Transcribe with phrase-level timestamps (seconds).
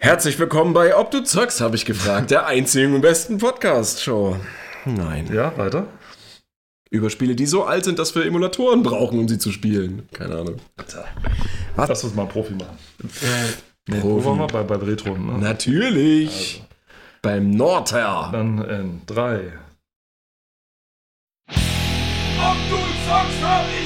[0.00, 2.30] Herzlich willkommen bei Ob du zockst, habe ich gefragt.
[2.30, 4.36] Der einzigen und besten Podcast-Show.
[4.84, 5.28] Nein.
[5.34, 5.88] Ja, weiter.
[6.88, 10.08] Über Spiele, die so alt sind, dass wir Emulatoren brauchen, um sie zu spielen.
[10.12, 10.60] Keine Ahnung.
[11.74, 11.88] Was?
[11.88, 12.78] Lass uns mal Profi machen.
[13.02, 14.24] Äh, Profi.
[14.24, 14.46] Wo waren wir?
[14.46, 15.18] Bei, bei Retro.
[15.18, 15.36] Ne?
[15.38, 16.62] Natürlich.
[17.20, 18.28] Beim Nordherr.
[18.30, 19.52] Dann in drei.
[21.50, 23.77] Ob du zockst, hab ich gefragt!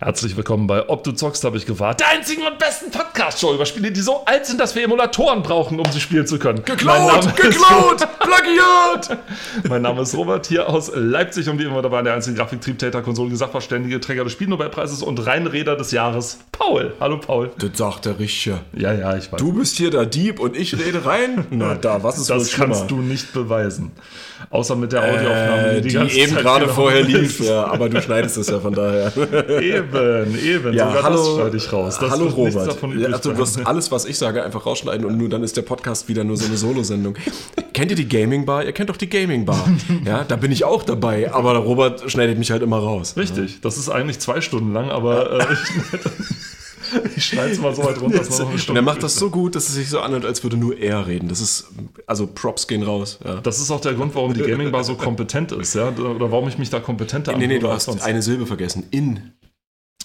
[0.00, 2.06] Herzlich willkommen bei Ob du zockst, habe ich gewartet.
[2.06, 5.80] Der einzigen und besten Podcast-Show über Spiele, die so alt sind, dass wir Emulatoren brauchen,
[5.80, 6.64] um sie spielen zu können.
[6.64, 9.18] Geklaut, geklaut, plagiat.
[9.68, 13.34] Mein Name ist Robert, hier aus Leipzig und wie immer dabei der einzige Grafiktriebtäter, Konsole,
[13.34, 16.92] Sachverständige, Träger des Spielnobelpreises und Reinräder des Jahres, Paul.
[17.00, 17.50] Hallo Paul.
[17.58, 18.60] Das sagt der Richter.
[18.76, 19.40] Ja, ja, ich weiß.
[19.40, 21.44] Du bist hier der Dieb und ich rede rein?
[21.50, 22.74] Na da, was ist das schlimmer?
[22.74, 23.90] kannst du nicht beweisen.
[24.50, 28.36] Außer mit der Audioaufnahme, Äh, die, die, eben gerade vorher lief, ja, aber du schneidest
[28.36, 29.12] es ja von daher.
[29.60, 30.74] Eben, eben.
[30.74, 31.98] Ja, Sogar hallo, das schneide ich raus.
[31.98, 32.78] Das hallo Robert.
[32.96, 35.62] Ja, also, du wirst alles, was ich sage, einfach rausschneiden und nur dann ist der
[35.62, 37.14] Podcast wieder nur so eine Solo-Sendung.
[37.72, 38.64] Kennt ihr die Gaming Bar?
[38.64, 39.68] Ihr kennt doch die Gaming Bar.
[40.04, 43.14] Ja, da bin ich auch dabei, aber Robert schneidet mich halt immer raus.
[43.16, 45.46] Richtig, das ist eigentlich zwei Stunden lang, aber äh,
[47.16, 49.02] ich schneide es mal so weit runter, dass man noch eine Und Stunde er macht
[49.02, 51.28] das so gut, dass es sich so anhört, als würde nur er reden.
[51.28, 51.68] Das ist,
[52.06, 53.18] also Props gehen raus.
[53.24, 53.36] Ja.
[53.40, 55.88] Das ist auch der Grund, warum die Gaming Bar so kompetent ist, ja?
[55.88, 58.84] Oder warum ich mich da kompetenter Nee, nee, anhöre du hast eine Silbe vergessen.
[58.90, 59.32] In.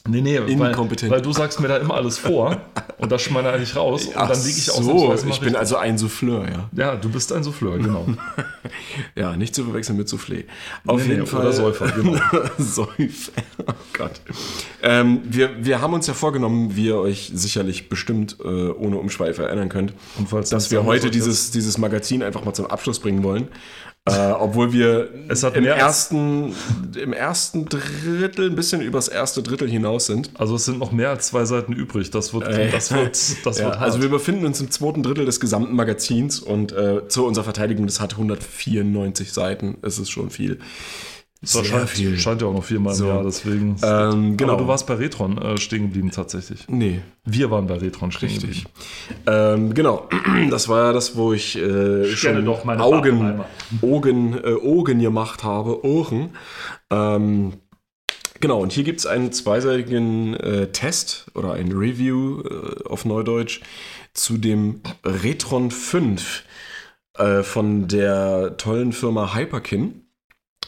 [0.06, 1.10] Nee, nee, weil, inkompetent.
[1.14, 2.58] weil du sagst mir da immer alles vor
[2.98, 5.56] und das schmeine eigentlich raus und Ach dann liege ich so, ausnahmsweise mal ich bin
[5.56, 6.70] also ein Souffleur, ja.
[6.74, 8.06] Ja, du bist ein Souffleur, genau.
[9.16, 10.44] Ja, nicht zu verwechseln mit Soufflé.
[10.86, 11.42] Auf Nee, nee, jeden Fall.
[11.42, 12.20] oder Säufer, genau.
[12.58, 13.32] Säufer,
[13.66, 14.20] oh Gott.
[14.82, 19.44] Ähm, wir, wir haben uns ja vorgenommen, wie ihr euch sicherlich bestimmt äh, ohne Umschweife
[19.44, 19.94] erinnern könnt,
[20.32, 23.48] dass das wir heute so dieses, dieses Magazin einfach mal zum Abschluss bringen wollen.
[24.06, 26.54] Äh, obwohl wir Es hat im, ersten,
[27.02, 30.32] im ersten Drittel, ein bisschen übers erste Drittel hinaus sind.
[30.34, 32.12] Also es sind noch mehr als zwei Seiten übrig.
[32.12, 35.26] Das wird, Äh, das wird, das Ja, wird also wir befinden uns im zweiten Drittel
[35.26, 39.78] des gesamten Magazins und äh, zu unserer Verteidigung, das hat 194 Seiten.
[39.82, 40.60] Es ist schon viel.
[41.44, 43.04] Das scheint, scheint ja auch noch viermal So.
[43.04, 43.76] im Jahr, deswegen.
[43.84, 44.54] Ähm, genau.
[44.54, 46.66] Aber du warst bei Retron äh, stehen geblieben tatsächlich.
[46.70, 48.64] Nee, Wir waren bei Retron stehen Richtig.
[48.64, 48.70] geblieben.
[49.28, 50.08] Ähm, genau,
[50.50, 53.44] das war ja das, wo ich äh, schon Augen.
[53.82, 56.30] Augen, äh, Augen gemacht habe, Ohren.
[56.90, 57.54] Ähm,
[58.40, 63.60] genau, und hier gibt es einen zweiseitigen äh, Test oder ein Review äh, auf Neudeutsch
[64.14, 66.44] zu dem Retron 5
[67.18, 70.03] äh, von der tollen Firma Hyperkin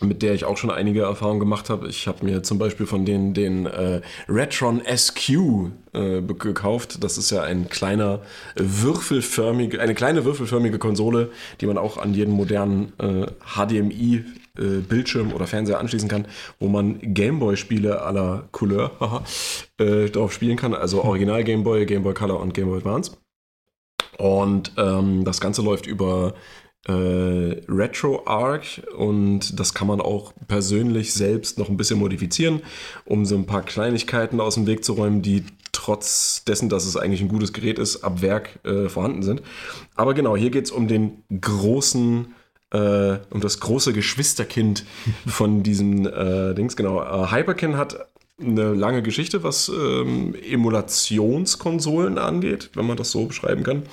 [0.01, 1.87] mit der ich auch schon einige Erfahrungen gemacht habe.
[1.87, 5.29] Ich habe mir zum Beispiel von denen den äh, Retron SQ
[5.93, 7.03] äh, gekauft.
[7.03, 8.21] Das ist ja ein kleiner
[8.55, 14.25] äh, würfelförmige, eine kleine würfelförmige Konsole, die man auch an jeden modernen äh, HDMI
[14.57, 16.27] äh, Bildschirm oder Fernseher anschließen kann,
[16.59, 19.23] wo man Gameboy-Spiele aller Couleur
[19.77, 20.73] äh, drauf spielen kann.
[20.73, 23.11] Also Original Gameboy, Gameboy Color und Gameboy Advance.
[24.17, 26.35] Und ähm, das Ganze läuft über
[26.87, 32.61] äh, RetroArch und das kann man auch persönlich selbst noch ein bisschen modifizieren,
[33.05, 36.95] um so ein paar Kleinigkeiten aus dem Weg zu räumen, die trotz dessen, dass es
[36.95, 39.41] eigentlich ein gutes Gerät ist, ab Werk äh, vorhanden sind.
[39.95, 42.33] Aber genau, hier geht es um den großen,
[42.71, 44.85] äh, um das große Geschwisterkind
[45.27, 46.75] von diesen äh, Dings.
[46.75, 48.07] Genau, äh, Hyperkin hat
[48.39, 53.83] eine lange Geschichte, was ähm, Emulationskonsolen angeht, wenn man das so beschreiben kann.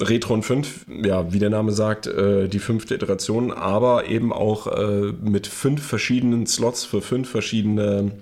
[0.00, 5.12] Retron 5, ja, wie der Name sagt, äh, die fünfte Iteration, aber eben auch äh,
[5.22, 8.12] mit fünf verschiedenen Slots für fünf verschiedene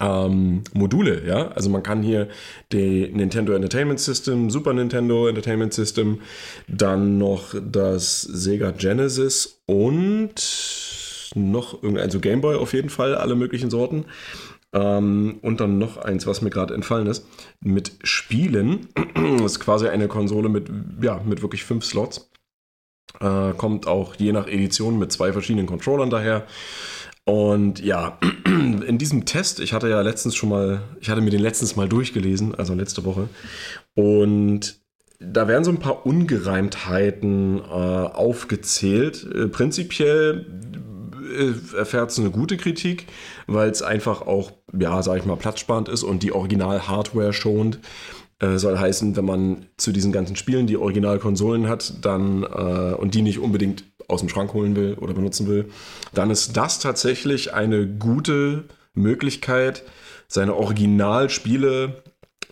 [0.00, 1.48] ähm, Module, ja.
[1.48, 2.28] Also man kann hier
[2.72, 6.22] die Nintendo Entertainment System, Super Nintendo Entertainment System,
[6.66, 10.34] dann noch das Sega Genesis und
[11.34, 14.06] noch irgendein, also Game Boy auf jeden Fall, alle möglichen Sorten.
[14.72, 17.26] Ähm, und dann noch eins, was mir gerade entfallen ist,
[17.60, 18.88] mit Spielen.
[19.14, 20.70] Das ist quasi eine Konsole mit,
[21.02, 22.30] ja, mit wirklich fünf Slots.
[23.18, 26.46] Äh, kommt auch je nach Edition mit zwei verschiedenen Controllern daher.
[27.24, 31.42] Und ja, in diesem Test, ich hatte ja letztens schon mal, ich hatte mir den
[31.42, 33.28] letztens mal durchgelesen, also letzte Woche.
[33.94, 34.80] Und
[35.18, 39.26] da werden so ein paar Ungereimtheiten äh, aufgezählt.
[39.34, 40.46] Äh, prinzipiell
[41.30, 43.06] äh, erfährt es eine gute Kritik,
[43.46, 47.78] weil es einfach auch, ja, sag ich mal, platzsparend ist und die Original-Hardware schont.
[48.40, 53.14] Äh, soll heißen, wenn man zu diesen ganzen Spielen die Originalkonsolen hat, dann äh, und
[53.14, 55.70] die nicht unbedingt aus dem Schrank holen will oder benutzen will,
[56.14, 59.84] dann ist das tatsächlich eine gute Möglichkeit,
[60.26, 62.02] seine Originalspiele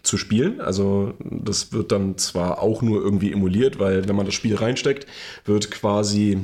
[0.02, 0.60] zu spielen.
[0.60, 5.06] Also das wird dann zwar auch nur irgendwie emuliert, weil wenn man das Spiel reinsteckt,
[5.44, 6.38] wird quasi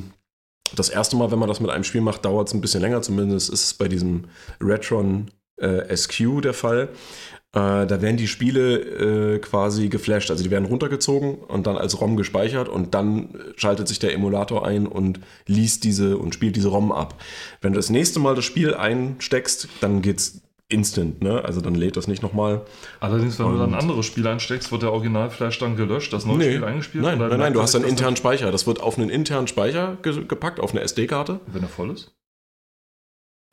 [0.75, 3.01] das erste Mal, wenn man das mit einem Spiel macht, dauert es ein bisschen länger.
[3.01, 4.25] Zumindest ist es bei diesem
[4.61, 6.89] Retron äh, SQ der Fall.
[7.55, 10.29] Äh, da werden die Spiele äh, quasi geflasht.
[10.29, 14.67] Also die werden runtergezogen und dann als ROM gespeichert und dann schaltet sich der Emulator
[14.67, 17.21] ein und liest diese und spielt diese ROM ab.
[17.61, 20.41] Wenn du das nächste Mal das Spiel einsteckst, dann geht's
[20.75, 21.43] instant, ne?
[21.43, 22.61] Also dann lädt das nicht nochmal.
[22.99, 26.63] Allerdings, wenn du dann andere Spiele einsteckst, wird der Original-Flash dann gelöscht, das neue Spiel
[26.63, 27.03] eingespielt?
[27.03, 28.51] Nein, und nein, nein, du hast einen internen Speicher.
[28.51, 31.39] Das wird auf einen internen Speicher ge gepackt, auf eine SD-Karte.
[31.47, 32.11] Wenn er voll ist?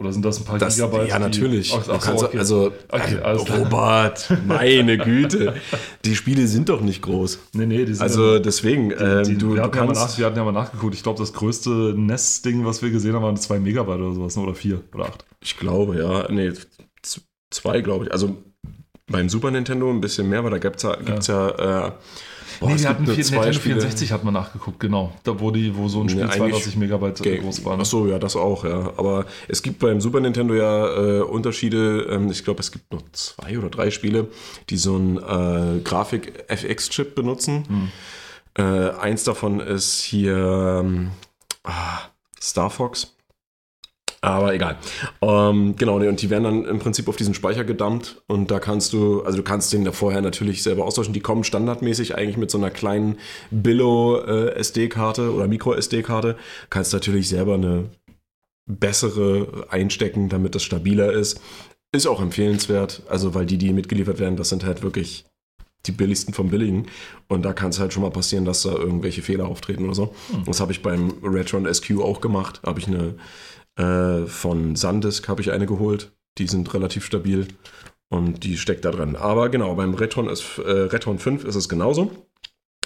[0.01, 1.09] Oder sind das ein paar Das, Gigabyte?
[1.11, 1.73] ja, die- natürlich.
[1.73, 2.39] Ach, ach kannst, okay.
[2.39, 3.37] Also, Okay, klar.
[3.59, 5.55] Robert, meine Güte.
[6.05, 7.39] Die Spiele sind doch nicht groß.
[7.53, 10.19] nee, nee, die sind Also ja, deswegen, ähm, die, du, wir, hatten ja mal nach,
[10.19, 10.95] wir hatten ja mal nachgeguckt.
[10.95, 14.43] Ich glaube, das größte NES-Ding, was wir gesehen haben, waren 2 Megabyte oder sowas, ne?
[14.43, 15.25] oder 4 oder 8.
[15.41, 16.27] Ich glaube, ja.
[16.33, 16.51] Nee,
[17.53, 18.13] zwei, glaube ich.
[18.13, 18.37] Also
[19.07, 21.93] beim Super Nintendo ein bisschen mehr, weil da gibt es ja, gibt's ja, äh,
[22.61, 23.75] boah, nee, wir hatten nur vier, zwei Nintendo Spiele.
[23.81, 25.13] 64 hat man nachgeguckt, genau.
[25.25, 27.77] Da wo, die, wo so ein Spiel eigentlich 32 Megabyte groß war.
[27.77, 27.83] Ne?
[27.83, 28.93] Ach so, ja, das auch, ja.
[28.97, 32.07] Aber es gibt beim Super Nintendo ja äh, Unterschiede.
[32.11, 34.29] Ähm, ich glaube, es gibt noch zwei oder drei Spiele,
[34.71, 37.65] die so einen äh, Grafik-FX-Chip benutzen.
[37.69, 37.89] Hm.
[38.55, 41.11] Äh, eins davon ist hier ähm,
[41.65, 42.01] ah,
[42.41, 43.15] Star Fox.
[44.25, 44.79] Aber egal.
[45.21, 48.93] Ähm, genau, und die werden dann im Prinzip auf diesen Speicher gedumpt und da kannst
[48.93, 51.13] du, also du kannst den da vorher natürlich selber austauschen.
[51.13, 53.19] Die kommen standardmäßig eigentlich mit so einer kleinen
[53.51, 56.37] Billo-SD-Karte oder Micro-SD-Karte.
[56.71, 57.91] Kannst natürlich selber eine
[58.67, 61.41] bessere einstecken, damit das stabiler ist.
[61.91, 65.25] Ist auch empfehlenswert, also weil die, die mitgeliefert werden, das sind halt wirklich
[65.87, 66.87] die billigsten vom Billigen.
[67.27, 70.15] Und da kann es halt schon mal passieren, dass da irgendwelche Fehler auftreten oder so.
[70.47, 72.61] Das habe ich beim Retron SQ auch gemacht.
[72.65, 73.15] Habe ich eine
[73.77, 76.13] äh, von Sandisk habe ich eine geholt.
[76.39, 77.49] Die sind relativ stabil
[78.09, 79.17] und die steckt da drin.
[79.17, 82.11] Aber genau, beim Retron, ist, äh, Retron 5 ist es genauso.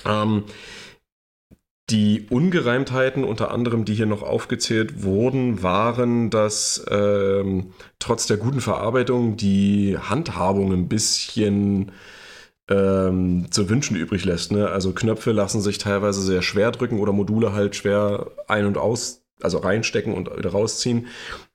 [0.04, 0.44] Ähm,
[1.88, 8.60] die Ungereimtheiten, unter anderem, die hier noch aufgezählt wurden, waren, dass ähm, trotz der guten
[8.60, 11.92] Verarbeitung die Handhabung ein bisschen
[12.68, 14.50] ähm, zu wünschen übrig lässt.
[14.50, 14.68] Ne?
[14.68, 19.25] Also Knöpfe lassen sich teilweise sehr schwer drücken oder Module halt schwer ein- und aus,
[19.42, 21.06] also reinstecken und wieder rausziehen.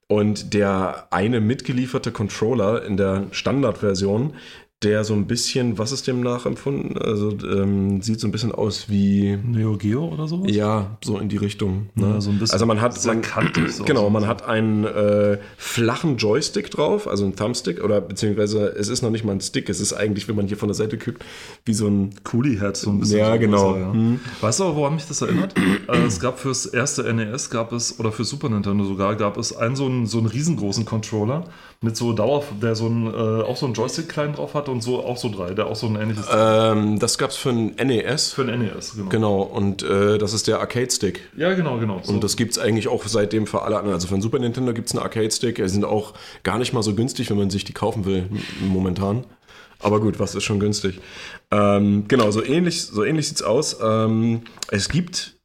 [0.07, 4.35] Und der eine mitgelieferte Controller in der Standardversion,
[4.83, 6.97] der so ein bisschen, was ist dem nachempfunden?
[6.97, 10.51] Also ähm, sieht so ein bisschen aus wie, Neo Geo oder sowas?
[10.51, 11.89] ja, so in die Richtung.
[11.93, 12.07] Ne?
[12.07, 13.21] Ja, so ein bisschen also man hat, man,
[13.69, 13.83] so.
[13.83, 19.03] genau, man hat einen äh, flachen Joystick drauf, also einen Thumbstick oder beziehungsweise es ist
[19.03, 21.23] noch nicht mal ein Stick, es ist eigentlich, wenn man hier von der Seite guckt,
[21.65, 23.19] wie so ein Coolie-Head so ein bisschen.
[23.19, 23.73] Ja, so genau.
[23.73, 23.93] größer, ja.
[23.93, 24.19] Hm.
[24.41, 25.53] Weißt du, aber, woran mich das erinnert?
[25.89, 29.55] äh, es gab fürs erste NES, gab es, oder für Super Nintendo sogar, gab es
[29.55, 31.45] einen so einen, so einen riesengroßen Controller
[31.83, 34.81] mit so Dauer, der so einen, äh, auch so einen Joystick klein drauf hat und
[34.81, 38.33] so auch so drei, der auch so ein ähnliches Ähm, das gab's für ein NES.
[38.33, 39.09] für ein NES, genau.
[39.09, 41.29] Genau, und äh, das ist der Arcade-Stick.
[41.35, 41.99] Ja, genau, genau.
[42.03, 42.13] So.
[42.13, 43.95] Und das gibt's eigentlich auch seitdem für alle anderen.
[43.95, 45.55] Also für den Super Nintendo gibt's einen Arcade-Stick.
[45.55, 46.13] Die sind auch
[46.43, 48.29] gar nicht mal so günstig, wenn man sich die kaufen will,
[48.61, 49.25] momentan.
[49.79, 50.99] Aber gut, was ist schon günstig?
[51.49, 53.77] Ähm, genau, so ähnlich, so ähnlich sieht's aus.
[53.83, 55.35] Ähm, es gibt,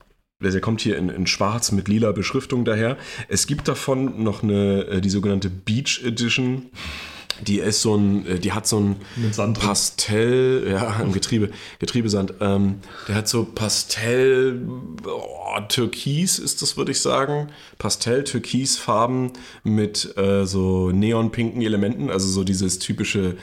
[0.40, 2.96] der kommt hier in, in schwarz mit lila Beschriftung daher.
[3.28, 6.70] Es gibt davon noch eine, äh, die sogenannte Beach Edition.
[7.46, 8.96] Die ist so ein, äh, die hat so ein.
[9.54, 12.34] Pastell, ja, im Getriebe, Getriebesand.
[12.40, 12.76] Ähm,
[13.08, 14.60] der hat so Pastell,
[15.06, 17.48] oh, Türkis ist das, würde ich sagen.
[17.78, 19.32] Pastell-Türkis-Farben
[19.64, 23.36] mit äh, so neonpinken Elementen, also so dieses typische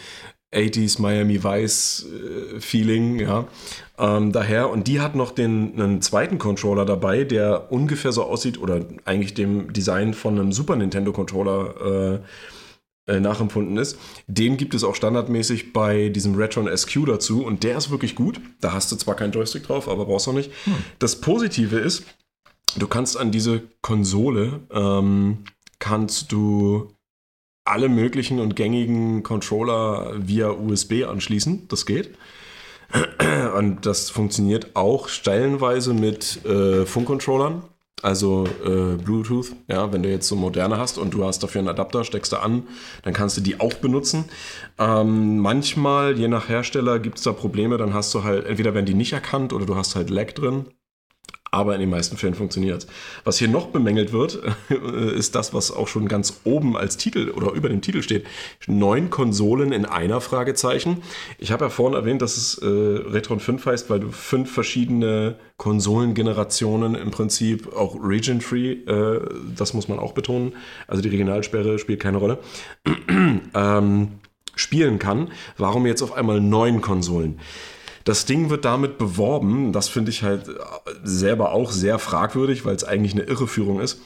[0.54, 3.48] 80s Miami Vice äh, Feeling, ja.
[3.98, 8.60] Ähm, daher, und die hat noch den einen zweiten Controller dabei, der ungefähr so aussieht
[8.60, 12.20] oder eigentlich dem Design von einem Super Nintendo Controller
[13.06, 14.00] äh, äh, nachempfunden ist.
[14.28, 18.40] Den gibt es auch standardmäßig bei diesem Retron SQ dazu und der ist wirklich gut.
[18.62, 20.52] Da hast du zwar keinen Joystick drauf, aber brauchst du nicht.
[21.00, 22.04] Das Positive ist,
[22.78, 25.40] du kannst an diese Konsole ähm,
[25.80, 26.94] kannst du
[27.66, 31.68] alle möglichen und gängigen Controller via USB anschließen.
[31.68, 32.16] Das geht.
[33.58, 37.64] Und das funktioniert auch stellenweise mit äh, Funkcontrollern,
[38.02, 39.54] also äh, Bluetooth.
[39.68, 42.38] Ja, wenn du jetzt so moderne hast und du hast dafür einen Adapter, steckst du
[42.38, 42.64] an,
[43.04, 44.26] dann kannst du die auch benutzen.
[44.78, 47.78] Ähm, manchmal, je nach Hersteller, gibt es da Probleme.
[47.78, 50.66] Dann hast du halt, entweder werden die nicht erkannt oder du hast halt Lag drin.
[51.54, 52.88] Aber in den meisten Fällen funktioniert
[53.26, 54.40] Was hier noch bemängelt wird,
[55.16, 58.26] ist das, was auch schon ganz oben als Titel oder über dem Titel steht.
[58.66, 61.04] Neun Konsolen in einer Fragezeichen.
[61.38, 65.36] Ich habe ja vorhin erwähnt, dass es äh, Retron 5 heißt, weil du fünf verschiedene
[65.58, 69.22] Konsolengenerationen im Prinzip, auch region-free, äh,
[69.56, 70.54] das muss man auch betonen.
[70.88, 72.40] Also die Regionalsperre spielt keine Rolle.
[73.54, 74.08] ähm,
[74.56, 75.30] spielen kann.
[75.58, 77.40] Warum jetzt auf einmal neun Konsolen?
[78.04, 80.50] Das Ding wird damit beworben, das finde ich halt
[81.04, 84.02] selber auch sehr fragwürdig, weil es eigentlich eine Irreführung ist.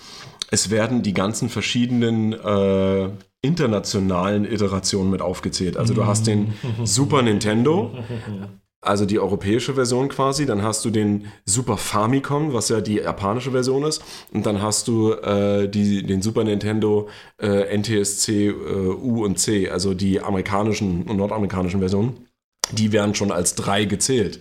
[0.51, 3.10] es werden die ganzen verschiedenen äh,
[3.42, 5.77] internationalen Iterationen mit aufgezählt.
[5.77, 7.92] Also du hast den Super Nintendo,
[8.82, 13.51] also die europäische Version quasi, dann hast du den Super Famicom, was ja die japanische
[13.51, 17.10] Version ist, und dann hast du äh, die, den Super Nintendo
[17.42, 22.26] äh, NTSC äh, U und C, also die amerikanischen und nordamerikanischen Versionen.
[22.71, 24.39] Die werden schon als drei gezählt.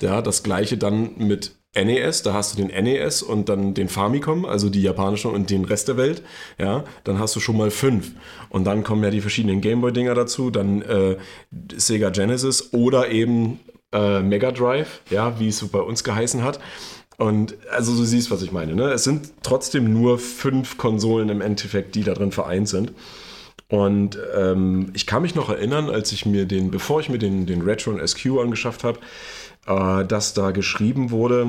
[0.00, 4.44] Ja, das gleiche dann mit NES, da hast du den NES und dann den Famicom,
[4.44, 6.22] also die japanische und den Rest der Welt.
[6.58, 8.12] Ja, dann hast du schon mal fünf.
[8.48, 11.16] Und dann kommen ja die verschiedenen Gameboy-Dinger dazu, dann äh,
[11.76, 13.60] Sega Genesis oder eben
[13.92, 16.60] äh, Mega Drive, ja, wie es so bei uns geheißen hat.
[17.18, 18.74] Und also du siehst, was ich meine.
[18.74, 18.90] Ne?
[18.90, 22.92] Es sind trotzdem nur fünf Konsolen im Endeffekt, die da drin vereint sind.
[23.68, 27.46] Und ähm, ich kann mich noch erinnern, als ich mir den, bevor ich mir den,
[27.46, 29.00] den Retro SQ angeschafft habe,
[29.66, 31.48] äh, dass da geschrieben wurde,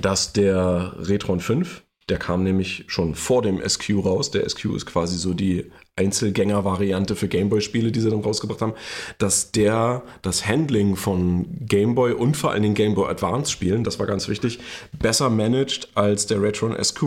[0.00, 4.30] dass der Retron 5, der kam nämlich schon vor dem SQ raus.
[4.30, 8.74] Der SQ ist quasi so die Einzelgänger-Variante für Gameboy-Spiele, die sie dann rausgebracht haben,
[9.16, 14.28] dass der das Handling von Gameboy und vor allen Dingen Gameboy Advance-Spielen, das war ganz
[14.28, 14.58] wichtig,
[14.98, 17.02] besser managt als der Retron SQ.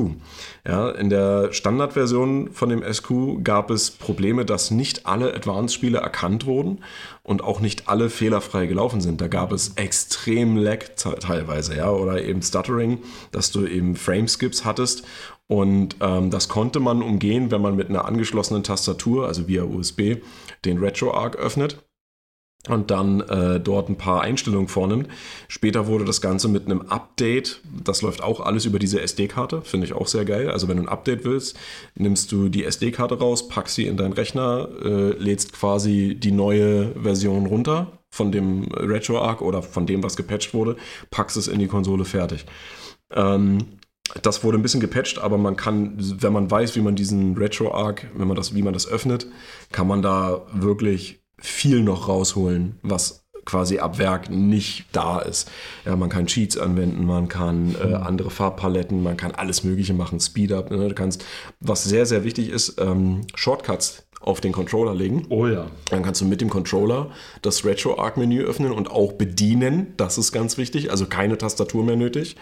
[0.67, 6.48] Ja, in der Standardversion von dem SQ gab es Probleme, dass nicht alle Advance-Spiele erkannt
[6.48, 6.79] wurden
[7.22, 9.22] und auch nicht alle fehlerfrei gelaufen sind.
[9.22, 12.98] Da gab es extrem Lag teilweise, ja, oder eben Stuttering,
[13.31, 15.03] dass du eben Frameskips hattest
[15.50, 20.18] und ähm, das konnte man umgehen, wenn man mit einer angeschlossenen Tastatur, also via USB,
[20.63, 21.84] den RetroArch öffnet
[22.68, 25.08] und dann äh, dort ein paar Einstellungen vornimmt.
[25.48, 29.88] Später wurde das Ganze mit einem Update, das läuft auch alles über diese SD-Karte, finde
[29.88, 30.51] ich auch sehr geil.
[30.51, 31.58] Also wenn du ein Update willst,
[31.96, 36.94] nimmst du die SD-Karte raus, packst sie in deinen Rechner, äh, lädst quasi die neue
[37.01, 40.75] Version runter von dem RetroArch oder von dem, was gepatcht wurde,
[41.10, 42.46] packst es in die Konsole fertig.
[43.12, 43.78] Ähm,
[44.22, 48.08] das wurde ein bisschen gepatcht, aber man kann, wenn man weiß, wie man diesen RetroArch,
[48.16, 49.28] wenn man das, wie man das öffnet,
[49.72, 55.50] kann man da wirklich viel noch rausholen, was quasi ab Werk nicht da ist.
[55.86, 57.94] Ja, man kann Cheats anwenden, man kann äh, mhm.
[57.96, 60.70] andere Farbpaletten, man kann alles Mögliche machen, Speedup.
[60.70, 60.89] Ne?
[60.89, 61.25] Du kannst,
[61.60, 65.26] was sehr, sehr wichtig ist, ähm, Shortcuts auf den Controller legen.
[65.30, 65.68] Oh ja.
[65.90, 67.12] Dann kannst du mit dem Controller
[67.42, 69.94] das RetroArch-Menü öffnen und auch bedienen.
[69.98, 70.92] Das ist ganz wichtig.
[70.92, 72.36] Also keine Tastatur mehr nötig.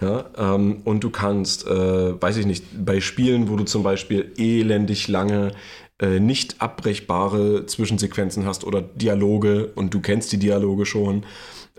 [0.00, 4.32] Ja, ähm, und du kannst, äh, weiß ich nicht, bei Spielen, wo du zum Beispiel
[4.36, 5.52] elendig lange
[5.98, 11.24] äh, nicht abbrechbare Zwischensequenzen hast oder Dialoge und du kennst die Dialoge schon,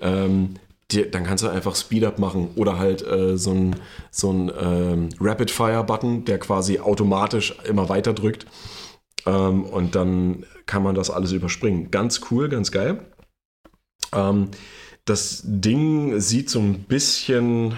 [0.02, 0.56] ähm,
[0.92, 3.76] die, dann kannst du einfach Speedup machen oder halt äh, so ein,
[4.10, 8.48] so ein ähm, Rapid-Fire-Button, der quasi automatisch immer weiter drückt.
[9.28, 11.92] Ähm, und dann kann man das alles überspringen.
[11.92, 13.02] Ganz cool, ganz geil.
[14.14, 14.50] Ähm,
[15.06, 17.76] das Ding sieht so ein bisschen,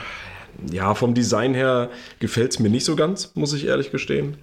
[0.72, 1.90] ja, vom Design her
[2.20, 4.38] gefällt es mir nicht so ganz, muss ich ehrlich gestehen.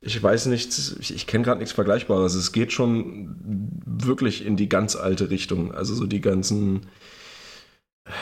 [0.00, 2.34] Ich weiß nicht, ich, ich kenne gerade nichts Vergleichbares.
[2.34, 3.36] Es geht schon
[3.84, 5.72] wirklich in die ganz alte Richtung.
[5.74, 6.86] Also so die ganzen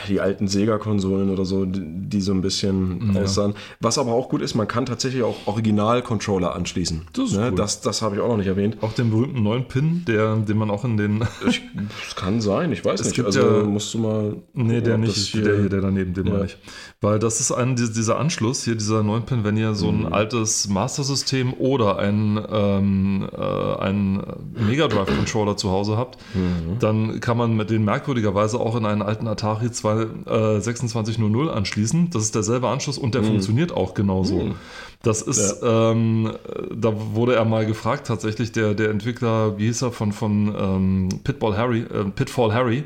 [0.07, 3.21] die alten Sega-Konsolen oder so, die so ein bisschen ja.
[3.21, 3.53] aussahen.
[3.79, 7.07] Was aber auch gut ist, man kann tatsächlich auch Original-Controller anschließen.
[7.13, 7.49] Das, ne?
[7.49, 7.55] cool.
[7.55, 8.77] das, das habe ich auch noch nicht erwähnt.
[8.81, 11.25] Auch den berühmten neuen Pin, der, den man auch in den.
[11.47, 11.61] ich,
[12.05, 13.25] das kann sein, ich weiß es nicht.
[13.25, 14.35] also ja, musst du mal.
[14.53, 16.33] Nee, der nicht, hier, der hier, der daneben, den ja.
[16.33, 16.57] meine ich.
[17.01, 20.13] Weil das ist ein, dieser Anschluss, hier dieser 9-Pin, wenn ihr so ein mhm.
[20.13, 24.21] altes Master-System oder ein, ähm, äh, ein
[24.53, 26.79] Mega Drive-Controller zu Hause habt, mhm.
[26.79, 32.09] dann kann man mit den merkwürdigerweise auch in einen alten Atari 2, äh, 2600 anschließen.
[32.11, 33.27] Das ist derselbe Anschluss und der mhm.
[33.27, 34.39] funktioniert auch genauso.
[34.39, 34.55] Mhm.
[35.01, 35.91] Das ist, ja.
[35.91, 36.33] ähm,
[36.75, 41.09] da wurde er mal gefragt, tatsächlich, der, der Entwickler, wie hieß er, von, von ähm,
[41.23, 42.83] Pitball Harry, äh, Pitfall Harry,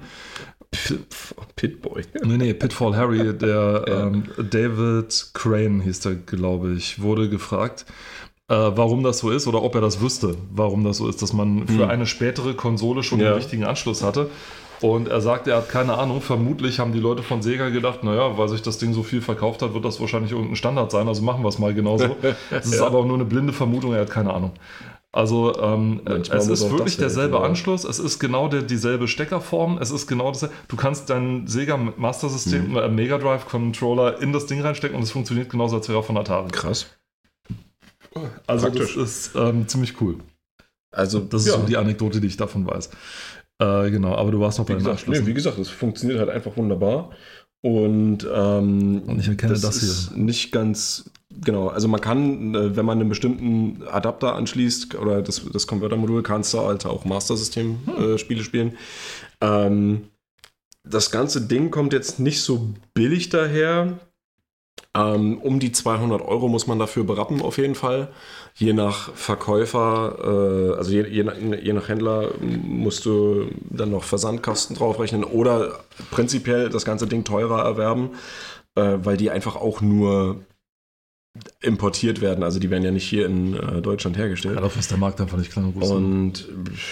[1.55, 2.03] Pitboy.
[2.23, 4.07] Nee, nee, Pitfall Harry, der ja.
[4.07, 7.85] ähm, David Crane hieß der, glaube ich, wurde gefragt,
[8.49, 11.33] äh, warum das so ist oder ob er das wüsste, warum das so ist, dass
[11.33, 13.29] man für eine spätere Konsole schon ja.
[13.29, 14.29] den richtigen Anschluss hatte.
[14.83, 16.19] Und er sagt, er hat keine Ahnung.
[16.19, 19.61] Vermutlich haben die Leute von Sega gedacht, naja, weil sich das Ding so viel verkauft
[19.61, 22.17] hat, wird das wahrscheinlich irgendein Standard sein, also machen wir es mal genauso.
[22.49, 22.85] Das ist ja.
[22.85, 24.51] aber nur eine blinde Vermutung, er hat keine Ahnung.
[25.13, 27.43] Also ähm, es ist wirklich derselbe ja.
[27.43, 30.49] Anschluss, es ist genau der, dieselbe Steckerform, es ist genau das.
[30.67, 32.77] Du kannst dein Sega Master System, mhm.
[32.77, 36.17] äh, Mega Drive Controller in das Ding reinstecken und es funktioniert genauso, als wäre von
[36.17, 36.49] Atari.
[36.49, 36.87] Krass.
[38.47, 38.95] Also Praktisch.
[38.95, 40.17] das ist ähm, ziemlich cool.
[40.93, 41.59] Also das ist ja.
[41.59, 42.89] so die Anekdote, die ich davon weiß.
[43.63, 46.57] Äh, genau, aber du warst noch bei den Nee, wie gesagt, es funktioniert halt einfach
[46.57, 47.11] wunderbar.
[47.61, 49.89] Und, ähm, und ich erkenne das, das hier.
[49.89, 51.09] ist nicht ganz
[51.41, 56.21] Genau, also man kann, äh, wenn man einen bestimmten Adapter anschließt oder das, das Converter-Modul,
[56.21, 58.45] kannst du halt auch Master-System-Spiele hm.
[58.45, 58.77] spielen.
[59.41, 60.09] Ähm,
[60.83, 63.99] das ganze Ding kommt jetzt nicht so billig daher.
[64.95, 68.09] Ähm, um die 200 Euro muss man dafür berappen, auf jeden Fall.
[68.55, 71.25] Je nach Verkäufer, äh, also je, je,
[71.61, 75.79] je, nach Händler musst du dann noch Versandkosten draufrechnen oder
[76.11, 78.11] prinzipiell das ganze Ding teurer erwerben,
[78.75, 80.43] äh, weil die einfach auch nur
[81.61, 82.43] importiert werden.
[82.43, 84.57] Also die werden ja nicht hier in äh, Deutschland hergestellt.
[84.57, 86.47] Dafür ist der Markt einfach nicht klein und Und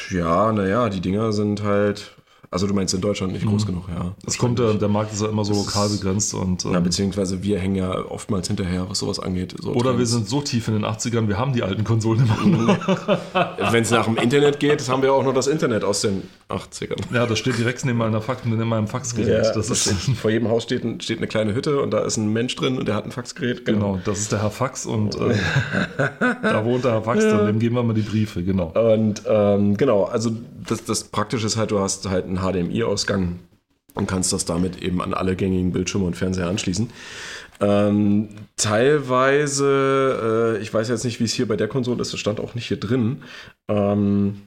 [0.10, 2.16] ja, naja, die Dinger sind halt
[2.54, 3.68] also du meinst in Deutschland nicht groß mhm.
[3.68, 4.14] genug, ja.
[4.28, 6.66] Es kommt der, der Markt ist ja immer so lokal begrenzt und.
[6.66, 9.56] Ähm, ja, beziehungsweise wir hängen ja oftmals hinterher, was sowas angeht.
[9.58, 10.00] So oder Trends.
[10.00, 13.08] wir sind so tief in den 80ern, wir haben die alten Konsolen immer noch.
[13.72, 16.98] Wenn es nach dem Internet geht, haben wir auch noch das Internet aus den 80ern.
[17.14, 19.46] Ja, das steht direkt neben meiner Fax, neben meinem Faxgerät.
[19.46, 22.34] Ja, das ist vor jedem Haus steht, steht, eine kleine Hütte und da ist ein
[22.34, 23.64] Mensch drin und der hat ein Faxgerät.
[23.64, 25.36] Genau, genau das ist der Herr Fax und äh,
[26.42, 27.46] da wohnt der Herr Fax, ja.
[27.46, 28.74] dem geben wir mal die Briefe, genau.
[28.76, 30.32] Und ähm, genau, also
[30.68, 33.40] das, das Praktische ist halt, du hast halt einen HDMI-Ausgang
[33.94, 36.90] und kannst das damit eben an alle gängigen Bildschirme und Fernseher anschließen.
[37.60, 42.20] Ähm, teilweise, äh, ich weiß jetzt nicht, wie es hier bei der Konsole ist, das
[42.20, 43.22] stand auch nicht hier drin.
[43.68, 44.42] Ähm,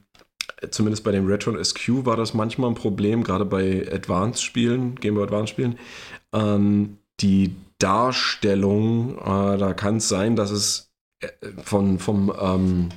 [0.71, 5.25] zumindest bei dem Retron SQ war das manchmal ein Problem, gerade bei Advanced-Spielen, Game Boy
[5.25, 5.79] Advance-Spielen.
[6.33, 11.29] Ähm, die Darstellung, äh, da kann es sein, dass es äh,
[11.63, 12.89] von, vom, ähm,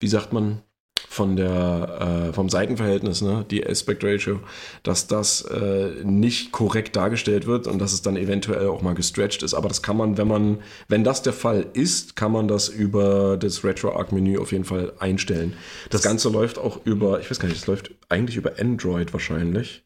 [0.00, 0.62] wie sagt man,
[1.08, 4.40] von der, äh, vom Seitenverhältnis, ne, die Aspect Ratio,
[4.82, 9.42] dass das äh, nicht korrekt dargestellt wird und dass es dann eventuell auch mal gestretched
[9.42, 9.54] ist.
[9.54, 10.58] Aber das kann man, wenn man,
[10.88, 15.54] wenn das der Fall ist, kann man das über das RetroArch-Menü auf jeden Fall einstellen.
[15.84, 19.12] Das, das Ganze läuft auch über, ich weiß gar nicht, das läuft eigentlich über Android
[19.12, 19.82] wahrscheinlich.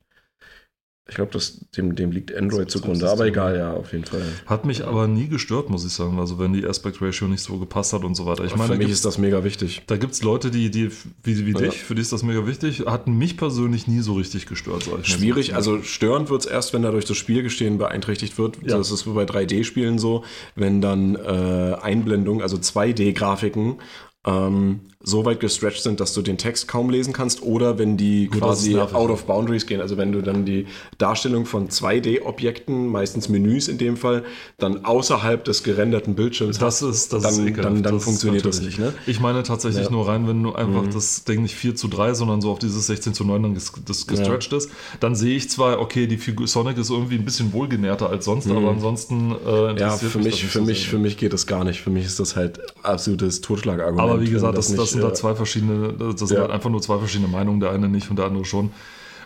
[1.11, 1.37] Ich glaube,
[1.77, 4.23] dem, dem liegt Android zugrunde, aber egal, ja, auf jeden Fall.
[4.47, 6.21] Hat mich aber nie gestört, muss ich sagen.
[6.21, 8.45] Also, wenn die Aspect Ratio nicht so gepasst hat und so weiter.
[8.45, 9.83] Ich meine, für mich ist das mega wichtig.
[9.89, 10.91] Da gibt es Leute, die, die
[11.25, 11.59] wie, wie ja.
[11.59, 14.89] dich, für die ist das mega wichtig, hatten mich persönlich nie so richtig gestört.
[15.03, 18.59] Schwierig, also störend wird es erst, wenn dadurch das Spielgestehen beeinträchtigt wird.
[18.63, 18.79] Ja.
[18.79, 20.25] Das ist bei 3D-Spielen so,
[20.55, 23.79] wenn dann äh, Einblendungen, also 2D-Grafiken
[24.25, 28.27] ähm, so weit gestretched sind, dass du den Text kaum lesen kannst oder wenn die
[28.27, 30.67] Gut, quasi out of boundaries gehen, also wenn du dann die
[30.99, 34.25] Darstellung von 2D-Objekten, meistens Menüs in dem Fall,
[34.59, 38.61] dann außerhalb des gerenderten Bildschirms das ist, das dann, ist dann, dann das funktioniert das
[38.61, 38.79] nicht.
[38.79, 38.93] Ne?
[39.07, 39.91] Ich meine tatsächlich ja.
[39.91, 40.93] nur rein, wenn du einfach mhm.
[40.93, 43.73] das Ding nicht 4 zu 3, sondern so auf dieses 16 zu 9 dann ges
[43.87, 44.59] das gestretched ja.
[44.59, 44.71] ist,
[45.01, 48.47] dann sehe ich zwar, okay, die Figur Sonic ist irgendwie ein bisschen wohlgenährter als sonst,
[48.47, 48.59] mhm.
[48.59, 51.81] aber ansonsten äh, Ja, für mich, für, mich, für mich geht das gar nicht.
[51.81, 54.11] Für mich ist das halt absolutes Totschlagargument.
[54.11, 56.43] Aber wie gesagt, das, das sind da zwei verschiedene, das sind ja.
[56.43, 58.71] halt einfach nur zwei verschiedene Meinungen, der eine nicht und der andere schon.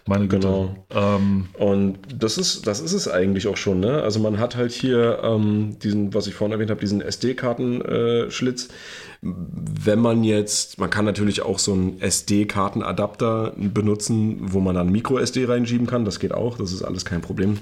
[0.06, 0.46] Meine Güte.
[0.46, 0.76] Genau.
[0.90, 4.02] Ähm, und das ist, das ist es eigentlich auch schon, ne?
[4.02, 8.66] Also man hat halt hier ähm, diesen, was ich vorhin erwähnt habe, diesen SD-Kartenschlitz.
[8.66, 8.68] Äh,
[9.22, 15.46] Wenn man jetzt, man kann natürlich auch so einen SD-Kartenadapter benutzen, wo man dann Micro-SD
[15.46, 16.04] reinschieben kann.
[16.04, 17.58] Das geht auch, das ist alles kein Problem.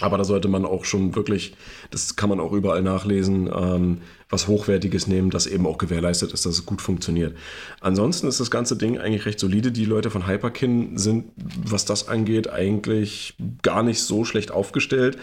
[0.00, 1.54] Aber da sollte man auch schon wirklich,
[1.90, 6.46] das kann man auch überall nachlesen, ähm, was Hochwertiges nehmen, das eben auch gewährleistet ist,
[6.46, 7.36] dass es gut funktioniert.
[7.80, 9.70] Ansonsten ist das ganze Ding eigentlich recht solide.
[9.70, 15.16] Die Leute von Hyperkin sind, was das angeht, eigentlich gar nicht so schlecht aufgestellt.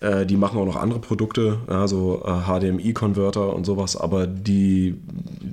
[0.00, 4.94] Äh, die machen auch noch andere Produkte, also äh, HDMI-Konverter und sowas, aber die,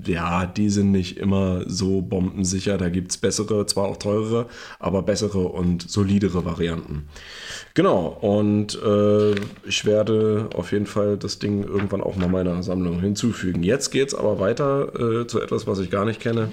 [0.05, 2.77] ja, die sind nicht immer so bombensicher.
[2.77, 4.45] Da gibt es bessere, zwar auch teurere,
[4.77, 7.07] aber bessere und solidere Varianten.
[7.73, 9.31] Genau, und äh,
[9.65, 13.63] ich werde auf jeden Fall das Ding irgendwann auch mal meiner Sammlung hinzufügen.
[13.63, 16.51] Jetzt geht es aber weiter äh, zu etwas, was ich gar nicht kenne.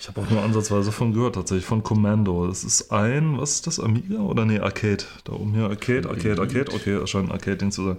[0.00, 2.46] Ich habe auch nur ansatzweise von gehört, tatsächlich von Commando.
[2.46, 5.04] Das ist ein, was ist das, Amiga oder nee, Arcade?
[5.24, 6.72] Da oben hier, Arcade, Arcade, Arcade.
[6.72, 7.96] Okay, das scheint ein Arcade-Ding zu sein.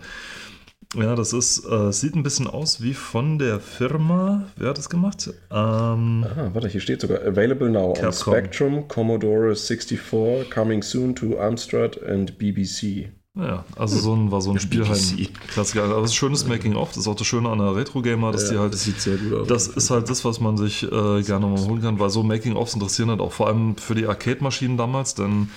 [0.96, 4.48] Ja, das ist, äh, sieht ein bisschen aus wie von der Firma.
[4.58, 5.30] Wer hat das gemacht?
[5.50, 8.08] Ähm, ah, warte, hier steht sogar Available now Capcom.
[8.08, 13.10] on Spectrum, Commodore 64, coming soon to Amstrad and BBC.
[13.34, 15.00] Ja, also so ein, war so ein Spiel halt
[15.48, 15.86] Klassiker.
[15.86, 18.52] Aber das ist schönes Making-of, das ist auch das Schöne an der Retro-Gamer, dass ja,
[18.52, 18.74] die halt.
[18.74, 19.48] Das sieht sehr gut aus.
[19.48, 22.74] Das ist halt das, was man sich äh, gerne mal holen kann, weil so Making-ofs
[22.74, 25.50] interessieren halt auch vor allem für die Arcade-Maschinen damals, denn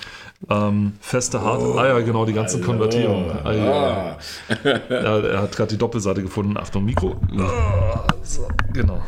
[0.49, 1.61] ähm, feste Hard.
[1.61, 2.71] Oh, ah ja, genau, die ganzen Hallo.
[2.71, 3.31] Konvertierungen.
[3.43, 4.17] Ah, ja.
[4.63, 6.55] ja, er hat gerade die Doppelseite gefunden.
[6.55, 7.17] Achtung, Mikro.
[7.37, 9.01] Ah, so, genau.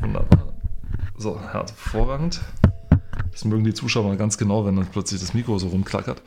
[0.00, 0.54] Wunderbar.
[1.18, 2.40] So, hervorragend.
[3.36, 6.22] Das mögen die Zuschauer mal ganz genau, wenn dann plötzlich das Mikro so rumklackert.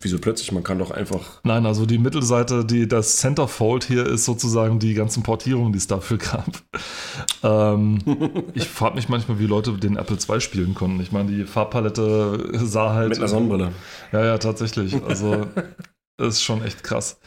[0.00, 0.50] Wieso plötzlich?
[0.50, 1.40] Man kann doch einfach.
[1.44, 5.86] Nein, also die Mittelseite, die, das Centerfold hier ist sozusagen die ganzen Portierungen, die es
[5.86, 6.48] dafür gab.
[7.44, 8.00] ähm,
[8.54, 11.00] ich frage mich manchmal, wie Leute den Apple II spielen konnten.
[11.00, 13.10] Ich meine, die Farbpalette sah halt.
[13.10, 13.70] Mit einer Sonnenbrille.
[14.10, 15.00] Ja, ja, tatsächlich.
[15.04, 15.46] Also,
[16.16, 17.20] das ist schon echt krass.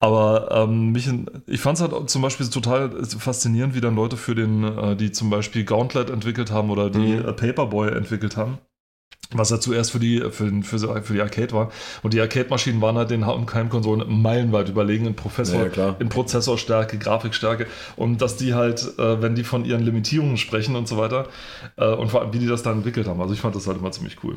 [0.00, 1.08] Aber ähm, mich,
[1.46, 5.12] ich fand es halt zum Beispiel total faszinierend, wie dann Leute für den, äh, die
[5.12, 7.28] zum Beispiel Gauntlet entwickelt haben oder die mhm.
[7.28, 8.58] äh, Paperboy entwickelt haben,
[9.38, 11.70] was ja zuerst für die, für, für, für die Arcade war.
[12.02, 16.98] Und die Arcade-Maschinen waren halt den Heimkonsolen meilenweit überlegen in, Professor, Ja, ja, in Prozessorstärke,
[16.98, 17.66] Grafikstärke.
[17.96, 21.26] Und dass die halt, äh, wenn die von ihren Limitierungen sprechen und so weiter,
[21.76, 23.20] äh, und vor allem, wie die das da entwickelt haben.
[23.20, 24.36] Also ich fand das halt immer ziemlich cool.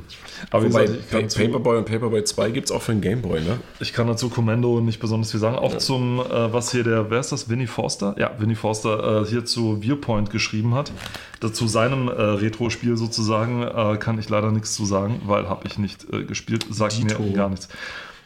[0.51, 2.81] Aber wie Wobei gesagt, ich kann, Pa- zu, Paperboy und Paperboy 2 gibt es auch
[2.81, 3.59] für den Gameboy, ne?
[3.79, 5.55] ich kann dazu Kommando nicht besonders viel sagen.
[5.57, 8.15] Auch zum, äh, was hier der, wer ist das, Winnie Forster?
[8.17, 10.91] Ja, Winnie Forster äh, hier zu Viewpoint geschrieben hat.
[11.39, 15.77] Dazu seinem äh, Retro-Spiel sozusagen äh, kann ich leider nichts zu sagen, weil habe ich
[15.77, 16.65] nicht äh, gespielt.
[16.69, 17.21] Sagt Dito.
[17.21, 17.69] mir gar nichts.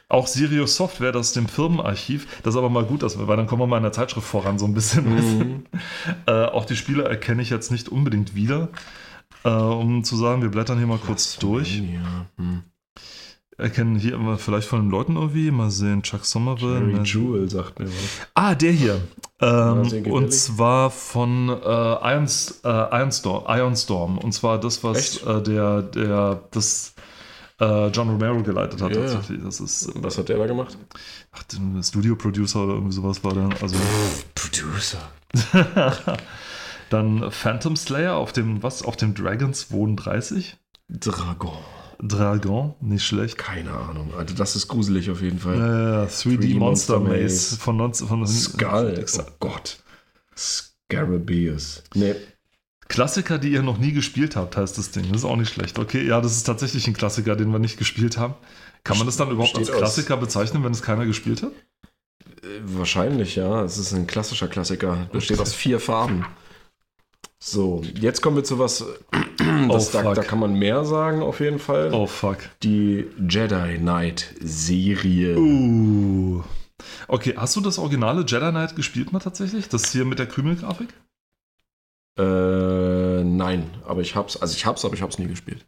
[0.08, 3.38] Auch Sirius Software, das ist dem Firmenarchiv, das ist aber mal gut, dass wir, weil
[3.38, 5.63] dann kommen wir mal in der Zeitschrift voran so ein bisschen.
[6.26, 6.32] du?
[6.32, 8.69] äh, auch die Spiele erkenne ich jetzt nicht unbedingt wieder.
[9.43, 11.80] Äh, um zu sagen, wir blättern hier mal kurz durch.
[11.80, 12.26] Ja.
[12.38, 12.63] Hm.
[13.58, 15.50] Erkennen hier immer vielleicht von den Leuten irgendwie.
[15.52, 16.80] Mal sehen, Chuck Somerville.
[16.82, 18.28] Mary mal- Jewel sagt mir was.
[18.34, 19.02] Ah, der hier.
[19.41, 21.54] Ähm, und zwar von äh,
[22.13, 24.17] Irons, äh, Ironstorm, Ironstorm.
[24.19, 26.93] Und zwar das, was äh, der, der, das
[27.60, 28.93] äh, John Romero geleitet hat.
[28.93, 29.41] Tatsächlich.
[29.43, 30.77] Das ist, äh, Was hat der da gemacht?
[31.32, 33.49] ach, der Studio Producer oder irgendwie sowas war der.
[33.62, 33.75] Also
[34.36, 34.99] Producer.
[36.89, 38.84] dann Phantom Slayer auf dem, was?
[38.84, 40.58] Auf dem Dragons 32?
[40.89, 41.58] Dragon.
[42.02, 43.38] Dragon, nicht schlecht.
[43.38, 44.14] Keine Ahnung.
[44.18, 45.56] Also das ist gruselig auf jeden Fall.
[45.56, 47.58] Äh, 3D, Monster, Monster Maze, Maze.
[47.58, 49.06] von, 19, von Skull.
[49.20, 49.78] Oh Gott.
[50.36, 51.84] Scarabeus.
[51.94, 52.16] Nee.
[52.88, 55.06] Klassiker, die ihr noch nie gespielt habt, heißt das Ding.
[55.12, 55.80] Das ist auch nicht schlecht.
[55.80, 58.34] Okay, ja, das ist tatsächlich ein Klassiker, den wir nicht gespielt haben.
[58.84, 61.52] Kann man das dann überhaupt als Besteht aus- Klassiker bezeichnen, wenn es keiner gespielt hat?
[62.44, 63.64] Äh, Wahrscheinlich, ja.
[63.64, 65.08] Es ist ein klassischer Klassiker.
[65.14, 66.26] Besteht aus vier Farben.
[67.43, 68.86] So, jetzt kommen wir zu was,
[69.67, 71.91] das, Oh, da, da kann man mehr sagen auf jeden Fall.
[71.91, 72.38] Oh, fuck.
[72.62, 75.36] Die Jedi Knight Serie.
[75.39, 76.43] Uh.
[77.08, 79.67] Okay, hast du das originale Jedi Knight gespielt mal tatsächlich?
[79.69, 80.89] Das hier mit der Krümelgrafik?
[82.19, 85.65] Äh, nein, aber ich hab's, also ich hab's, aber ich hab's nie gespielt.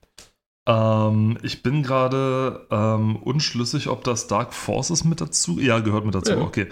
[0.67, 5.59] Ähm, ich bin gerade ähm, unschlüssig, ob das Dark Forces mit dazu.
[5.59, 6.37] Ja, gehört mit dazu, Ja.
[6.41, 6.67] okay.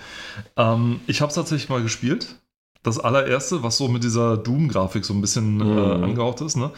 [0.57, 2.35] Ähm, ich habe es tatsächlich mal gespielt.
[2.84, 6.04] Das allererste, was so mit dieser Doom-Grafik so ein bisschen äh, Mhm.
[6.04, 6.72] angehaucht ist, ne?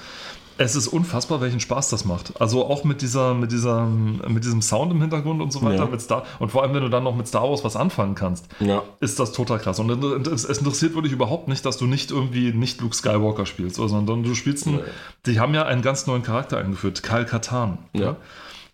[0.55, 2.39] Es ist unfassbar, welchen Spaß das macht.
[2.39, 5.89] Also auch mit dieser, mit dieser, mit diesem Sound im Hintergrund und so weiter, Ja.
[5.89, 8.45] mit Star und vor allem, wenn du dann noch mit Star Wars was anfangen kannst,
[8.59, 8.83] Ja.
[8.99, 9.79] ist das total krass.
[9.79, 9.89] Und
[10.27, 14.21] es, es interessiert wirklich überhaupt nicht, dass du nicht irgendwie nicht Luke Skywalker spielst, sondern
[14.21, 14.81] du spielst einen, Nee.
[15.25, 17.79] die haben ja einen ganz neuen Charakter eingeführt, Kyle Katan.
[17.93, 18.17] Ja.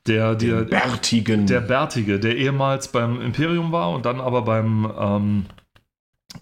[0.06, 1.46] Der, der, Bärtigen.
[1.48, 5.46] der Bärtige, der ehemals beim Imperium war und dann aber beim ähm,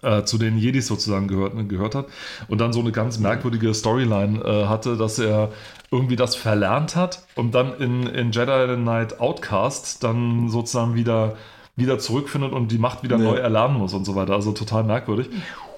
[0.02, 2.06] äh, zu den Jedis sozusagen gehört, gehört hat
[2.48, 5.50] und dann so eine ganz merkwürdige Storyline äh, hatte, dass er
[5.90, 11.36] irgendwie das verlernt hat und dann in, in Jedi Knight Outcast dann sozusagen wieder,
[11.76, 13.24] wieder zurückfindet und die Macht wieder Ja.
[13.24, 14.34] neu erlernen muss und so weiter.
[14.34, 15.30] Also total merkwürdig.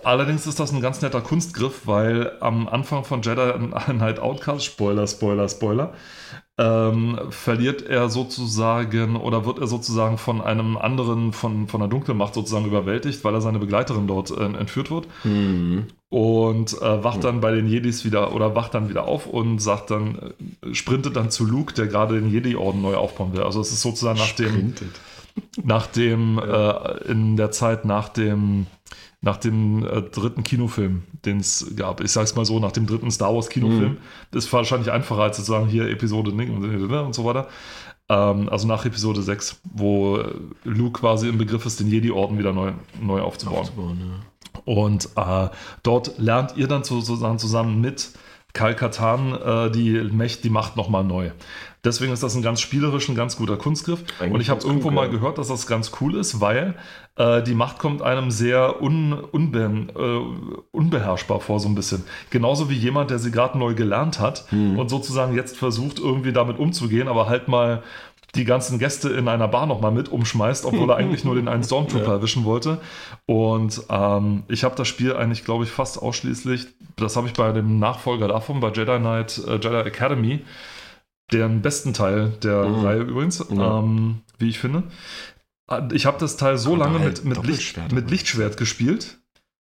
[0.03, 3.53] Allerdings ist das ein ganz netter Kunstgriff, weil am Anfang von Jedi
[3.87, 5.93] Knight Outcast, Spoiler, Spoiler, Spoiler,
[6.61, 12.19] ähm, verliert er sozusagen oder wird er sozusagen von einem anderen, von, von der dunklen
[12.19, 15.87] Macht sozusagen überwältigt, weil er seine Begleiterin dort äh, entführt wird Mhm.
[16.11, 19.91] und äh, wacht dann bei den Jedis wieder oder wacht dann wieder auf und sagt
[19.91, 23.43] dann, äh, sprintet dann zu Luke, der gerade den Jedi-Orden neu aufbauen will.
[23.43, 25.01] Also es ist sozusagen nach dem, Sprintet.
[25.65, 28.67] nach dem, äh, in der Zeit nach dem,
[29.23, 32.01] nach dem äh, dritten Kinofilm, den es gab.
[32.01, 33.99] Ich sag's mal so, nach dem dritten Star Wars Kinofilm.
[34.33, 37.49] Ist wahrscheinlich einfacher als zu sagen, hier Episode und, und so weiter.
[38.09, 42.53] Ähm, also nach Episode 6, wo äh, Luke quasi im Begriff ist, den Jedi-Orden wieder
[42.53, 43.61] neu, neu aufzubauen.
[43.61, 44.63] Aufzubauen, ja.
[44.65, 45.49] Und äh,
[45.83, 48.11] dort lernt ihr dann sozusagen zusammen mit
[48.53, 51.31] Kal Katan äh, die, Mächt, die Macht nochmal neu.
[51.83, 54.05] Deswegen ist das ein ganz spielerisch, ein ganz guter Kunstgriff.
[54.19, 56.75] Eigentlich und ich habe irgendwo cool, mal gehört, dass das ganz cool ist, weil
[57.17, 62.05] äh, die Macht kommt einem sehr un, unbe, äh, unbeherrschbar vor, so ein bisschen.
[62.29, 64.79] Genauso wie jemand, der sie gerade neu gelernt hat Hm.
[64.79, 67.83] und sozusagen jetzt versucht, irgendwie damit umzugehen, aber halt mal
[68.35, 71.65] die ganzen Gäste in einer Bar nochmal mit umschmeißt, obwohl er eigentlich nur den einen
[71.65, 72.81] Stormtrooper erwischen wollte.
[73.27, 77.51] Und ähm, ich habe das Spiel eigentlich, glaube ich, fast ausschließlich, das habe ich bei
[77.53, 80.45] dem Nachfolger davon, bei Jedi Knight, äh, Jedi Academy,
[81.33, 82.85] den besten Teil der Mhm.
[82.85, 83.79] Reihe übrigens, Ja.
[83.79, 84.85] ähm, wie ich finde.
[85.71, 88.11] Äh, Ich habe das Teil so Aber lange halt mit, mit, Licht, mit.
[88.11, 89.20] Lichtschwert gespielt,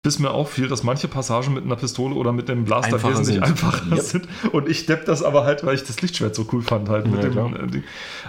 [0.08, 3.36] bis mir auffiel, dass manche Passagen mit einer Pistole oder mit dem Blaster Einfacher wesentlich
[3.36, 3.44] sind.
[3.44, 4.00] einfacher Yep.
[4.00, 4.28] sind.
[4.54, 7.08] Und ich depp das aber halt, weil ich das Lichtschwert so cool fand halt.
[7.08, 7.82] Mit Ja, dem, äh,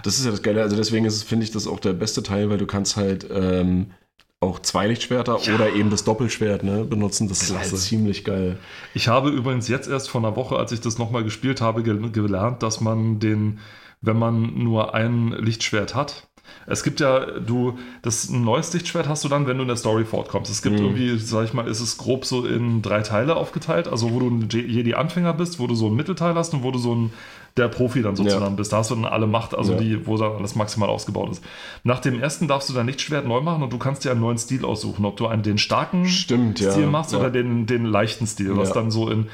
[0.02, 0.60] Das ist ja das Geile.
[0.60, 3.92] Also deswegen ist finde ich, das auch der beste Teil, weil du kannst halt ähm,
[4.40, 7.28] auch zwei Lichtschwerter oder eben das Doppelschwert ne, benutzen.
[7.28, 7.70] Das ist Klasse.
[7.70, 8.58] halt ziemlich geil.
[8.92, 12.10] Ich habe übrigens jetzt erst vor einer Woche, als ich das nochmal gespielt habe, gel
[12.10, 13.60] gelernt, dass man den,
[14.00, 16.27] wenn man nur ein Lichtschwert hat,
[16.66, 19.76] Es gibt ja, du, das ein neues Lichtschwert hast du dann, wenn du in der
[19.76, 20.50] Story fortkommst.
[20.50, 20.84] Es gibt Mhm.
[20.86, 24.28] irgendwie, sag ich mal, ist es grob so in drei Teile aufgeteilt, also wo du
[24.28, 27.12] ein Je- Jedi-Anfänger bist, wo du so ein Mittelteil hast und wo du so ein
[27.56, 28.50] der Profi dann sozusagen Ja.
[28.50, 28.72] bist.
[28.72, 29.78] Da hast du dann alle Macht, also Ja.
[29.80, 31.42] die, wo dann alles maximal ausgebaut ist.
[31.82, 34.38] Nach dem ersten darfst du dein Lichtschwert neu machen und du kannst dir einen neuen
[34.38, 36.70] Stil aussuchen, ob du einen den starken Stimmt, ja.
[36.70, 37.18] Stil machst Ja.
[37.18, 39.26] oder den, den leichten Stil, was dann so in.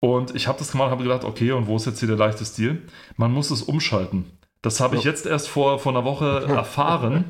[0.00, 2.44] Und ich habe das gemacht, habe gedacht, okay, und wo ist jetzt hier der leichte
[2.44, 2.82] Stil?
[3.16, 4.26] Man muss es umschalten.
[4.62, 7.24] Das habe ich jetzt erst vor, vor einer Woche erfahren,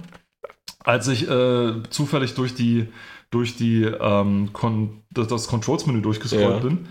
[0.85, 2.89] als ich äh, zufällig durch die,
[3.31, 6.69] durch die ähm, Kon das, das Controls-Menü durchgescrollt Ja.
[6.69, 6.89] bin.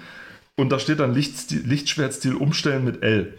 [0.59, 3.37] Und da steht dann Lichtstil, Lichtschwertstil umstellen mit L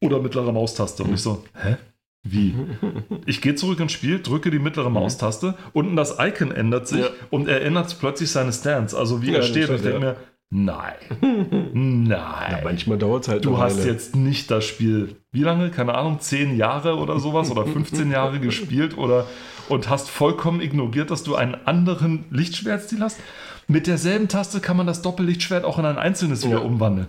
[0.00, 1.02] oder mittlere Maustaste.
[1.04, 1.76] Und ich so, hä?
[2.22, 2.54] Wie?
[3.26, 7.08] Ich gehe zurück ins Spiel, drücke die mittlere Maustaste, unten das Icon ändert sich Ja.
[7.30, 9.68] und er ändert plötzlich seine Stance, also wie Ja, er steht.
[9.70, 10.16] Und ich denke mir,
[10.50, 10.94] nein,
[11.72, 12.60] nein.
[12.64, 15.70] Manchmal dauert es halt Du hast jetzt nicht das Spiel, wie lange?
[15.70, 19.26] Keine Ahnung, 10 Jahre oder sowas oder 15 Jahre gespielt oder
[19.68, 23.18] und hast vollkommen ignoriert, dass du einen anderen Lichtschwertstil hast.
[23.66, 26.62] Mit derselben Taste kann man das Doppellichtschwert auch in ein einzelnes wieder Ja.
[26.64, 27.08] umwandeln.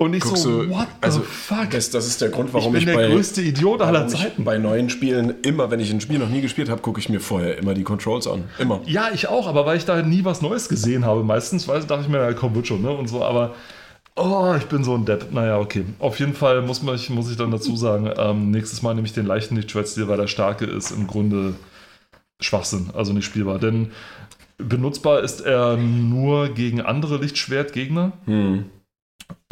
[0.00, 1.68] Und ich Guckst so, du- what also, the fuck?
[1.72, 4.14] Das, das ist der Grund, ich warum bin ich, der bei, größte Idiot aller ich
[4.14, 4.44] Zeiten.
[4.44, 7.20] bei neuen Spielen immer, wenn ich ein Spiel noch nie gespielt habe, gucke ich mir
[7.20, 8.44] vorher immer die Controls an.
[8.58, 8.80] Immer.
[8.86, 12.04] Ja, ich auch, aber weil ich da nie was Neues gesehen habe, meistens, weil dachte
[12.04, 12.90] ich mir, ja, komm, wird schon, ne?
[12.90, 13.54] Und so, aber
[14.16, 15.32] oh, ich bin so ein Depp.
[15.32, 15.84] Naja, okay.
[15.98, 19.12] Auf jeden Fall muss, man, muss ich dann dazu sagen, ähm, nächstes Mal nehme ich
[19.12, 21.56] den leichten Lichtschwertstil, weil der starke ist im Grunde
[22.40, 23.58] Schwachsinn, also nicht spielbar.
[23.58, 23.90] Denn
[24.56, 28.12] benutzbar ist er nur gegen andere Lichtschwertgegner.
[28.24, 28.64] Hm.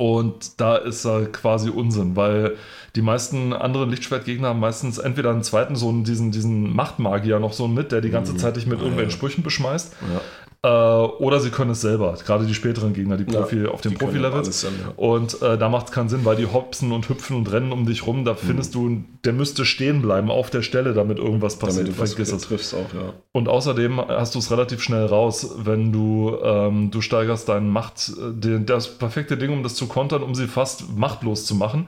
[0.01, 2.57] Und da ist er quasi Unsinn, weil
[2.95, 7.53] die meisten anderen Lichtschwertgegner haben meistens entweder einen zweiten, so einen, diesen, diesen Machtmagier noch
[7.53, 9.11] so mit, der die ganze Zeit dich mit Ah, irgendwelchen.
[9.11, 9.97] Sprüchen beschmeißt.
[10.13, 10.21] Ja.
[10.65, 13.97] Äh, oder sie können es selber, gerade die späteren Gegner, die Profi Ja, auf den
[13.97, 14.63] können Profi-Levels.
[14.65, 14.69] ja.
[14.97, 17.87] Und äh, da macht es keinen Sinn, weil die hopsen und hüpfen und rennen um
[17.87, 18.25] dich rum.
[18.25, 21.87] Da findest du, der müsste stehen bleiben auf der Stelle, damit irgendwas passiert.
[21.87, 22.43] Damit du Vergiss es.
[22.43, 23.13] triffst auch, ja.
[23.31, 28.09] Und außerdem hast du es relativ schnell raus, wenn du, ähm, du steigerst deinen Macht,
[28.19, 31.87] äh, den, das perfekte Ding, um das zu kontern, um sie fast machtlos zu machen,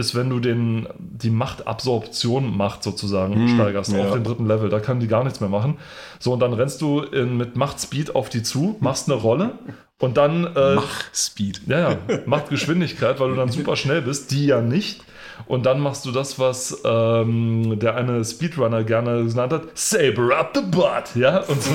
[0.00, 4.04] ist, wenn du den, die Machtabsorption Macht sozusagen Hm, steigerst ja.
[4.04, 4.68] auf den dritten Level.
[4.68, 5.76] Da kann die gar nichts mehr machen.
[6.18, 9.58] So, und dann rennst du in, mit Machtspeed auf die zu, machst eine Rolle
[9.98, 11.62] und dann äh, Mach Speed.
[11.66, 15.02] ja, ja, macht Geschwindigkeit, weil du dann super schnell bist, die ja nicht.
[15.46, 20.50] Und dann machst du das, was ähm, der eine Speedrunner gerne genannt hat, Saber up
[20.54, 21.70] the butt, ja, und so.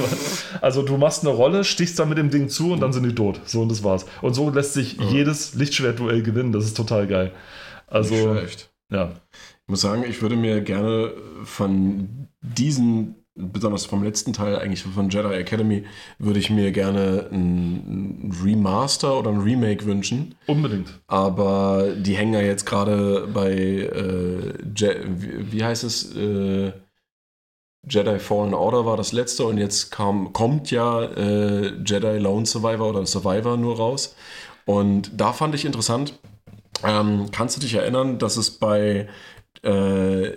[0.61, 3.15] Also du machst eine Rolle, stichst dann mit dem Ding zu und dann sind die
[3.15, 3.39] tot.
[3.45, 4.05] So und das war's.
[4.21, 6.51] Und so lässt sich jedes Lichtschwertduell gewinnen.
[6.51, 7.31] Das ist total geil.
[7.87, 8.71] Also, Schlecht.
[8.91, 9.11] ja.
[9.63, 15.09] Ich muss sagen, ich würde mir gerne von diesen, besonders vom letzten Teil, eigentlich von
[15.09, 15.85] Jedi Academy,
[16.19, 20.35] würde ich mir gerne ein Remaster oder ein Remake wünschen.
[20.45, 20.99] Unbedingt.
[21.07, 26.15] Aber die hängen ja jetzt gerade bei, äh, Je wie, wie heißt es?
[26.15, 26.73] Äh,
[27.87, 32.89] Jedi Fallen Order war das letzte und jetzt kam, kommt ja äh, Jedi Lone Survivor
[32.89, 34.15] oder Survivor nur raus.
[34.65, 36.17] Und da fand ich interessant,
[36.83, 39.07] ähm, kannst du dich erinnern, dass es bei,
[39.63, 40.31] äh,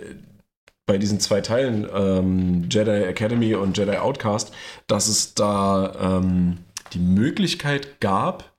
[0.85, 4.51] bei diesen zwei Teilen, ähm, Jedi Academy und Jedi Outcast,
[4.87, 6.57] dass es da ähm,
[6.93, 8.51] die Möglichkeit gab,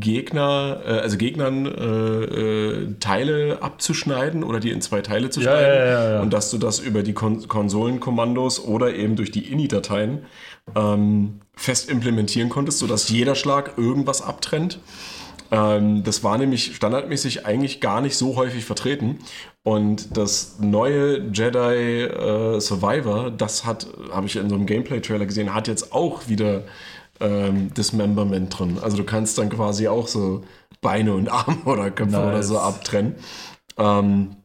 [0.00, 5.78] Gegner, äh, also Gegnern äh, äh, Teile abzuschneiden oder die in zwei Teile zu schneiden.
[5.78, 6.20] ja, ja, ja.
[6.20, 10.24] Und dass du das über die Kon Konsolenkommandos oder eben durch die INI-Dateien
[10.74, 14.78] ähm, fest implementieren konntest, sodass jeder Schlag irgendwas abtrennt.
[15.52, 19.18] Ähm, das war nämlich standardmäßig eigentlich gar nicht so häufig vertreten.
[19.62, 25.54] Und das neue Jedi äh, Survivor, das hat, habe ich in so einem Gameplay-Trailer gesehen,
[25.54, 26.64] hat jetzt auch wieder
[27.20, 28.78] ähm, Dismemberment drin.
[28.80, 30.42] Also du kannst dann quasi auch so
[30.80, 32.26] Beine und Arme oder Köpfe Nice.
[32.26, 33.16] oder so abtrennen.
[33.76, 34.36] Ähm,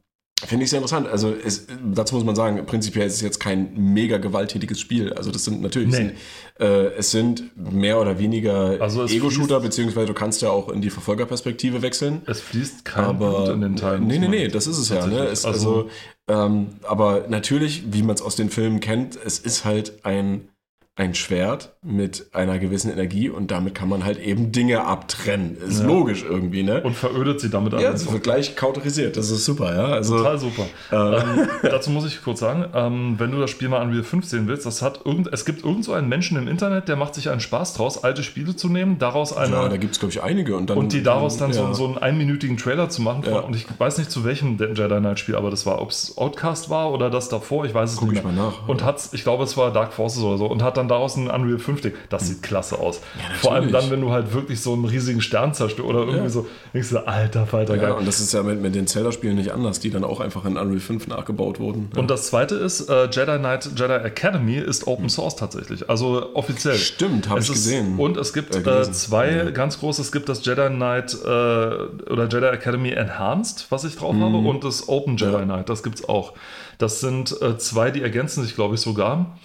[0.46, 1.08] Finde ich sehr interessant.
[1.08, 5.12] Also es, dazu muss man sagen, prinzipiell ist es jetzt kein mega gewalttätiges Spiel.
[5.14, 5.96] Also das sind natürlich, Nee.
[5.96, 6.14] sind,
[6.60, 10.92] äh, es sind mehr oder weniger Also Ego-Shooter, beziehungsweise du kannst ja auch in die
[10.92, 12.22] Verfolgerperspektive wechseln.
[12.28, 14.06] Es fließt kein Aber Blut in den Teilen.
[14.06, 15.08] nee, nee, nee, das ist es ja.
[15.08, 15.26] Ne?
[15.26, 15.90] Es, also,
[16.28, 20.50] ähm, aber natürlich, wie man es aus den Filmen kennt, es ist halt ein,
[20.98, 25.56] ein Schwert mit einer gewissen Energie und damit kann man halt eben Dinge abtrennen.
[25.58, 25.86] Ist Ja.
[25.86, 26.82] logisch irgendwie, ne?
[26.82, 29.16] und verödet sie damit ja, es wird gleich kauterisiert.
[29.16, 29.86] Das ist super, ja.
[29.86, 30.66] Also, Total super.
[30.92, 30.96] Äh.
[30.96, 34.48] Ähm, dazu muss ich kurz sagen, ähm, wenn du das Spiel mal Unreal 5 sehen
[34.48, 37.30] willst, das hat irgend, es gibt irgend so einen Menschen im Internet, der macht sich
[37.30, 40.24] einen Spaß draus, alte Spiele zu nehmen, daraus eine ja, da gibt es, glaube ich,
[40.24, 40.56] einige.
[40.58, 41.68] Und, dann, und die daraus dann ja.
[41.68, 43.24] so, so einen einminütigen Trailer zu machen.
[43.28, 43.40] Ja.
[43.42, 46.72] Und ich weiß nicht zu welchem Jedi Knight Spiel, aber das war, ob es Outcast
[46.72, 48.34] war oder das davor, ich weiß es Guck nicht ich mehr.
[48.34, 48.68] mal nach.
[48.68, 51.16] Und hat, ich glaube, es war Dark Forces oder so, und hat dann dann daraus
[51.18, 51.94] ein Unreal 5 Ding.
[52.10, 53.02] Das sieht klasse aus.
[53.18, 53.38] natürlich.
[53.42, 56.30] Vor allem dann, wenn du halt wirklich so einen riesigen Stern zerstörst oder irgendwie Ja.
[56.30, 57.90] so, denkst du, alter Falter, geil.
[57.90, 60.46] Ja, und das ist ja mit, mit den Zelda-Spielen nicht anders, die dann auch einfach
[60.46, 61.90] in Unreal 5 nachgebaut wurden.
[61.94, 62.00] Ja.
[62.00, 65.90] Und das zweite ist, äh, Jedi Knight Jedi Academy ist Open Source tatsächlich.
[65.90, 66.76] Also offiziell.
[66.78, 67.98] Stimmt, habe ich ist- gesehen.
[68.00, 69.50] Und es gibt Äh, äh, zwei Ja.
[69.52, 70.02] ganz große.
[70.02, 74.64] Es gibt das Jedi Knight äh, oder Jedi Academy Enhanced, was ich drauf habe, und
[74.64, 75.38] das Open Jedi Mhm.
[75.40, 75.44] Ja.
[75.46, 75.70] Knight.
[75.70, 76.34] Das gibt es auch.
[76.78, 79.38] Das sind äh, zwei, die ergänzen sich, glaube ich, sogar.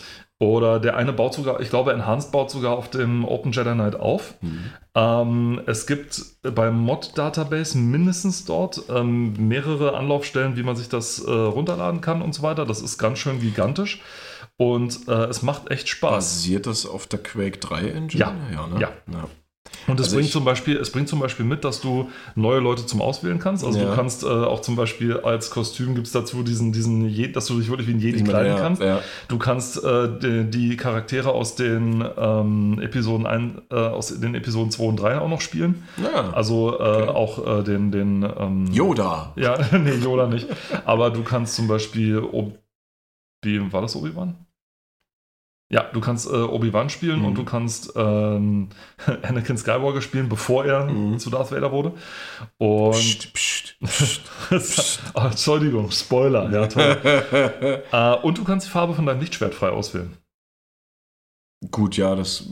[0.42, 3.94] Oder der eine baut sogar, ich glaube, Enhanced baut sogar auf dem Open Jedi Knight
[3.94, 4.35] auf.
[4.40, 4.72] Mhm.
[4.92, 11.31] Ähm, es gibt beim Mod-Database mindestens dort ähm, mehrere Anlaufstellen, wie man sich das äh,
[11.31, 12.64] runterladen kann und so weiter.
[12.64, 14.02] Das ist ganz schön gigantisch.
[14.57, 16.12] Und äh, es macht echt Spaß.
[16.16, 18.20] Basiert das auf der Quake 3 Engine?
[18.52, 18.66] Ja.
[18.66, 18.81] ne?
[18.81, 19.28] Ja.
[19.87, 22.87] Und es Also bringt zum Beispiel, es bringt zum Beispiel mit, dass du neue Leute
[22.87, 23.64] zum Auswählen kannst.
[23.64, 23.87] Also Ja.
[23.90, 27.46] du kannst äh, auch zum Beispiel als Kostüm gibt es dazu diesen, diesen Je dass
[27.46, 28.83] du dich wirklich wie ein Jedi kleiden ja, kannst.
[28.83, 29.01] ja.
[29.29, 34.70] Du kannst äh, die, die Charaktere aus den ähm, Episoden ein, äh, aus den Episoden
[34.70, 35.83] 2 und 3 auch noch spielen.
[36.03, 36.31] Ja.
[36.33, 39.33] Also äh, auch äh, den, den ähm, Yoda.
[39.37, 40.46] Ja, nee, Yoda nicht.
[40.85, 42.59] Aber du kannst zum Beispiel Ob
[43.44, 44.37] wie war das Obi-Wan?
[45.72, 47.24] Ja, du kannst äh, Obi-Wan spielen Mhm.
[47.24, 48.68] und du kannst ähm,
[49.22, 51.18] Anakin Skywalker spielen, bevor er Mhm.
[51.18, 51.92] zu Darth Vader wurde.
[52.58, 53.74] Und Psst, psst,
[54.50, 55.00] psst.
[55.14, 57.82] Ah, Entschuldigung, Spoiler, ja toll.
[57.90, 60.16] äh, und du kannst die Farbe von deinem Lichtschwert frei auswählen.
[61.70, 62.48] Gut, ja, das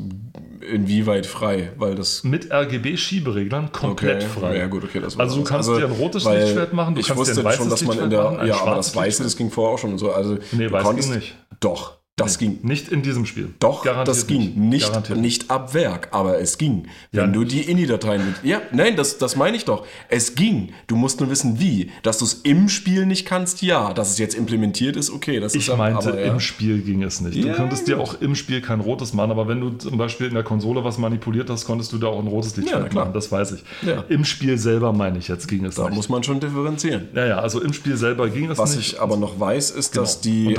[0.73, 4.27] inwieweit frei, weil das Mit RGB-Schiebereglern komplett okay.
[4.41, 4.57] frei.
[4.59, 7.19] Ja, gut, okay, das Also du kannst dir ein rotes Lichtschwert machen, du ich kannst
[7.23, 9.37] dir wusste ein weißes schon, dass man in der machen, ja, aber das weiße, das
[9.37, 10.13] ging vorher auch schon und so.
[10.13, 11.35] Also Nee, du weiß konntest, ging nicht.
[11.59, 12.59] Doch, das ging.
[12.63, 13.51] Nicht in diesem Spiel.
[13.59, 14.53] Doch, Garantiert das ging.
[14.69, 16.85] Nicht, Garantiert nicht ab Werk, aber es ging.
[17.13, 17.23] Ja.
[17.23, 18.35] Wenn du die INI-Dateien mit.
[18.45, 19.87] Ja, nein, das, das meine ich doch.
[20.09, 20.71] Es ging.
[20.87, 21.91] Du musst nur wissen, wie.
[22.03, 23.93] Dass du es im Spiel nicht kannst, ja.
[23.93, 25.41] Dass es jetzt implementiert ist, okay.
[25.41, 26.33] Das Ich ist meinte, aber, ja.
[26.33, 27.43] im Spiel ging es nicht.
[27.43, 28.05] Du Ja, könntest dir gut.
[28.05, 30.99] auch im Spiel kein rotes machen, aber wenn du zum Beispiel in der Konsole was
[30.99, 33.05] manipuliert hast, konntest du da auch ein rotes Ja, Lichtschwert klar.
[33.07, 33.15] machen.
[33.15, 33.65] Das weiß ich.
[33.89, 34.05] Ja.
[34.09, 35.95] Im Spiel selber meine ich jetzt ging es Da nicht.
[35.97, 37.09] muss man schon differenzieren.
[37.15, 38.93] ja, ja, also im Spiel selber ging es Was nicht.
[38.95, 40.03] ich aber noch weiß, ist, Genau.
[40.03, 40.55] dass die,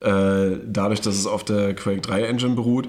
[0.00, 2.88] Äh, dadurch, dass es auf der Quake 3 Engine beruht,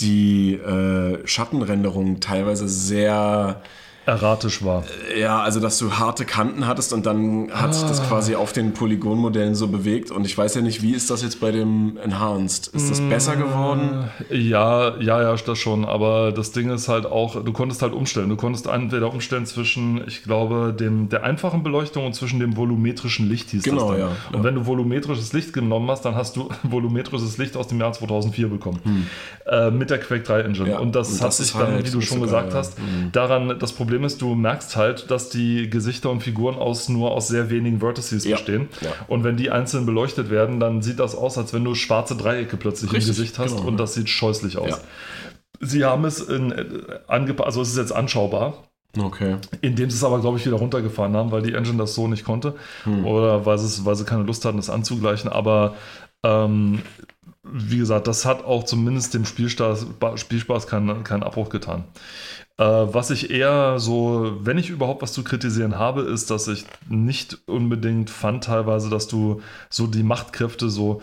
[0.00, 3.62] die äh, Schattenrenderung teilweise sehr,
[4.08, 4.84] erratisch war.
[5.18, 7.88] ja, also dass du harte Kanten hattest und dann hat sich Ah.
[7.88, 10.10] das quasi auf den Polygonmodellen so bewegt.
[10.10, 12.68] Und ich weiß ja nicht, wie ist das jetzt bei dem Enhanced?
[12.68, 14.04] Ist das besser geworden?
[14.30, 15.84] Ja, ja, ja, das schon.
[15.84, 18.28] Aber das Ding ist halt auch, du konntest halt umstellen.
[18.28, 23.28] Du konntest entweder umstellen zwischen, ich glaube, dem, der einfachen Beleuchtung und zwischen dem volumetrischen
[23.28, 24.00] Licht hieß Genau, das dann.
[24.00, 24.44] ja, Und ja.
[24.44, 28.48] wenn du volumetrisches Licht genommen hast, dann hast du volumetrisches Licht aus dem Jahr 2004
[28.48, 29.06] bekommen.
[29.46, 30.64] Äh, mit der Quake 3 Engine.
[30.66, 30.72] Hm.
[30.72, 32.58] Ja, und das und hat das sich dann, halt wie du schon so gesagt geil,
[32.58, 33.12] hast, Mhm.
[33.12, 37.28] daran, das Problem ist, du merkst halt, dass die Gesichter und Figuren aus nur aus
[37.28, 38.68] sehr wenigen Vertices Ja, bestehen.
[38.80, 38.90] ja.
[39.06, 42.56] Und wenn die einzeln beleuchtet werden, dann sieht das aus, als wenn du schwarze Dreiecke
[42.56, 44.70] plötzlich Richtig, im Gesicht hast genau, und das sieht scheußlich aus.
[44.70, 44.78] Ja.
[45.60, 46.64] Sie haben es in, äh,
[47.08, 48.64] angepasst, also es ist jetzt anschaubar,
[48.96, 49.36] Okay.
[49.60, 52.24] indem sie es aber, glaube ich, wieder runtergefahren haben, weil die Engine das so nicht
[52.24, 52.54] konnte.
[52.84, 53.04] Hm.
[53.06, 55.30] Oder weil, weil sie keine Lust hatten, es anzugleichen.
[55.30, 55.74] Aber
[56.22, 56.80] ähm,
[57.42, 61.84] wie gesagt, das hat auch zumindest dem Spielspaß, Spielspaß keinen, keinen Abbruch getan.
[62.58, 66.64] Äh, was ich eher so, wenn ich überhaupt was zu kritisieren habe, ist, dass ich
[66.88, 69.40] nicht unbedingt fand teilweise, dass du
[69.70, 71.00] so die Machtkräfte so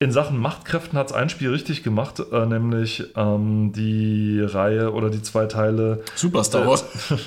[0.00, 5.10] in Sachen Machtkräften hat es ein Spiel richtig gemacht, äh, nämlich ähm, die Reihe oder
[5.10, 6.04] die zwei Teile.
[6.14, 6.84] Super Star Wars.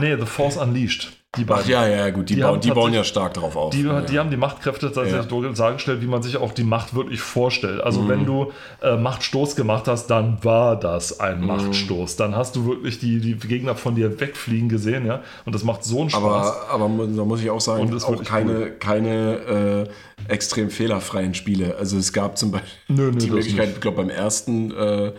[0.00, 1.12] Nee, The Force Unleashed.
[1.36, 1.70] Die Ach beiden.
[1.70, 3.70] ja, ja, gut, die, Die bauen, die bauen ja stark drauf auf.
[3.70, 4.00] Die, ja.
[4.02, 5.52] die haben die Machtkräfte tatsächlich Ja.
[5.52, 7.80] dargestellt, wie man sich auch die Macht wirklich vorstellt.
[7.80, 8.08] Also Mhm.
[8.08, 11.46] wenn du äh, Machtstoß gemacht hast, dann war das ein Mhm.
[11.46, 12.16] Machtstoß.
[12.16, 15.22] Dann hast du wirklich die, die Gegner von dir wegfliegen gesehen, ja.
[15.44, 16.22] Und das macht so einen Spaß.
[16.22, 19.88] Aber, aber da muss ich auch sagen, Und auch keine, keine
[20.28, 21.76] äh, extrem fehlerfreien Spiele.
[21.78, 25.12] Also es gab zum Beispiel Nö, nö, die Möglichkeit, ich glaube beim ersten äh,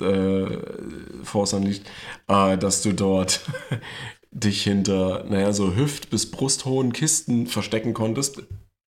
[0.00, 0.58] äh,
[1.24, 1.82] Force Unleashed,
[2.28, 3.40] äh, dass du dort
[4.38, 8.42] dich hinter, naja, so hüft- bis brusthohen Kisten verstecken konntest,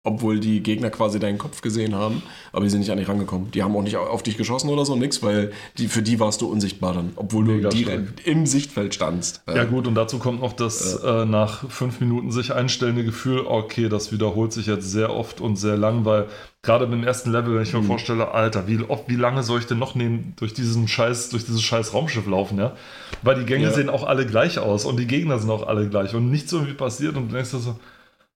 [0.06, 3.50] obwohl die Gegner quasi deinen Kopf gesehen haben, aber die sind nicht an dich rangekommen.
[3.50, 6.40] Die haben auch nicht auf dich geschossen oder so, nix, weil die, für die warst
[6.40, 9.42] du unsichtbar dann, obwohl Mega du direkt im Sichtfeld standst.
[9.52, 13.88] Ja gut, und dazu kommt noch das äh, nach fünf Minuten sich einstellende Gefühl, okay,
[13.88, 16.26] das wiederholt sich jetzt sehr oft und sehr lang, weil
[16.62, 17.80] gerade beim ersten Level, wenn ich Mhm.
[17.80, 21.30] mir vorstelle, Alter, wie oft, wie lange soll ich denn noch nehmen, durch diesen scheiß,
[21.30, 22.72] durch dieses scheiß Raumschiff laufen, ja?
[23.22, 23.72] Weil die Gänge Ja.
[23.72, 26.74] sehen auch alle gleich aus und die Gegner sind auch alle gleich und nichts irgendwie
[26.74, 27.76] passiert und du denkst dir so,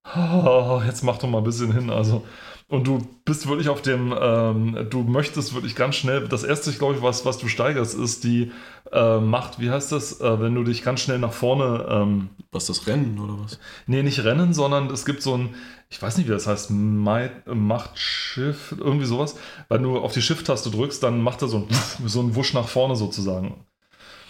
[0.04, 1.90] oh, jetzt mach doch mal ein bisschen hin.
[1.90, 2.24] Also
[2.70, 6.94] und du bist wirklich auf dem, ähm, du möchtest wirklich ganz schnell, das erste, glaube
[6.94, 8.52] ich, was, was du steigerst, ist die
[8.92, 12.66] äh, Macht, wie heißt das, äh, wenn du dich ganz schnell nach vorne, ähm, Was
[12.66, 13.58] das Rennen oder was?
[13.88, 15.56] nee, nicht rennen, sondern es gibt so ein,
[15.88, 19.34] ich weiß nicht, wie das heißt, Macht Shift, irgendwie sowas.
[19.68, 21.68] Wenn du auf die Shift-Taste drückst, dann macht er so ein,
[22.08, 23.64] so einen Wusch nach vorne sozusagen.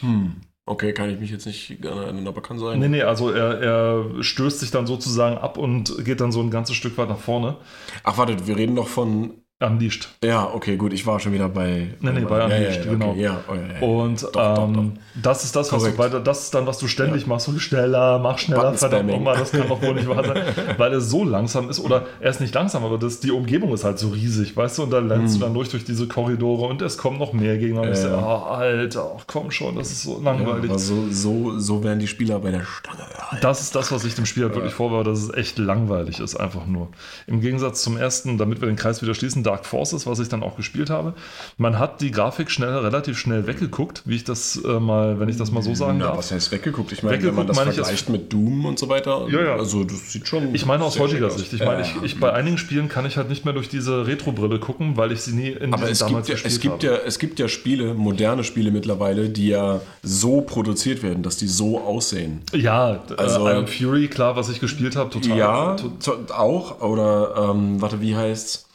[0.00, 0.36] Hm.
[0.70, 2.78] Okay, kann ich mich jetzt nicht gerne erinnern, aber kann sein.
[2.78, 6.52] Nee, nee, also er, er stößt sich dann sozusagen ab und geht dann so ein
[6.52, 7.56] ganzes Stück weit nach vorne.
[8.04, 9.39] Ach, warte, wir reden doch von.
[9.60, 10.08] Unleashed.
[10.24, 11.94] Ja, okay, gut, ich war schon wieder bei.
[12.00, 13.10] Nee, nee, bei Unleashed, ja, ja, genau.
[13.10, 13.86] Okay, ja, oh, ja, ja.
[13.86, 14.84] Und Doch, doch,
[15.22, 17.44] das ist das, was du, weil das ist dann, was du ständig machst.
[17.46, 20.42] So schneller, mach schneller, verdammt nochmal, das kann doch wohl nicht wahr sein.
[20.78, 23.84] weil er so langsam ist, oder er ist nicht langsam, aber das, die Umgebung ist
[23.84, 26.80] halt so riesig, weißt du, und dann lernst du dann durch, durch diese Korridore und
[26.80, 27.82] es kommen noch mehr Gegner.
[27.82, 28.14] Und ich so, Hm.
[28.18, 30.70] Oh, Alter, ach, komm schon, das ist so langweilig.
[30.76, 33.38] so, so, so werden die Spieler bei der Stange gehalten.
[33.42, 36.36] Das ist das, was ich dem Spiel halt wirklich vorwürfe, dass es echt langweilig ist,
[36.36, 36.88] einfach nur.
[37.26, 40.42] Im Gegensatz zum ersten, damit wir den Kreis wieder schließen, Dark Forces, was ich dann
[40.44, 41.14] auch gespielt habe.
[41.58, 45.36] Man hat die Grafik schnell, relativ schnell weggeguckt, wie ich das äh, mal, wenn ich
[45.36, 46.18] das mal so sagen Na, darf.
[46.18, 46.92] was heißt weggeguckt?
[46.92, 49.56] Ich meine, wenn man das meine ich vergleicht mit Doom und so weiter, Ja, ja.
[49.56, 50.54] also das sieht schon.
[50.54, 51.30] Ich meine aus heutiger.
[51.30, 51.52] Sicht.
[51.52, 54.60] Ich meine, ich, ich, bei einigen Spielen kann ich halt nicht mehr durch diese Retro-Brille
[54.60, 56.86] gucken, weil ich sie nie in Aber es gibt, ja, gespielt es, gibt habe.
[56.86, 61.48] ja, es gibt ja Spiele, moderne Spiele mittlerweile, die ja so produziert werden, dass die
[61.48, 62.42] so aussehen.
[62.54, 65.36] Ja, Also- äh, Iron Fury, klar, was ich gespielt habe, total.
[65.36, 66.80] Ja, to- auch.
[66.80, 68.66] Oder, ähm, warte, wie heißt's?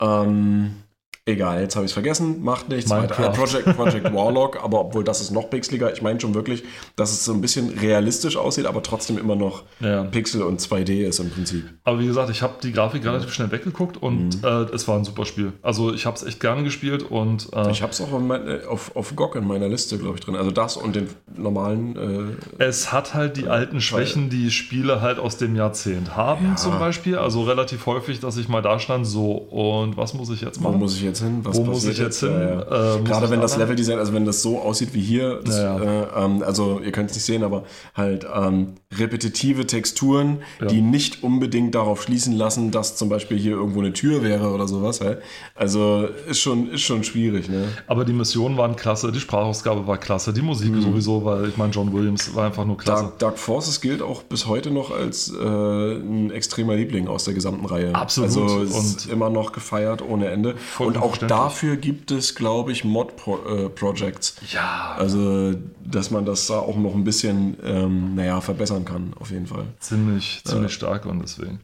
[0.00, 0.82] Ähm,
[1.30, 2.42] egal, jetzt habe ich es vergessen.
[2.42, 2.90] Macht nichts.
[2.90, 3.18] Weiter.
[3.18, 5.92] Äh, Project, Project Warlock, aber obwohl das ist noch pixeliger.
[5.92, 6.62] Ich meine schon wirklich,
[6.96, 10.04] dass es so ein bisschen realistisch aussieht, aber trotzdem immer noch Ja.
[10.04, 11.64] Pixel und 2D ist im Prinzip.
[11.84, 15.04] Aber wie gesagt, ich habe die Grafik relativ schnell weggeguckt und äh, es war ein
[15.04, 15.52] super Spiel.
[15.62, 18.46] Also ich habe es echt gerne gespielt und äh, Ich habe es auch auf, mein,
[18.48, 20.36] äh, auf, auf GOG in meiner Liste, glaube ich, drin.
[20.36, 22.36] Also das und den normalen.
[22.58, 26.78] Äh, es hat halt die alten Schwächen, die Spiele halt aus dem Jahrzehnt haben zum
[26.78, 27.16] Beispiel.
[27.16, 30.68] Also relativ häufig, dass ich mal da stand, so und was muss ich jetzt wo
[30.68, 30.78] machen?
[30.80, 31.40] muss ich jetzt hin?
[31.42, 32.30] Was Wo muss ich jetzt hin?
[32.32, 32.94] Ja, ja.
[32.96, 33.56] Äh, muss Gerade wenn da das?
[33.56, 37.10] Leveldesign, also wenn das so aussieht wie hier, das, Ja, Äh, ähm, also ihr könnt
[37.10, 37.64] es nicht sehen, aber
[37.94, 40.66] halt ähm, repetitive Texturen, Ja.
[40.66, 44.66] die nicht unbedingt darauf schließen lassen, dass zum Beispiel hier irgendwo eine Tür wäre oder
[44.68, 45.00] sowas.
[45.00, 45.18] Halt.
[45.54, 47.48] Also ist schon, ist schon schwierig.
[47.48, 47.68] Ne?
[47.86, 51.72] Aber die Missionen waren klasse, die Sprachausgabe war klasse, die Musik sowieso, weil ich meine,
[51.72, 53.02] John Williams war einfach nur klasse.
[53.04, 57.34] Dark, Dark Forces gilt auch bis heute noch als äh, ein extremer Liebling aus der
[57.34, 57.94] gesamten Reihe.
[57.94, 58.30] Absolut.
[58.30, 60.56] Also ist Und- immer noch gefeiert ohne Ende.
[60.56, 64.36] Vollkommen Und auch dafür gibt es, glaube ich, Mod-Projects.
[64.52, 69.30] Ja, Also, dass man das da auch noch ein bisschen, ähm, naja, verbessern kann, auf
[69.30, 69.66] jeden Fall.
[69.80, 71.60] ziemlich, ziemlich stark und deswegen.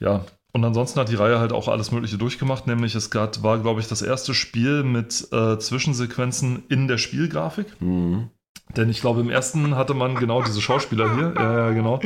[0.00, 0.24] Ja.
[0.52, 3.80] Und ansonsten hat die Reihe halt auch alles Mögliche durchgemacht, nämlich es gab, war, glaube
[3.80, 7.66] ich, das erste Spiel mit äh, Zwischensequenzen in der Spielgrafik.
[7.80, 8.30] Mhm.
[8.74, 11.34] Denn ich glaube, im ersten hatte man genau diese Schauspieler hier.
[11.36, 12.00] Ja, ja, genau.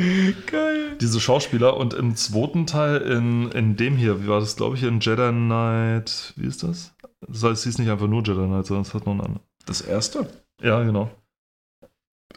[0.46, 0.96] Geil.
[1.00, 1.76] Diese Schauspieler.
[1.76, 5.30] Und im zweiten Teil, in, in dem hier, wie war das, glaube ich, in Jedi
[5.30, 6.94] Knight, wie ist das?
[7.26, 9.40] Das heißt, es hieß nicht einfach nur Jedi Knight, sondern es hat noch einen anderen.
[9.66, 10.28] Das erste?
[10.62, 11.10] Ja, genau.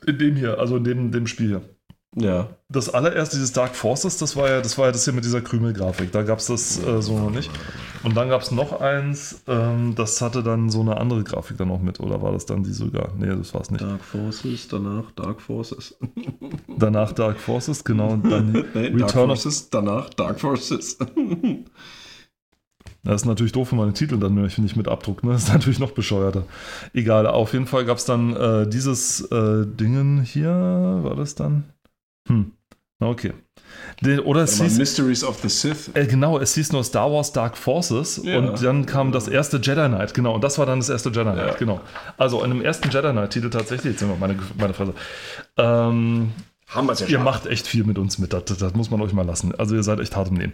[0.05, 1.61] In dem hier, also in dem, dem Spiel hier.
[2.16, 2.49] Ja.
[2.70, 5.41] Das allererste, dieses Dark Forces, das war ja das, war ja das hier mit dieser
[5.41, 6.11] Krümelgrafik.
[6.11, 7.49] Da gab es das äh, so noch nicht.
[8.03, 11.70] Und dann gab es noch eins, ähm, das hatte dann so eine andere Grafik dann
[11.70, 11.99] noch mit.
[11.99, 13.14] Oder war das dann die sogar?
[13.18, 13.84] Nee, das war es nicht.
[13.84, 15.95] Dark Forces, danach Dark Forces.
[16.78, 18.09] Danach Dark Forces, genau.
[18.09, 20.97] Und dann Nee, Dark Return of Forces, danach Dark Forces.
[23.05, 25.26] Das ist natürlich doof, wenn man den Titel dann nicht mit abdruckt.
[25.26, 25.34] Ne?
[25.34, 26.45] Das ist natürlich noch bescheuerter.
[26.93, 30.49] Egal, auf jeden Fall gab es dann äh, dieses äh, Dingen hier.
[31.03, 31.66] War das dann?
[32.28, 32.51] Hm.
[32.99, 33.34] Okay.
[34.24, 35.89] Oder es hieß, Mysteries of the Sith.
[35.93, 38.38] äh, genau, es hieß nur Star Wars Dark Forces Ja.
[38.38, 41.24] und dann kam das erste Jedi Knight, genau, und das war dann das erste Jedi
[41.32, 41.53] Knight, Ja.
[41.55, 41.82] genau.
[42.17, 44.93] Also in dem ersten Jedi Knight-Titel tatsächlich, jetzt sind wir meine, meine Fresse.
[45.57, 46.32] Ähm,
[46.67, 48.89] Haben wir es ja Ihr macht echt viel mit uns mit, das, das, das muss
[48.89, 49.53] man euch mal lassen.
[49.55, 50.53] Also ihr seid echt hart im Leben.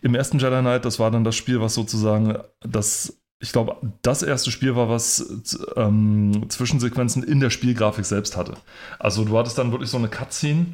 [0.00, 4.22] Im ersten Jedi Knight, das war dann das Spiel, was sozusagen das, ich glaube, das
[4.22, 5.42] erste Spiel war, was
[5.76, 8.54] ähm, Zwischensequenzen in der Spielgrafik selbst hatte.
[8.98, 10.66] Also du hattest dann wirklich so eine Cutscene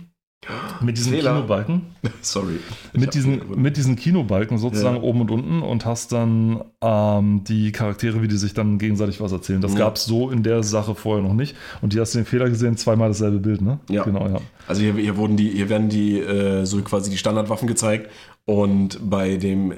[0.81, 1.35] mit diesen Fehler.
[1.35, 1.83] Kinobalken,
[2.23, 2.59] Sorry.
[2.93, 5.03] Mit diesen, mit diesen Kinobalken sozusagen Ja.
[5.03, 9.33] oben und unten und hast dann ähm, die Charaktere, wie die sich dann gegenseitig was
[9.33, 9.61] erzählen.
[9.61, 9.77] Das Mhm.
[9.79, 11.57] gab es so in der Sache vorher noch nicht.
[11.83, 13.79] Und die hast du den Fehler gesehen, zweimal dasselbe Bild, ne?
[13.91, 14.05] Ja.
[14.05, 14.39] Genau, ja.
[14.69, 18.11] Also hier, hier wurden die, hier werden die äh, so quasi die Standardwaffen gezeigt
[18.45, 19.75] und bei dem äh,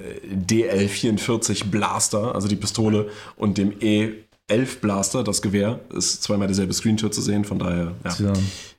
[0.47, 7.15] DL44 Blaster, also die Pistole und dem E11 Blaster, das Gewehr, ist zweimal derselbe Screenshot
[7.15, 8.33] zu sehen, von daher ja, Tja,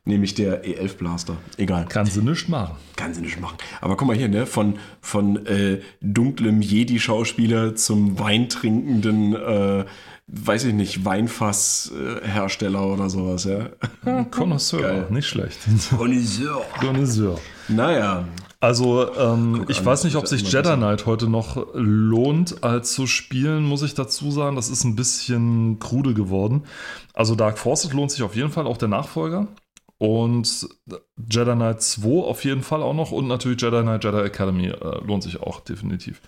[0.06, 1.38] nehme ich der E11 Blaster.
[1.58, 2.76] Egal, kannst du nichts machen.
[2.96, 3.58] kann sie nicht machen.
[3.82, 9.86] Aber guck mal hier, ne, von, von äh, dunklem Jedi-Schauspieler zum weintrinkenden, äh,
[10.28, 13.70] weiß ich nicht, Weinfasshersteller oder sowas, ja.
[14.32, 15.08] Connoisseur, Geil.
[15.10, 15.60] nicht schlecht.
[15.96, 16.62] Connoisseur.
[16.80, 17.40] Connoisseur.
[17.68, 18.26] Naja,
[18.62, 20.76] Also, ähm, ich an, weiß nicht, ob sich Jedi.
[20.76, 24.56] Knight heute noch lohnt, als zu spielen, muss ich dazu sagen.
[24.56, 26.64] Das ist ein bisschen krude geworden.
[27.14, 29.48] Also, Dark Forces lohnt sich auf jeden Fall, auch der Nachfolger.
[30.00, 30.70] Und
[31.30, 33.12] Jedi Knight 2 auf jeden Fall auch noch.
[33.12, 36.22] Und natürlich Jedi Knight Jedi Academy äh, lohnt sich auch definitiv.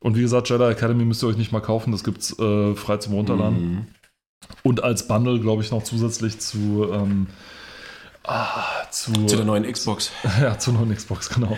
[0.00, 1.92] Und wie gesagt, Jedi Academy müsst ihr euch nicht mal kaufen.
[1.92, 3.58] Das gibt es äh, frei zum Runterladen.
[3.58, 3.86] Mhm.
[4.62, 6.90] Und als Bundle, glaube ich, noch zusätzlich zu.
[6.92, 7.26] Ähm,
[8.24, 10.12] ah, zu, Zu der neuen Xbox.
[10.40, 11.56] ja, zur neuen Xbox, genau.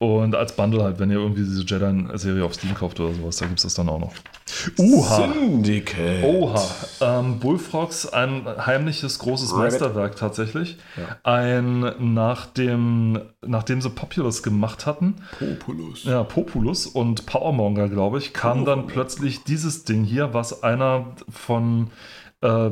[0.00, 3.46] Und als Bundle halt, wenn ihr irgendwie diese Jedi-Serie auf Steam kauft oder sowas, da
[3.46, 4.12] gibt es das dann auch noch.
[4.78, 5.32] Uha!
[5.32, 6.22] Syndicate.
[6.22, 6.62] Oha!
[7.00, 9.72] Ähm, Bullfrogs, ein heimliches, großes Rabbit.
[9.72, 10.76] Meisterwerk tatsächlich.
[10.96, 11.16] Ja.
[11.24, 16.04] Ein, nachdem, nachdem sie Populous gemacht hatten, Populus.
[16.04, 21.90] ja, Populus und Powermonger, glaube ich, kam dann plötzlich dieses Ding hier, was einer von
[22.40, 22.70] äh,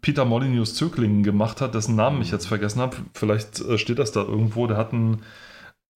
[0.00, 2.96] Peter Molyneux Zöglingen gemacht hat, dessen Namen ich jetzt vergessen habe.
[3.14, 4.66] Vielleicht äh, steht das da irgendwo.
[4.66, 5.22] Der hat einen,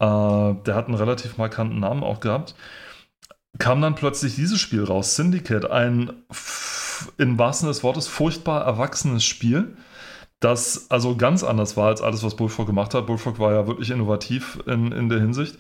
[0.01, 2.55] äh, der hat einen relativ markanten Namen auch gehabt.
[3.59, 6.13] Kam dann plötzlich dieses Spiel raus, Syndicate, ein
[7.19, 9.77] im wahrsten Sinne des Wortes furchtbar erwachsenes Spiel,
[10.41, 13.07] das also ganz anders war als alles, was Bullfrog gemacht hat.
[13.07, 15.59] Bullfrog war ja wirklich innovativ in, in der Hinsicht.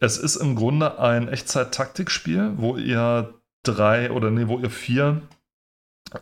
[0.00, 5.22] Es ist im Grunde ein Echtzeit-Taktikspiel, wo ihr drei oder nee, wo ihr vier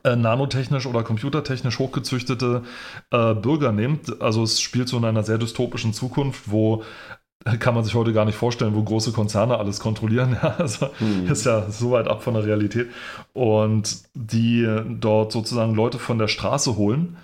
[0.02, 2.62] äh, nanotechnisch oder computertechnisch hochgezüchtete
[3.10, 4.20] äh, Bürger nehmt.
[4.22, 6.84] Also es spielt so in einer sehr dystopischen Zukunft, wo
[7.58, 10.36] kann man sich heute gar nicht vorstellen, wo große Konzerne alles kontrollieren.
[10.42, 11.30] Ja, also Hm.
[11.30, 12.88] ist ja so weit ab von der Realität.
[13.32, 14.66] Und die
[15.00, 17.16] dort sozusagen Leute von der Straße holen,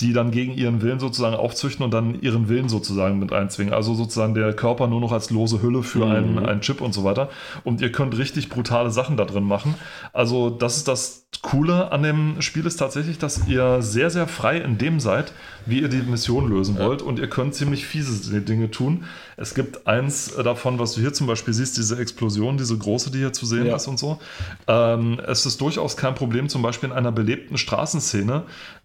[0.00, 3.74] die dann gegen ihren Willen sozusagen aufzüchten und dann ihren Willen sozusagen mit einzwingen.
[3.74, 6.10] Also sozusagen der Körper nur noch als lose Hülle für Mhm.
[6.12, 7.28] einen, einen Chip und so weiter.
[7.64, 9.74] Und ihr könnt richtig brutale Sachen da drin machen.
[10.12, 14.58] Also das ist das Coole an dem Spiel ist tatsächlich, dass ihr sehr, sehr frei
[14.58, 15.32] in dem seid,
[15.64, 17.02] wie ihr die Mission lösen wollt.
[17.02, 19.04] Und ihr könnt ziemlich fiese Dinge tun.
[19.36, 23.18] Es gibt eins davon, was du hier zum Beispiel siehst, diese Explosion, diese große, die
[23.18, 23.76] hier zu sehen Ja.
[23.76, 24.18] ist und so.
[24.66, 28.42] Ähm, es ist durchaus kein Problem, zum Beispiel in einer belebten Straßenszene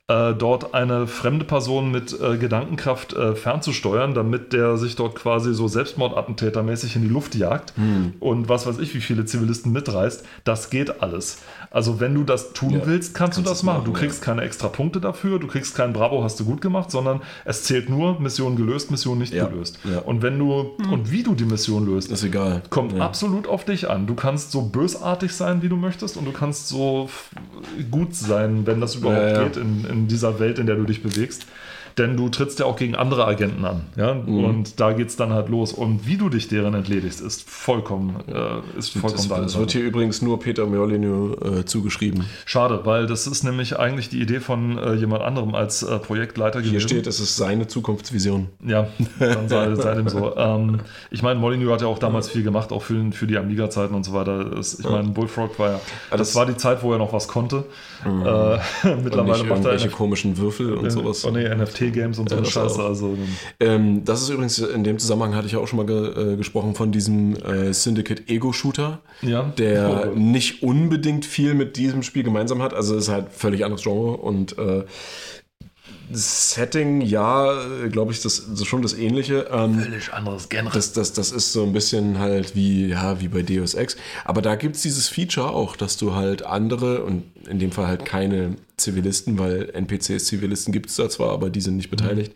[0.07, 5.53] äh, dort eine fremde Person mit äh, Gedankenkraft äh, fernzusteuern, damit der sich dort quasi
[5.53, 8.13] so Selbstmordattentätermäßig in die Luft jagt Hm.
[8.19, 10.23] und was weiß ich, wie viele Zivilisten mitreißt.
[10.43, 11.41] Das geht alles.
[11.75, 13.79] Also wenn du das tun Ja, willst, kannst, du kannst das es machen.
[13.79, 16.89] machen, Du kriegst keine extra Punkte dafür, du kriegst kein Bravo, hast du gut gemacht,
[16.89, 19.77] sondern es zählt nur Mission gelöst, Mission nicht Ja, gelöst.
[19.83, 19.99] ja.
[19.99, 20.53] Und wenn du
[20.91, 22.63] und wie du die Mission löst, Ist egal.
[22.69, 23.03] kommt ja.
[23.03, 24.07] absolut auf dich an.
[24.07, 27.09] Du kannst so bösartig sein, wie du möchtest, und du kannst so
[27.91, 29.43] gut sein, wenn das überhaupt Ja, ja.
[29.43, 31.45] geht in, in dieser Welt, in der du dich bewegst.
[31.97, 33.81] Denn du trittst ja auch gegen andere Agenten an.
[33.95, 34.13] Ja?
[34.15, 34.43] Mhm.
[34.43, 35.71] Und da geht es dann halt los.
[35.71, 39.61] Und wie du dich deren entledigst, ist vollkommen, äh, ist vollkommen Das, deine das Sache.
[39.61, 42.25] wird hier übrigens nur Peter Molyneux äh, zugeschrieben.
[42.45, 46.59] Schade, weil das ist nämlich eigentlich die Idee von äh, jemand anderem als äh, Projektleiter
[46.59, 46.87] Hier gewesen.
[46.89, 48.49] steht, es ist seine Zukunftsvision.
[48.65, 48.87] Ja,
[49.19, 50.35] dann sei, sei dem so.
[50.35, 50.79] Ähm,
[51.11, 54.03] ich meine, Molyneux hat ja auch damals viel gemacht, auch für, für die Amiga-Zeiten und
[54.03, 54.51] so weiter.
[54.59, 55.79] Ich meine, Bullfrog war ja,
[56.11, 57.63] das das- war die Zeit, wo er noch was konnte.
[58.03, 58.07] Äh,
[58.87, 61.25] Und mittlerweile macht er irgendwelche komischen Würfel und sowas.
[61.25, 61.45] Oh nee,
[61.85, 62.83] NFT-Games und so eine das Scheiße.
[62.83, 63.17] Also,
[63.59, 66.37] Ähm, das ist übrigens, in dem Zusammenhang hatte ich ja auch schon mal ge äh,
[66.37, 69.43] gesprochen von diesem äh, Syndicate Ego-Shooter, ja.
[69.57, 72.73] der Oh, nicht unbedingt viel mit diesem Spiel gemeinsam hat.
[72.73, 74.83] Also es ist halt völlig anderes Genre und äh,
[76.11, 79.47] Setting, ja, glaube ich, das, das ist schon das Ähnliche.
[79.51, 80.73] Ähm, völlig anderes Genre.
[80.73, 83.97] das, das, das ist so ein bisschen halt wie, ja, wie bei Deus Ex.
[84.23, 87.87] Aber da gibt es dieses Feature auch, dass du halt andere, und in dem Fall
[87.87, 92.33] halt keine Zivilisten, weil NPCs, Zivilisten gibt es da zwar, aber die sind nicht beteiligt,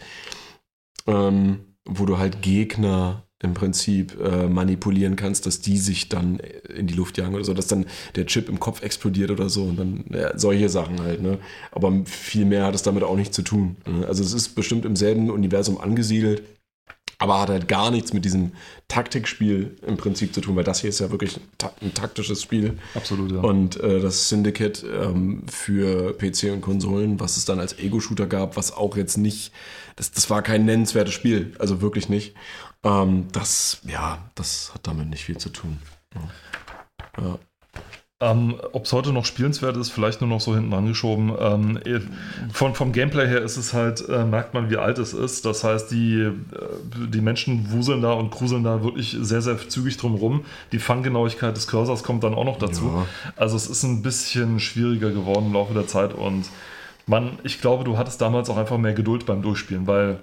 [1.08, 6.40] ähm, wo du halt Gegner im Prinzip äh, manipulieren kannst, dass die sich dann
[6.76, 7.86] in die Luft jagen oder so, dass dann
[8.16, 11.40] der Chip im Kopf explodiert oder so und dann ja, solche Sachen halt, ne?
[11.72, 13.78] Aber viel mehr hat es damit auch nicht zu tun.
[13.88, 14.06] Ne?
[14.06, 16.44] Also es ist bestimmt im selben Universum angesiedelt,
[17.18, 18.54] aber hat halt gar nichts mit diesem
[18.88, 21.40] Taktikspiel im Prinzip zu tun, weil das hier ist ja wirklich
[21.82, 22.78] ein taktisches Spiel.
[22.94, 23.40] Absolut, ja.
[23.40, 28.56] Und äh, das Syndicate ähm, für PC und Konsolen, was es dann als Ego-Shooter gab,
[28.56, 29.52] was auch jetzt nicht,
[29.98, 32.36] das, das war kein nennenswertes Spiel, also wirklich nicht.
[32.84, 35.80] Ähm, das, ja, das hat damit nicht viel zu tun.
[36.16, 37.24] Ja.
[37.24, 37.40] Ja.
[38.22, 41.32] Ähm, Ob es heute noch spielenswert ist, vielleicht nur noch so hinten angeschoben.
[41.40, 42.02] Ähm, eh,
[42.52, 45.46] von, vom Gameplay her ist es halt, äh, merkt man, wie alt es ist.
[45.46, 46.34] Das heißt, die, äh,
[47.08, 50.44] die Menschen wuseln da und gruseln da wirklich sehr, sehr zügig drum rum.
[50.74, 52.88] Die Fanggenauigkeit des Cursors kommt dann auch noch dazu.
[52.94, 53.06] Ja.
[53.38, 56.50] Also es ist ein bisschen schwieriger geworden im Laufe der Zeit und
[57.08, 60.20] man, ich glaube, du hattest damals auch einfach mehr Geduld beim Durchspielen, weil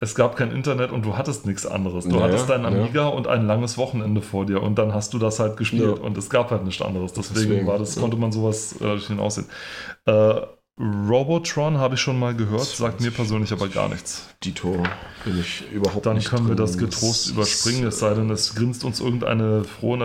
[0.00, 2.04] es gab kein Internet und du hattest nichts anderes.
[2.06, 2.68] Du Ja, hattest deinen ja.
[2.82, 6.02] Amiga und ein langes Wochenende vor dir und dann hast du das halt gespielt Ja.
[6.04, 7.12] und es gab halt nichts anderes.
[7.12, 8.02] Deswegen, Deswegen, war das, ja.
[8.02, 9.46] konnte man sowas äh, schön aussehen.
[10.06, 10.34] Äh,
[10.80, 14.28] Robotron habe ich schon mal gehört, sagt mir persönlich aber gar nichts.
[14.44, 14.80] Dito
[15.24, 16.64] bin ich überhaupt Dann nicht können wir drin.
[16.64, 19.98] das getrost ist, überspringen, es äh, sei denn, es grinst uns irgendeine frohe.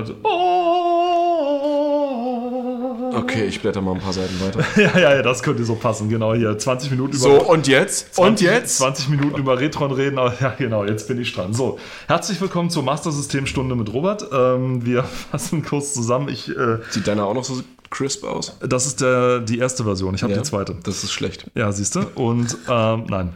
[3.15, 4.63] Okay, ich blätter mal ein paar Seiten weiter.
[4.81, 6.57] Ja, ja, ja, das könnte so passen, genau hier.
[6.57, 7.19] 20 Minuten über.
[7.21, 8.15] So, und jetzt?
[8.15, 8.77] 20, Und jetzt?
[8.77, 11.53] 20 Minuten über Retron reden, aber ja, genau, jetzt bin ich dran.
[11.53, 14.25] So, herzlich willkommen zur Master System Stunde mit Robert.
[14.33, 16.27] Ähm, wir fassen kurz zusammen.
[16.29, 18.57] Ich, äh, Sieht deiner auch noch so crisp aus?
[18.61, 20.39] das ist der, die erste Version, ich habe Ja.
[20.39, 20.75] die zweite.
[20.83, 21.45] Das ist schlecht.
[21.55, 22.01] Ja, siehst du?
[22.15, 23.33] Und ähm, nein.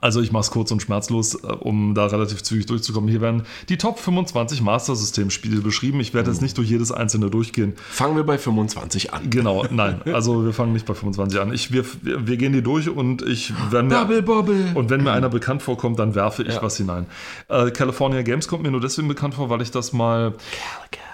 [0.00, 3.08] Also ich mache es kurz und schmerzlos, äh, um da relativ zügig durchzukommen.
[3.10, 6.00] Hier werden die Top 25 Master System Spiele beschrieben.
[6.00, 7.74] Ich werde jetzt nicht durch jedes einzelne durchgehen.
[7.90, 9.30] Fangen wir bei 25 an.
[9.30, 10.00] Genau, nein.
[10.12, 11.52] Also wir fangen nicht bei 25 an.
[11.52, 14.64] Ich, wir, wir gehen die durch und ich wenn mir, Bubble Bobble.
[14.74, 16.62] und wenn mir einer bekannt vorkommt, dann werfe ich Ja.
[16.62, 17.06] was hinein.
[17.48, 20.34] Äh, California Games kommt mir nur deswegen bekannt vor, weil ich das mal.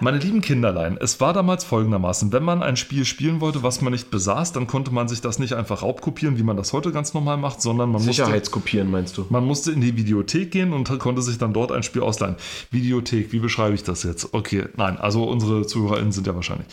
[0.01, 3.93] Meine lieben Kinderlein, es war damals folgendermaßen: Wenn man ein Spiel spielen wollte, was man
[3.93, 7.15] nicht besaß, dann konnte man sich das nicht einfach raubkopieren, wie man das heute ganz
[7.15, 8.23] normal macht, sondern man musste.
[8.59, 9.27] Sicherheitskopieren meinst du?
[9.31, 12.37] Man musste in die Videothek gehen und konnte sich dann dort ein Spiel ausleihen.
[12.71, 14.35] Videothek, wie beschreibe ich das jetzt?
[14.35, 16.67] Okay, nein, also unsere ZuhörerInnen sind ja wahrscheinlich.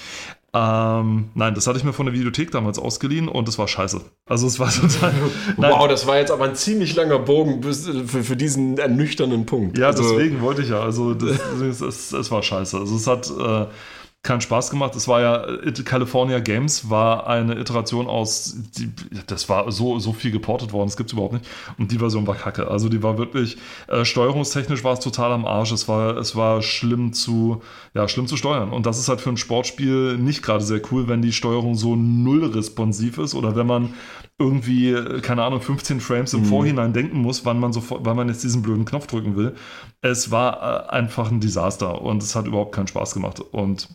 [0.54, 4.02] Ähm, nein, das hatte ich mir von der Videothek damals ausgeliehen und es war scheiße.
[4.26, 5.14] Also es war total.
[5.58, 9.78] Wow, das war jetzt aber ein ziemlich langer Bogen bis, für, für diesen ernüchternden Punkt.
[9.78, 10.80] Ja, Also, deswegen wollte ich ja.
[10.80, 12.78] Also das, es, es, es war scheiße.
[12.78, 13.66] Also es hat äh,
[14.26, 14.94] keinen Spaß gemacht.
[14.96, 18.90] Es war ja, It- California Games war eine Iteration aus, die,
[19.28, 21.46] das war so, so viel geportet worden, das gibt es überhaupt nicht.
[21.78, 22.68] Und die Version war kacke.
[22.70, 23.58] Also die war wirklich,
[23.88, 25.72] äh, steuerungstechnisch war es total am Arsch.
[25.72, 27.62] Es war, es war schlimm zu,
[27.94, 28.72] ja, schlimm zu steuern.
[28.72, 31.96] Und das ist halt für ein Sportspiel nicht gerade sehr cool, wenn die Steuerung so
[31.96, 33.94] null responsiv ist oder wenn man
[34.38, 38.28] irgendwie, äh, keine Ahnung, 15 Frames im Vorhinein denken muss, wann man sofort, wann man
[38.28, 39.56] jetzt diesen blöden Knopf drücken will.
[40.02, 43.40] Es war äh, einfach ein Desaster und es hat überhaupt keinen Spaß gemacht.
[43.40, 43.88] Und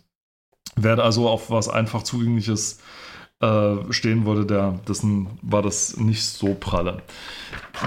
[0.76, 2.80] wer also auf was einfach zugängliches
[3.40, 7.02] äh, stehen würde, der, dessen war das nicht so pralle.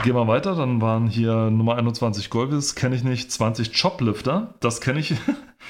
[0.04, 4.82] Gehen wir weiter, dann waren hier Nummer 21 Golbis, kenne ich nicht, 20 Choplifter, das
[4.82, 5.14] kenne ich.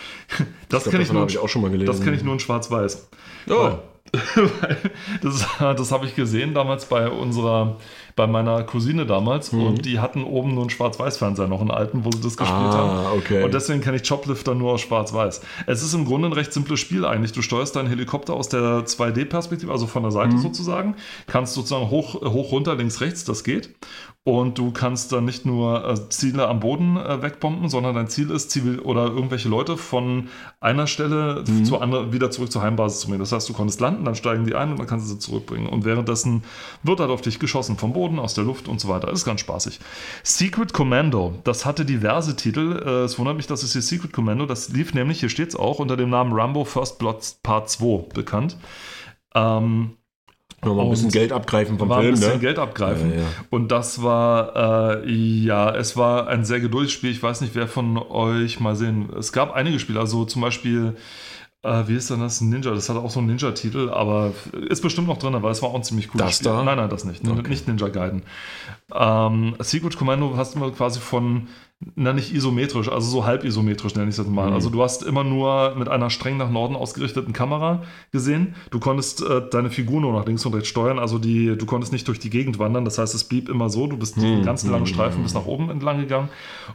[0.70, 1.92] das kenne ich, nur- ich auch schon mal gelesen.
[1.92, 3.10] das kenn ich nur in Schwarz-Weiß.
[3.50, 3.54] Oh.
[3.54, 3.80] Weil
[5.22, 7.78] das das habe ich gesehen damals bei unserer,
[8.16, 9.64] bei meiner Cousine damals Mhm.
[9.64, 12.74] und die hatten oben nur einen Schwarz-Weiß-Fernseher, noch einen alten, wo sie das gespielt Ah,
[12.78, 13.18] haben.
[13.18, 13.44] okay.
[13.44, 15.42] Und deswegen kenne ich Choplifter nur aus Schwarz-Weiß.
[15.68, 17.32] Es ist im Grunde ein recht simples Spiel eigentlich.
[17.32, 20.16] Du steuerst deinen Helikopter aus der 2D-Perspektive, also von der Mhm.
[20.16, 20.96] Seite sozusagen,
[21.28, 23.70] kannst sozusagen hoch, hoch, runter, links, rechts, das geht.
[24.26, 28.30] Und du kannst dann nicht nur äh, Ziele am Boden äh, wegbomben, sondern dein Ziel
[28.32, 30.30] ist, Zivil oder irgendwelche Leute von
[30.62, 31.66] einer Stelle Mhm.
[31.66, 33.20] zur anderen wieder zurück zur Heimbasis zu bringen.
[33.20, 35.68] Das heißt, du konntest landen, dann steigen die ein und dann kannst du sie zurückbringen.
[35.68, 36.44] Und währenddessen
[36.84, 39.12] wird halt auf dich geschossen vom Boden, aus der Luft und so weiter.
[39.12, 39.80] Ist ganz spaßig.
[40.24, 42.82] Secret Commando, das hatte diverse Titel.
[42.86, 45.56] Äh, es wundert mich, dass es hier Secret Commando, das lief nämlich, hier steht es
[45.56, 48.58] auch, unter dem Namen Rambo First Blood Part 2 bekannt.
[49.36, 49.98] Ähm,
[50.66, 52.40] Nochmal ein bisschen Geld abgreifen vom war ein Film, bisschen ne?
[52.40, 53.12] Geld abgreifen.
[53.12, 53.26] Ja, ja.
[53.50, 57.12] Und das war, äh, ja, es war ein sehr geduldiges Spiel.
[57.12, 59.10] Ich weiß nicht, wer von euch mal sehen.
[59.18, 60.96] Es gab einige Spiele, also zum Beispiel,
[61.64, 62.42] äh, wie ist denn das?
[62.42, 64.32] Ninja, das hat auch so einen Ninja-Titel, aber
[64.70, 66.52] ist bestimmt noch drin, weil es war auch ein ziemlich cooles Das Spiel.
[66.52, 66.64] da?
[66.64, 67.28] Nein, nein, das nicht.
[67.28, 67.50] Okay.
[67.50, 68.24] Nicht Ninja Gaiden.
[68.94, 71.48] Ähm, Secret Commando hast du immer quasi von,
[71.96, 74.48] na nicht isometrisch, also so halb isometrisch nenne ich das mal.
[74.48, 74.54] Mhm.
[74.54, 78.56] Also du hast immer nur mit einer streng nach Norden ausgerichteten Kamera gesehen.
[78.72, 81.92] Du konntest äh, deine Figur nur nach links und rechts steuern, also die, du konntest
[81.92, 82.86] nicht durch die Gegend wandern.
[82.86, 83.88] Das heißt, es blieb immer so.
[83.88, 84.46] Du bist den Mhm.
[84.46, 86.30] ganzen langen Streifen bis nach oben entlang gegangen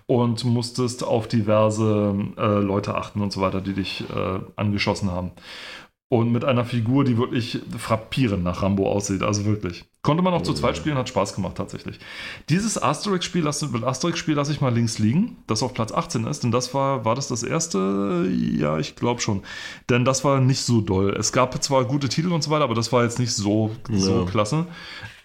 [0.07, 5.31] und musstest auf diverse äh, Leute achten und so weiter, die dich äh, angeschossen haben.
[6.11, 9.23] Und mit einer Figur, die wirklich frappierend nach Rambo aussieht.
[9.23, 9.85] Also wirklich.
[10.01, 11.99] Konnte man auch zu zweit spielen, hat Spaß gemacht tatsächlich.
[12.49, 16.45] Dieses Asterix-Spiel lasse Asterix lasse ich mal links liegen, das auf Platz 18 ist.
[16.45, 18.27] Denn das war, war das das erste?
[18.31, 19.43] Ja, ich glaube schon.
[19.91, 21.11] Denn das war nicht so doll.
[21.11, 24.21] Es gab zwar gute Titel und so weiter, aber das war jetzt nicht so, so
[24.21, 24.25] Ja.
[24.25, 24.67] klasse.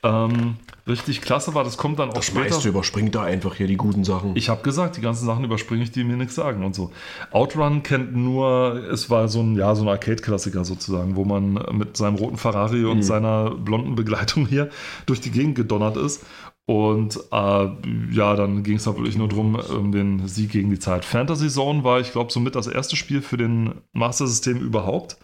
[0.04, 2.42] Ähm, richtig klasse war, das kommt dann auch Das später.
[2.50, 4.36] meiste überspringt da einfach hier die guten Sachen.
[4.36, 6.92] Ich habe gesagt, die ganzen Sachen überspringe ich, die mir nichts sagen und so.
[7.32, 11.96] Outrun kennt nur, es war so ein, ja, so ein Arcade-Klassiker sozusagen, wo man mit
[11.96, 14.70] seinem roten Ferrari und seiner blonden Begleitung hier
[15.06, 16.26] durch die Gegend gedonnert ist.
[16.66, 17.68] Und äh,
[18.12, 21.04] ja, dann ging es da wirklich nur drum, um den Sieg gegen die Zeit.
[21.04, 25.18] Fantasy Zone war, ich glaube, somit das erste Spiel für den Master System überhaupt.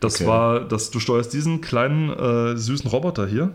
[0.00, 0.26] Das Okay.
[0.28, 3.52] war, dass du steuerst diesen kleinen äh, süßen Roboter hier.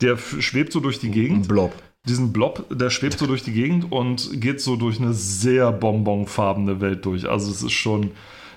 [0.00, 1.72] Der schwebt so durch die Gegend Ein Blob.
[2.06, 6.80] diesen Blob, der schwebt so durch die Gegend und geht so durch eine sehr bonbonfarbene
[6.80, 7.28] Welt durch.
[7.28, 8.12] Also es ist schon,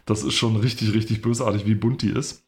[0.06, 2.44] das ist schon richtig, richtig bösartig, wie bunt die ist.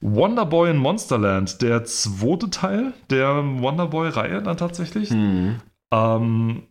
[0.00, 5.10] Wonderboy in Monsterland, der zweite Teil der Wonderboy-Reihe dann tatsächlich.
[5.10, 5.56] Mhm.
[5.92, 6.62] Ähm,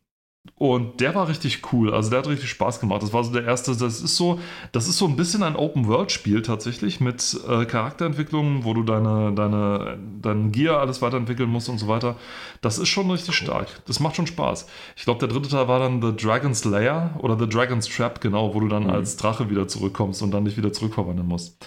[0.55, 1.93] Und der war richtig cool.
[1.93, 3.01] Also der hat richtig Spaß gemacht.
[3.01, 3.75] Das war so der erste.
[3.75, 4.39] Das ist so,
[4.73, 9.97] das ist so ein bisschen ein Open-World-Spiel tatsächlich mit äh, Charakterentwicklung, wo du deine, deine,
[10.21, 12.17] dein Gear alles weiterentwickeln musst und so weiter.
[12.59, 13.67] Das ist schon richtig stark.
[13.85, 14.67] Das macht schon Spaß.
[14.97, 18.53] Ich glaube, der dritte Teil war dann The Dragon's Lair oder The Dragon's Trap, genau,
[18.53, 21.65] wo du dann als Drache wieder zurückkommst und dann dich wieder zurückverwandeln musst.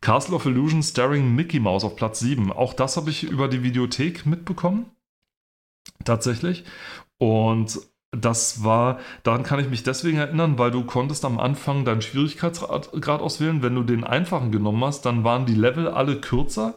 [0.00, 2.52] Castle of Illusion Starring Mickey Mouse auf Platz 7.
[2.52, 4.86] Auch das habe ich über die Videothek mitbekommen.
[6.04, 6.64] Tatsächlich.
[7.18, 7.80] Und
[8.16, 13.20] das war, daran kann ich mich deswegen erinnern, weil du konntest am Anfang deinen Schwierigkeitsgrad
[13.20, 13.62] auswählen.
[13.62, 16.74] Wenn du den einfachen genommen hast, dann waren die Level alle kürzer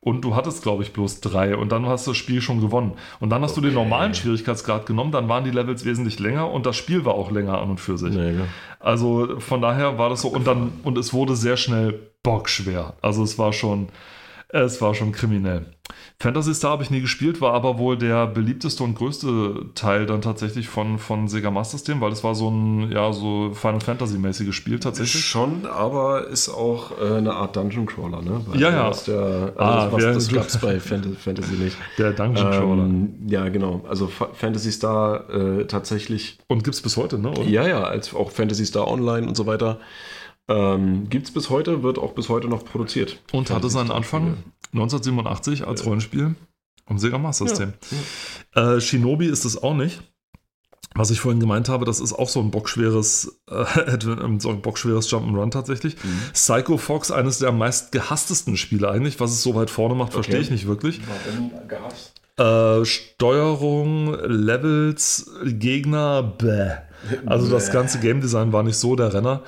[0.00, 2.94] und du hattest, glaube ich, bloß drei und dann hast du das Spiel schon gewonnen.
[3.20, 6.64] Und dann hast du den normalen Schwierigkeitsgrad genommen, dann waren die Levels wesentlich länger und
[6.64, 8.14] das Spiel war auch länger an und für sich.
[8.14, 8.46] Nee, ja.
[8.78, 12.94] Also von daher war das so und dann und es wurde sehr schnell bockschwer.
[13.02, 13.88] Also es war schon
[14.52, 15.66] es war schon kriminell.
[16.20, 20.20] Fantasy Star habe ich nie gespielt, war aber wohl der beliebteste und größte Teil dann
[20.20, 24.18] tatsächlich von, von Sega Master System, weil es war so ein ja so Final Fantasy
[24.18, 25.24] mäßiges Spiel tatsächlich.
[25.24, 28.40] Schon, aber ist auch äh, eine Art Dungeon Crawler, ne?
[28.46, 28.90] Weil Ja, ja.
[29.06, 31.76] Der, also Ah, das, was- wer- das gab es bei Fantasy, nicht.
[31.98, 32.84] Der Dungeon Crawler.
[32.84, 33.82] Ähm, ja, genau.
[33.88, 37.30] Also Fa- Fantasy Star äh, tatsächlich, Und gibt es bis heute, ne?
[37.30, 37.42] Oder?
[37.44, 39.80] ja, ja, als auch Fantasy Star Online und so weiter.
[40.50, 43.20] Ähm, Gibt es bis heute, wird auch bis heute noch produziert.
[43.32, 44.52] Und hatte seinen Anfang Spiele.
[44.72, 46.34] 1987 als Rollenspiel
[46.86, 47.72] am Sega Master System.
[48.54, 50.02] Äh, Shinobi ist es auch nicht.
[50.96, 54.60] Was ich vorhin gemeint habe, das ist auch so ein bockschweres, äh, Advent- so ein
[54.60, 55.94] bockschweres Jump'n'Run tatsächlich.
[56.32, 59.20] Psycho Fox, eines der meist gehasstesten Spiele eigentlich.
[59.20, 60.44] Was es so weit vorne macht, verstehe Okay.
[60.44, 61.00] ich nicht wirklich.
[61.06, 62.14] Warum gehasst?
[62.38, 66.72] Äh, Steuerung, Levels, Gegner, bäh.
[67.24, 69.42] Also das ganze Game Design war nicht so der Renner.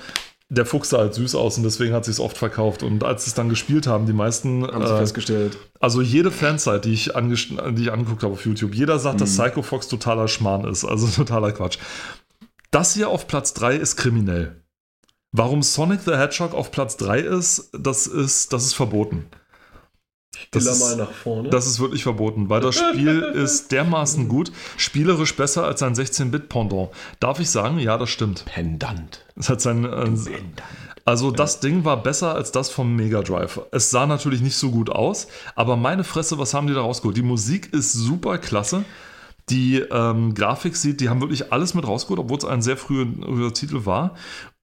[0.55, 2.83] Der Fuchs sah halt süß aus und deswegen hat sich oft verkauft.
[2.83, 5.57] Und als sie es dann gespielt haben, die meisten, Haben sie äh, festgestellt.
[5.81, 9.63] also jede Fansite, die ich, die ich angeguckt habe auf YouTube, jeder sagt, dass Psycho
[9.63, 10.85] Fox totaler Schmarrn ist.
[10.85, 11.79] Also totaler Quatsch.
[12.71, 14.63] Das hier auf Platz 3 ist kriminell.
[15.33, 19.27] Warum Sonic the Hedgehog auf Platz 3 ist, das ist, das ist verboten.
[20.51, 21.51] Das ist- mal nach vorne.
[21.51, 26.91] Das ist wirklich verboten, weil das Spiel ist dermaßen gut, spielerisch besser als sein 16-Bit-Pendant.
[27.21, 27.79] Darf ich sagen?
[27.79, 28.45] Ja, das stimmt.
[28.47, 29.25] Pendant.
[29.37, 30.11] Es hat sein, äh,
[31.05, 33.61] also das Ding war besser als das vom Mega Drive.
[33.73, 37.17] Es sah natürlich nicht so gut aus, aber meine Fresse, was haben die da rausgeholt?
[37.17, 38.85] Die Musik ist super klasse.
[39.53, 43.07] Die ähm, Grafik sieht, die haben wirklich alles mit rausgeholt, obwohl es ein sehr früher,
[43.53, 44.15] Titel war.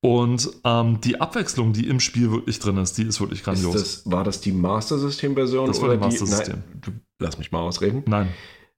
[0.02, 3.74] Und ähm, die Abwechslung, die im Spiel wirklich drin ist, die ist wirklich Ist grandios.
[3.74, 5.68] das, war das die Master System Version?
[5.68, 6.64] Das war oder die Master System.
[6.86, 8.04] Nein, lass mich mal ausreden.
[8.08, 8.30] Nein,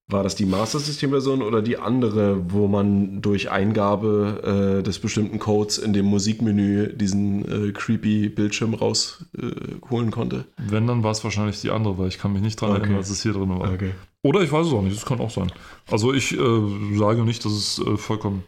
[0.08, 4.98] War das die Master System Version oder die andere, wo man durch Eingabe äh, des
[5.00, 10.46] bestimmten Codes in dem Musikmenü diesen äh, creepy Bildschirm rausholen äh, konnte?
[10.58, 12.80] wenn, dann war es wahrscheinlich die andere, weil ich kann mich nicht dran Okay.
[12.82, 13.72] erinnern, dass es hier drin war.
[13.74, 13.92] Okay.
[14.24, 15.52] Oder ich weiß es auch nicht, das kann auch sein.
[15.90, 18.44] Also ich äh, sage nicht, dass es äh, vollkommen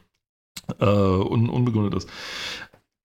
[0.80, 2.10] äh, un unbegründet ist.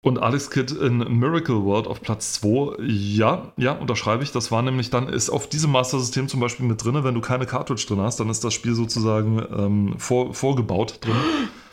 [0.00, 4.30] Und Alex Kidd in Miracle World auf Platz 2, ja, ja, unterschreibe ich.
[4.30, 7.46] Das war nämlich dann, ist auf diesem Master-System zum Beispiel mit drin, wenn du keine
[7.46, 11.16] Cartridge drin hast, dann ist das Spiel sozusagen ähm, vor, vorgebaut drin.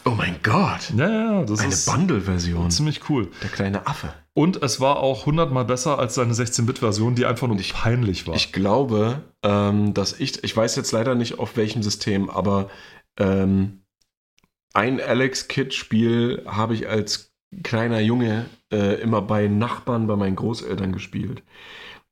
[0.05, 0.91] Oh mein Gott!
[0.97, 2.71] Ja, ja, das Eine ist Bundle-Version.
[2.71, 3.29] ziemlich cool.
[3.43, 4.11] Der kleine Affe.
[4.37, 8.35] Und es war auch hundertmal besser als seine 16-Bit-Version, die einfach nur ich- peinlich war.
[8.35, 12.69] Ich glaube, ähm, dass ich, ich weiß jetzt leider nicht auf welchem System, aber
[13.17, 13.83] ähm,
[14.73, 17.33] ein Alex Kidd-Spiel habe ich als
[17.63, 21.41] kleiner Junge äh, immer bei Nachbarn, bei meinen Großeltern gespielt.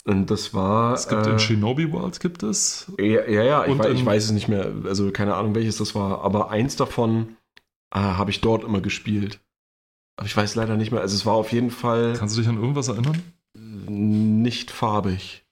[0.06, 0.94] Und das war.
[0.94, 2.90] es gibt äh, in Shinobi World gibt es.
[3.00, 4.72] Ja, ja, ja ich, weiß, ich in- weiß es nicht mehr.
[4.86, 6.22] Also keine Ahnung, welches das war.
[6.24, 7.36] Aber eins davon
[7.94, 9.42] äh, habe ich dort immer gespielt.
[10.16, 11.02] Aber ich weiß leider nicht mehr.
[11.02, 13.22] Also es war auf jeden Fall Kannst du dich an irgendwas erinnern?
[13.56, 15.44] nicht farbig.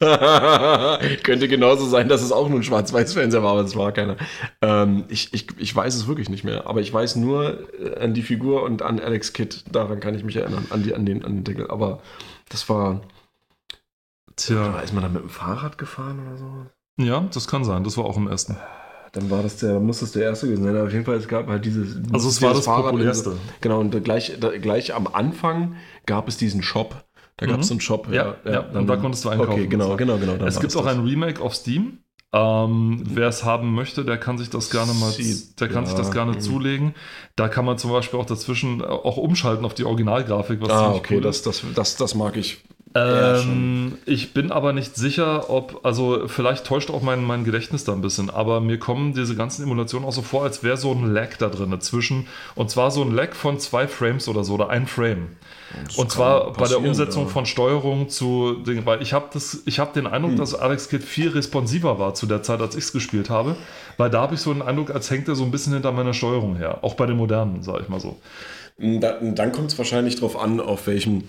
[1.22, 4.16] Könnte genauso sein, dass es auch nur ein Schwarz-Weiß-Fernseher war, aber es war keiner.
[4.62, 6.66] Ähm, ich, ich, ich weiß es wirklich nicht mehr.
[6.66, 9.64] Aber ich weiß nur äh, an die Figur und an Alex Kidd.
[9.70, 10.66] Daran kann ich mich erinnern.
[10.70, 11.70] An, die, an, den, an den Deckel.
[11.70, 12.00] Aber
[12.48, 13.02] das war.
[14.36, 14.80] Tja.
[14.80, 16.66] Ist man da mit dem Fahrrad gefahren oder so?
[16.96, 17.84] Ja, das kann sein.
[17.84, 18.56] Das war auch im ersten.
[19.12, 20.76] Dann war das der, muss das der erste gewesen sein.
[20.80, 21.96] Auf jeden Fall, es gab halt dieses.
[22.12, 23.36] Also es war das Fahrrad populärste.
[23.60, 27.04] Genau, und gleich, da, gleich am Anfang gab es diesen Shop.
[27.36, 27.68] Da gab es Mhm.
[27.68, 28.08] so einen Shop.
[28.12, 29.52] Ja, ja, und da konntest du einkaufen.
[29.52, 30.36] Okay, genau, genau, genau.
[30.36, 30.94] dann Es gibt auch das.
[30.94, 31.98] ein Remake auf Steam.
[32.32, 35.12] Ähm, Wer es haben möchte, der kann sich das gerne mal,
[35.58, 36.94] der kann sich das ja, gerne zulegen.
[37.34, 41.16] Da kann man zum Beispiel auch dazwischen auch umschalten auf die Originalgrafik, was Ah, okay,
[41.16, 42.62] cool das, das, das, das mag ich
[42.92, 47.92] Ähm, ich bin aber nicht sicher, ob, also vielleicht täuscht auch mein, mein Gedächtnis da
[47.92, 51.12] ein bisschen, aber mir kommen diese ganzen Emulationen auch so vor, als wäre so ein
[51.12, 52.26] Lag da drin dazwischen.
[52.56, 55.28] Und zwar so ein Lag von zwei Frames oder so, oder ein Frame.
[55.96, 57.28] Und zwar bei der Umsetzung ja.
[57.28, 61.04] von Steuerung zu Dingen, weil ich habe das, ich habe den Eindruck, dass Alex Kidd
[61.04, 63.54] viel responsiver war zu der Zeit, als ich es gespielt habe,
[63.96, 66.12] weil da habe ich so den Eindruck, als hängt er so ein bisschen hinter meiner
[66.12, 68.16] Steuerung her, auch bei den modernen, sage ich mal so.
[68.78, 71.24] Da, dann kommt es wahrscheinlich darauf an, auf welchem,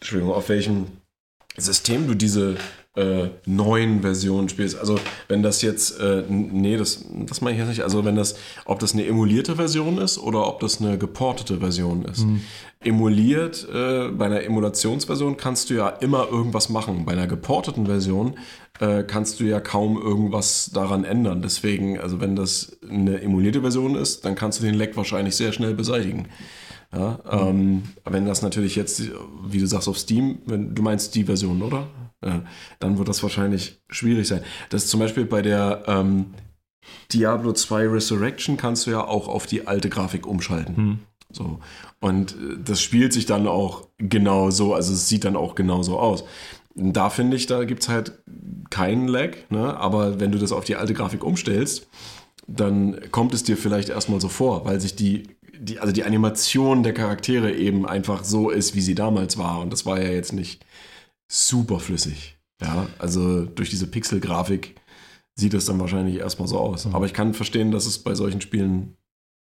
[0.00, 0.86] Entschuldigung, auf welchem
[1.56, 2.56] System du diese
[2.96, 4.78] äh, neuen Versionen spielst.
[4.78, 7.82] Also wenn das jetzt, äh, nee, das, das meine ich jetzt nicht.
[7.82, 12.04] Also wenn das, ob das eine emulierte Version ist oder ob das eine geportete Version
[12.06, 12.26] ist.
[12.80, 17.04] Emuliert, äh, bei einer Emulationsversion kannst du ja immer irgendwas machen.
[17.04, 18.38] Bei einer geporteten Version
[18.80, 21.42] äh, kannst du ja kaum irgendwas daran ändern.
[21.42, 25.52] Deswegen, also wenn das eine emulierte Version ist, dann kannst du den Leck wahrscheinlich sehr
[25.52, 26.28] schnell beseitigen.
[26.96, 29.02] Ja, ähm, wenn das natürlich jetzt,
[29.44, 31.88] wie du sagst, auf Steam, wenn du meinst die Version, oder?
[32.24, 32.42] Ja,
[32.78, 34.40] dann wird das wahrscheinlich schwierig sein.
[34.70, 36.26] Das ist zum Beispiel bei der ähm,
[37.12, 40.76] Diablo 2 Resurrection kannst du ja auch auf die alte Grafik umschalten.
[40.76, 40.98] Hm.
[41.30, 41.58] So.
[42.00, 45.82] Und äh, das spielt sich dann auch genau so, also es sieht dann auch genau
[45.82, 46.24] so aus.
[46.74, 48.22] Da finde ich, da gibt es halt
[48.70, 49.76] keinen Lag, ne?
[49.76, 51.88] aber wenn du das auf die alte Grafik umstellst,
[52.46, 56.82] dann kommt es dir vielleicht erstmal so vor, weil sich die, die, also die Animation
[56.82, 59.60] der Charaktere eben einfach so ist, wie sie damals war.
[59.60, 60.64] Und das war ja jetzt nicht
[61.30, 62.36] super flüssig.
[62.62, 64.76] Ja, also durch diese Pixel-Grafik
[65.34, 66.86] sieht es dann wahrscheinlich erstmal so aus.
[66.86, 68.96] Aber ich kann verstehen, dass es bei solchen Spielen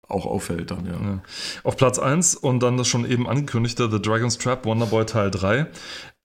[0.09, 0.93] auch auffällt dann, ja.
[0.93, 1.23] Ja.
[1.65, 5.67] Auf Platz 1 und dann das schon eben angekündigte The Dragon's Trap Wonderboy Teil 3.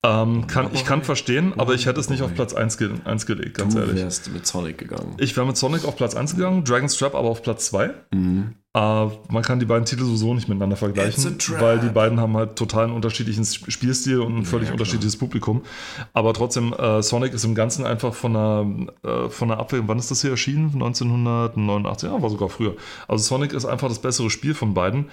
[0.04, 3.26] Ähm, kann, ich kann verstehen, aber ich hätte es nicht auf Platz 1, ge 1
[3.26, 3.96] gelegt, ganz Du ehrlich.
[3.96, 5.16] wärst mit Sonic gegangen.
[5.18, 7.94] Ich wäre mit Sonic auf Platz 1 gegangen, Dragon's Trap aber auf Platz 2.
[8.14, 8.54] Mhm.
[8.78, 12.56] Äh, man kann die beiden Titel sowieso nicht miteinander vergleichen, weil die beiden haben halt
[12.56, 14.74] total einen unterschiedlichen Sp- Spielstil und ein völlig klar.
[14.74, 15.64] unterschiedliches Publikum.
[16.14, 18.66] Aber trotzdem, äh, Sonic ist im Ganzen einfach von einer,
[19.04, 20.72] äh, von einer Abwägung, wann ist das hier erschienen?
[20.74, 22.76] 1989, ja, war sogar früher.
[23.08, 25.06] Also Sonic ist einfach das bessere Spiel von beiden,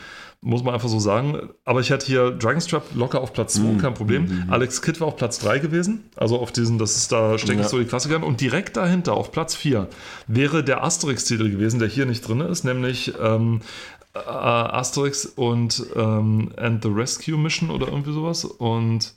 [0.45, 1.49] muss man einfach so sagen.
[1.65, 3.79] Aber ich hätte hier Dragon's Trap locker auf Platz 2, Mhm.
[3.79, 4.45] kein Problem.
[4.51, 7.65] Alex Kidd war auf Platz 3 gewesen, also auf diesen, das ist, da stecke ich
[7.65, 7.69] Ja.
[7.69, 9.89] so die Klassiker Und direkt dahinter, auf Platz 4,
[10.29, 13.63] wäre der Asterix-Titel gewesen, der hier nicht drin ist, nämlich ähm,
[14.15, 18.45] äh, Asterix und ähm, And the Rescue Mission oder irgendwie sowas.
[18.45, 19.15] Und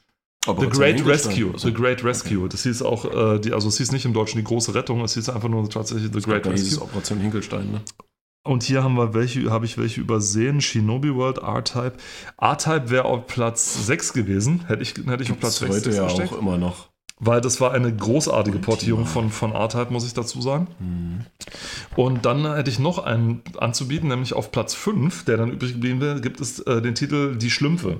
[0.47, 1.51] Aber The Great Rescue.
[1.57, 2.47] The Great Rescue.
[2.49, 3.03] Das hieß auch,
[3.36, 5.69] äh, die, also es hieß nicht im Deutschen die große Rettung, es hieß einfach nur
[5.69, 6.82] tatsächlich The Great Rescue.
[6.82, 7.82] Operation Hinkelstein, ne?
[8.48, 10.62] Und hier haben wir welche, habe ich welche übersehen.
[10.62, 11.93] Shinobi World, R-Type.
[12.39, 14.64] R-Type wäre auf Platz 6 gewesen.
[14.68, 16.34] Hätte ich, hätte ich auf Platz Gibt's 6 heute ja gesteckt.
[16.34, 16.88] auch immer noch.
[17.20, 20.68] Weil das war eine großartige Portierung von, von R-Type, muss ich dazu sagen.
[20.80, 21.26] Mhm.
[21.95, 26.00] Und dann hätte ich noch einen anzubieten, nämlich auf Platz 5, der dann übrig geblieben
[26.00, 27.98] wäre, gibt es äh, den Titel Die Schlümpfe.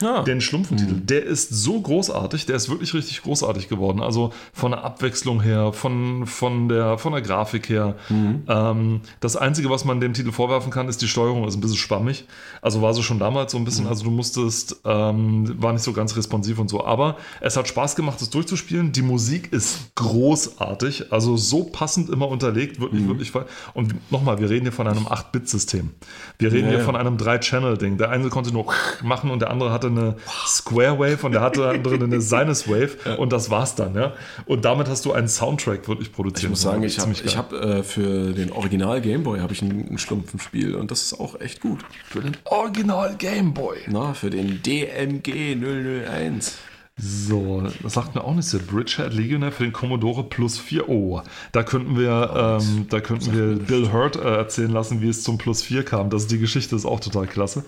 [0.00, 0.22] Ja.
[0.22, 0.94] Den Schlumpfentitel.
[1.00, 4.00] Der ist so großartig, der ist wirklich richtig großartig geworden.
[4.02, 7.94] Also von der Abwechslung her, von, von, der, von der Grafik her.
[8.10, 11.76] Ähm, das Einzige, was man dem Titel vorwerfen kann, ist die Steuerung, ist ein bisschen
[11.76, 12.26] schwammig.
[12.62, 15.92] Also war so schon damals so ein bisschen, also du musstest, ähm, war nicht so
[15.92, 16.84] ganz responsiv und so.
[16.84, 18.92] Aber es hat Spaß gemacht, das durchzuspielen.
[18.92, 23.30] Die Musik ist großartig, also so passend immer unterlegt, wirklich, wirklich.
[23.30, 23.46] voll.
[23.74, 25.90] Und nochmal, wir reden hier von einem 8-Bit-System.
[26.38, 26.84] Wir reden Ja, hier ja.
[26.84, 27.98] von einem 3-Channel-Ding.
[27.98, 28.66] Der eine konnte nur
[29.02, 30.16] machen und der andere hatte eine
[30.46, 34.14] Square Wave und der hatte andere eine Sinus Wave und das war's dann, ja.
[34.46, 36.44] Und damit hast du einen Soundtrack wirklich produziert.
[36.44, 39.98] Ich muss sagen, ich habe hab, äh, für den Original Gameboy habe ich ein, ein
[39.98, 41.80] Schlumpfenspiel und das ist auch echt gut.
[42.08, 43.78] für den Original Game Boy.
[43.88, 46.58] Na, für den DMG 001.
[46.98, 48.58] So, das sagt mir auch nicht so.
[48.58, 50.88] Bridgehead Legionnaire für den Commodore Plus 4.
[50.88, 51.20] Oh,
[51.52, 55.36] da könnten wir, ähm, da könnten wir Bill Hurt äh, erzählen lassen, wie es zum
[55.36, 56.08] Plus 4 kam.
[56.08, 57.64] Das, die Geschichte ist auch total klasse.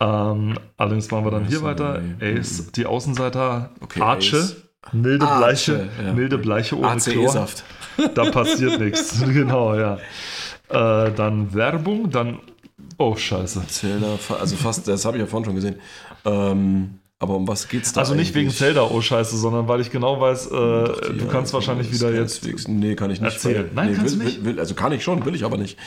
[0.00, 2.00] Ähm, allerdings machen wir dann hier weiter.
[2.18, 2.38] nee.
[2.38, 4.56] Ace, die Außenseiter, Okay, Arche, Ace.
[4.92, 5.38] milde Arche,
[5.74, 6.12] Bleiche, ja.
[6.14, 7.46] milde Bleiche ohne Chlor.
[8.14, 9.22] Da passiert nichts.
[9.26, 9.98] Genau, ja.
[10.70, 12.38] Äh, dann Werbung, dann.
[12.96, 13.66] Oh, scheiße.
[13.68, 15.76] Zelda, also fast, das habe ich ja vorhin schon gesehen.
[16.24, 18.00] Ähm, aber um was geht's da?
[18.00, 18.58] Also nicht wegen eigentlich?
[18.58, 21.92] Zelda, oh Scheiße, sondern weil ich genau weiß, äh, Doch, die, du ja, kannst wahrscheinlich
[21.92, 22.46] wieder jetzt.
[22.46, 23.32] ich- Nee, kann ich nicht.
[23.34, 23.64] erzählen.
[23.68, 24.44] weil- Nein, nee, kannst will, du nicht?
[24.44, 25.78] Will, also kann ich schon, will ich aber nicht.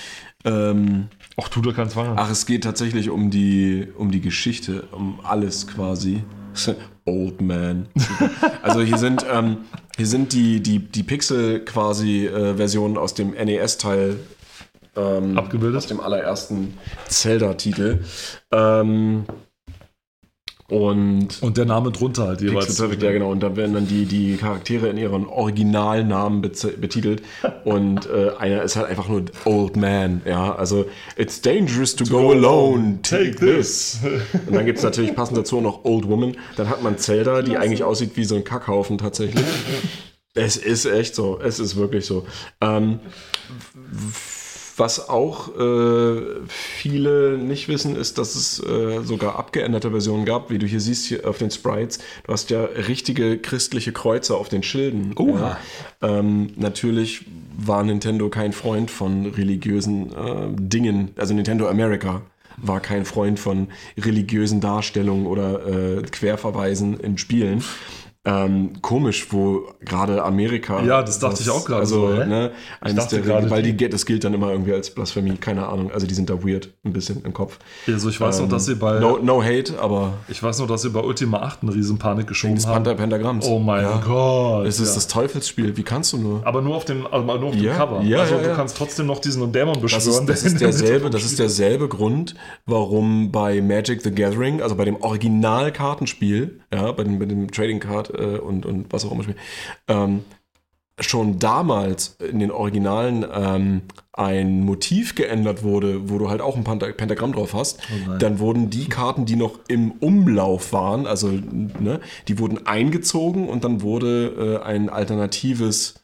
[0.45, 1.07] Ähm,
[1.39, 2.07] Ach, tu dir keinen Zwang.
[2.09, 2.13] an.
[2.17, 6.23] ach, es geht tatsächlich um die, um die Geschichte, um alles quasi.
[7.05, 7.87] Old Man.
[8.63, 9.57] Also hier sind, ähm,
[9.97, 14.17] hier sind die, die, die Pixel quasi äh, Versionen aus dem NES-Teil
[14.95, 15.77] ähm, Abgebildet?
[15.77, 16.73] Aus dem allerersten
[17.07, 18.03] Zelda-Titel.
[18.51, 19.25] Ähm,
[20.69, 22.67] Und Und der Name drunter halt jeweils.
[22.67, 23.31] Pixel Perfect, ja genau.
[23.31, 27.23] Und da werden dann die, die Charaktere in ihren Originalnamen betitelt.
[27.65, 30.21] Und äh, einer ist halt einfach nur Old Man.
[30.25, 30.85] Ja, also
[31.17, 32.99] It's dangerous to, go, alone.
[33.01, 33.99] Take this.
[34.47, 36.37] Und dann gibt es natürlich passend dazu auch noch Old Woman.
[36.55, 39.45] Dann hat man Zelda, die eigentlich aussieht wie so ein Kackhaufen tatsächlich.
[40.35, 41.39] es ist echt so.
[41.41, 42.25] Es ist wirklich so.
[42.61, 42.99] Ähm,
[44.79, 50.57] was auch äh, viele nicht wissen, ist, dass es äh, sogar abgeänderte Versionen gab, wie
[50.57, 51.99] du hier siehst hier auf den Sprites.
[52.25, 55.13] Du hast ja richtige christliche Kreuze auf den Schilden.
[55.17, 55.59] Oha.
[56.01, 56.19] Ja.
[56.19, 57.25] Ähm, natürlich
[57.57, 62.21] war Nintendo kein Freund von religiösen äh, Dingen, also Nintendo America
[62.61, 63.67] war kein Freund von
[63.97, 67.63] religiösen Darstellungen oder äh, Querverweisen in Spielen.
[68.29, 70.83] Ähm, komisch, wo gerade Amerika.
[70.83, 74.05] Ja, das dachte ich auch gerade Also, so, ne, eines der, gerade, weil die- das
[74.05, 75.91] gilt dann immer irgendwie als Blasphemie, keine Ahnung.
[75.91, 77.57] Also die sind da weird, ein bisschen im Kopf.
[77.87, 80.83] Also ich weiß noch, dass sie bei No, no hate, aber ich weiß noch, dass
[80.83, 82.83] sie bei Ultima 8 eine riesen Panik geschoben das haben.
[82.83, 83.47] Panther Pentagramms.
[83.47, 84.01] Oh mein ja.
[84.05, 84.67] Gott.
[84.67, 84.95] Es ist ja.
[84.95, 86.45] das Teufelsspiel, wie kannst du nur?
[86.45, 88.01] aber nur auf dem, also nur auf dem Ja, Cover.
[88.03, 90.27] ja, also du kannst trotzdem noch diesen Dämon Das beschwören.
[90.27, 94.61] ist, das, ist der Mitte derselbe, das ist derselbe Grund, warum bei Magic the Gathering,
[94.61, 99.05] also bei dem Original-Kartenspiel, ja, bei dem, bei dem Trading Card äh, und, und was
[99.05, 99.35] auch immer Spiel,
[99.87, 100.23] ähm,
[101.01, 103.81] schon damals in den Originalen ähm,
[104.13, 108.69] ein Motiv geändert wurde, wo du halt auch ein Pentagramm drauf hast, Oh dann wurden
[108.69, 114.59] die Karten, die noch im Umlauf waren, also ne, die wurden eingezogen und dann wurde
[114.61, 115.95] äh, ein alternatives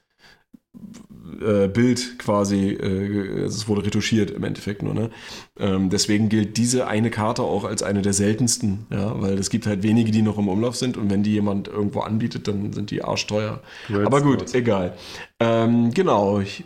[1.41, 4.93] äh, Bild quasi, äh, es wurde retuschiert im Endeffekt nur.
[4.93, 5.09] Ne?
[5.59, 9.65] Ähm, deswegen gilt diese eine Karte auch als eine der seltensten, ja, weil es gibt
[9.67, 12.91] halt wenige, die noch im Umlauf sind und wenn die jemand irgendwo anbietet, dann sind
[12.91, 13.61] die arschteuer.
[14.03, 14.97] Aber gut, egal.
[15.39, 16.39] Ähm, genau.
[16.39, 16.63] Ich,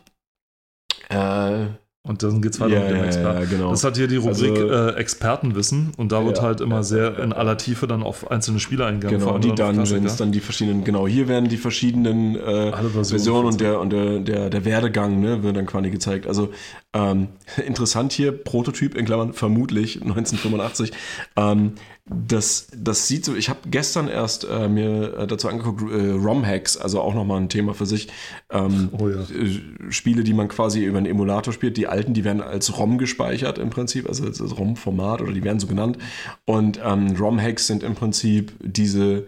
[1.09, 1.65] äh,
[2.10, 3.39] Und dann geht's weiter Ja, mit dem Experten.
[3.39, 3.70] ja, genau.
[3.70, 7.34] Das hat hier die Rubrik Also- äh, Expertenwissen und da wird halt immer sehr in
[7.34, 9.20] aller Tiefe dann auf einzelne Spiele eingegangen.
[9.20, 12.72] genau, die Dungeons, dann die verschiedenen, genau, hier werden die verschiedenen äh,
[13.03, 16.26] Versionen und, der, und der, der, der Werdegang ne, wird dann quasi gezeigt.
[16.26, 16.49] Also
[16.94, 17.28] ähm,
[17.66, 20.92] interessant hier, Prototyp in Klammern vermutlich 1985.
[21.36, 21.74] Ähm,
[22.06, 26.78] das, das sieht so, ich habe gestern erst äh, mir äh, dazu angeguckt, äh, ROM-Hacks,
[26.78, 28.08] also auch nochmal ein Thema für sich.
[28.50, 29.22] Ähm, Oh ja.
[29.22, 31.78] äh, Spiele, die man quasi über einen Emulator spielt.
[31.78, 35.44] Die alten, die werden als ROM gespeichert im Prinzip, also als als ROM-Format oder die
[35.44, 36.00] werden so genannt.
[36.46, 39.28] Und ähm, ROM-Hacks sind im Prinzip diese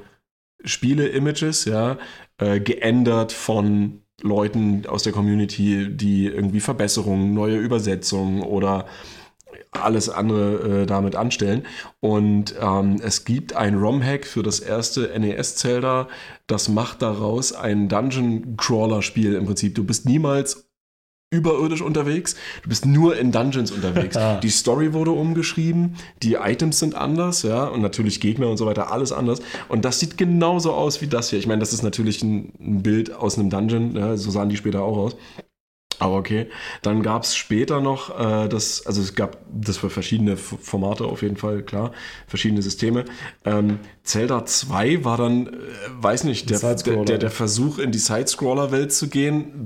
[0.63, 1.97] Spiele-Images, ja,
[2.37, 8.85] äh, geändert von Leuten aus der Community, die irgendwie Verbesserungen, neue Übersetzungen oder
[9.71, 11.63] alles andere äh, damit anstellen.
[11.99, 16.07] Und ähm, es gibt ein ROM-Hack für das erste NES-Zelda,
[16.47, 19.75] das macht daraus ein Dungeon-Crawler-Spiel im Prinzip.
[19.75, 20.70] Du bist niemals
[21.31, 24.11] überirdisch unterwegs, du bist nur in Dungeons unterwegs.
[24.21, 24.39] Ah.
[24.41, 28.91] Die Story wurde umgeschrieben, die Items sind anders, ja, und natürlich Gegner und so weiter,
[28.91, 29.39] alles anders.
[29.69, 31.39] Und das sieht genauso aus wie das hier.
[31.39, 34.57] Ich meine, das ist natürlich ein, ein Bild aus einem Dungeon, ja, so sahen die
[34.57, 35.15] später auch aus.
[35.97, 36.47] Aber okay.
[36.81, 41.05] Dann gab es später noch äh, das, also es gab das für verschiedene F Formate
[41.05, 41.91] auf jeden Fall, klar,
[42.27, 43.05] verschiedene Systeme.
[43.45, 45.51] Ähm, Zelda 2 war dann, äh,
[45.99, 49.65] weiß nicht, der, der, der, der Versuch in die Sidescroller-Welt zu gehen,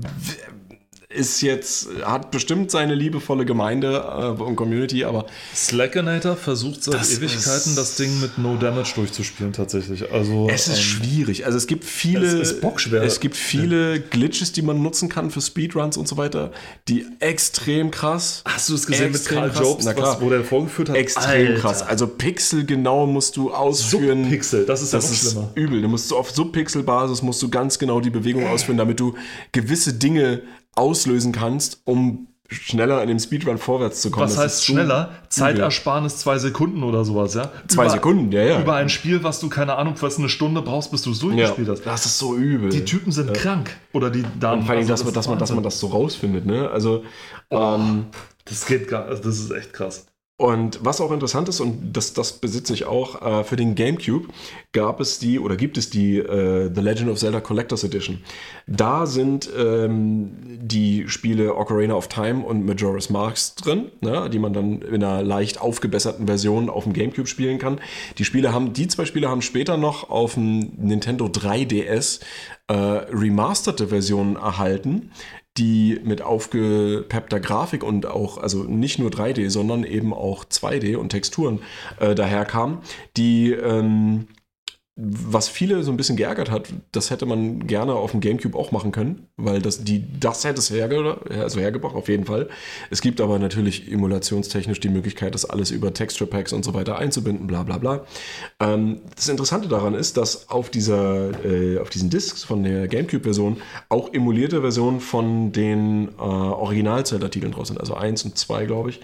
[1.16, 7.16] ist jetzt, hat bestimmt seine liebevolle Gemeinde äh, und Community, aber Slackinator versucht seit Das
[7.18, 10.12] Ewigkeiten das Ding mit No Damage durchzuspielen tatsächlich.
[10.12, 11.44] Also Es ist ähm, schwierig.
[11.46, 13.02] Also es gibt viele, Es ist bockschwer.
[13.02, 16.52] es gibt viele Glitches, die man nutzen kann für Speedruns und so weiter,
[16.88, 18.42] die extrem krass.
[18.44, 20.14] Hast du es gesehen mit Karl krass- Jobs, Na klar.
[20.16, 20.96] was, wo der vorgeführt hat?
[20.96, 21.60] Extrem Alter.
[21.60, 21.82] krass.
[21.82, 24.24] Also pixelgenau musst du ausführen.
[24.24, 25.50] Subpixel, das ist ja Das ist schlimmer.
[25.54, 25.82] übel.
[25.82, 29.14] Du musst so auf Subpixel-Basis musst du ganz genau die Bewegung ausführen, damit du
[29.52, 30.42] gewisse Dinge
[30.76, 34.26] auslösen kannst, um schneller in dem Speedrun vorwärts zu kommen.
[34.26, 35.10] Was Das heißt schneller?
[35.28, 37.50] Zeitersparnis zwei Sekunden oder sowas, ja?
[37.66, 38.60] Zwei über, Sekunden, ja, ja.
[38.60, 41.28] Über ein Spiel, was du, keine Ahnung, was eine Stunde brauchst, bis du es ja.
[41.28, 41.84] durchgespielt hast.
[41.84, 42.70] Das ist so übel.
[42.70, 43.76] Die Typen sind krank.
[43.92, 44.60] Oder die Damen.
[44.60, 46.70] Und vor allem, also dass, man, dass, man, dass man das so rausfindet, ne?
[46.70, 47.02] Also,
[47.50, 48.06] ähm,
[48.44, 50.06] Das geht gar also Das ist echt krass.
[50.38, 54.28] Und was auch interessant ist, und das, das besitze ich auch, äh, für den GameCube
[54.72, 58.22] gab es die oder gibt es die äh, The Legend of Zelda Collectors Edition.
[58.66, 64.52] Da sind ähm, die Spiele Ocarina of Time und Majora's Mask drin, ne, die man
[64.52, 67.80] dann in einer leicht aufgebesserten Version auf dem GameCube spielen kann.
[68.18, 72.20] Die Spiele haben, die zwei Spiele haben später noch auf dem Nintendo 3DS
[72.68, 75.12] äh, remasterte Versionen erhalten,
[75.58, 81.10] die mit aufgepeppter Grafik und auch, also nicht nur 3D, sondern eben auch 2D und
[81.10, 81.60] Texturen
[81.98, 82.78] äh, daherkamen,
[83.16, 84.28] die ähm,
[84.98, 88.72] was viele so ein bisschen geärgert hat, das hätte man gerne auf dem Gamecube auch
[88.72, 92.48] machen können, weil das, die, das hätte es herge also hergebracht, auf jeden Fall.
[92.88, 96.96] Es gibt aber natürlich emulationstechnisch die Möglichkeit, das alles über Texture Packs und so weiter
[96.96, 98.06] einzubinden, bla bla bla.
[98.58, 103.58] Ähm, das Interessante daran ist, dass auf, dieser, äh, auf diesen Discs von der Gamecube-Version
[103.90, 109.00] auch emulierte Versionen von den äh, Original-Zelda-Titeln draus sind, also 1 und 2, glaube ich.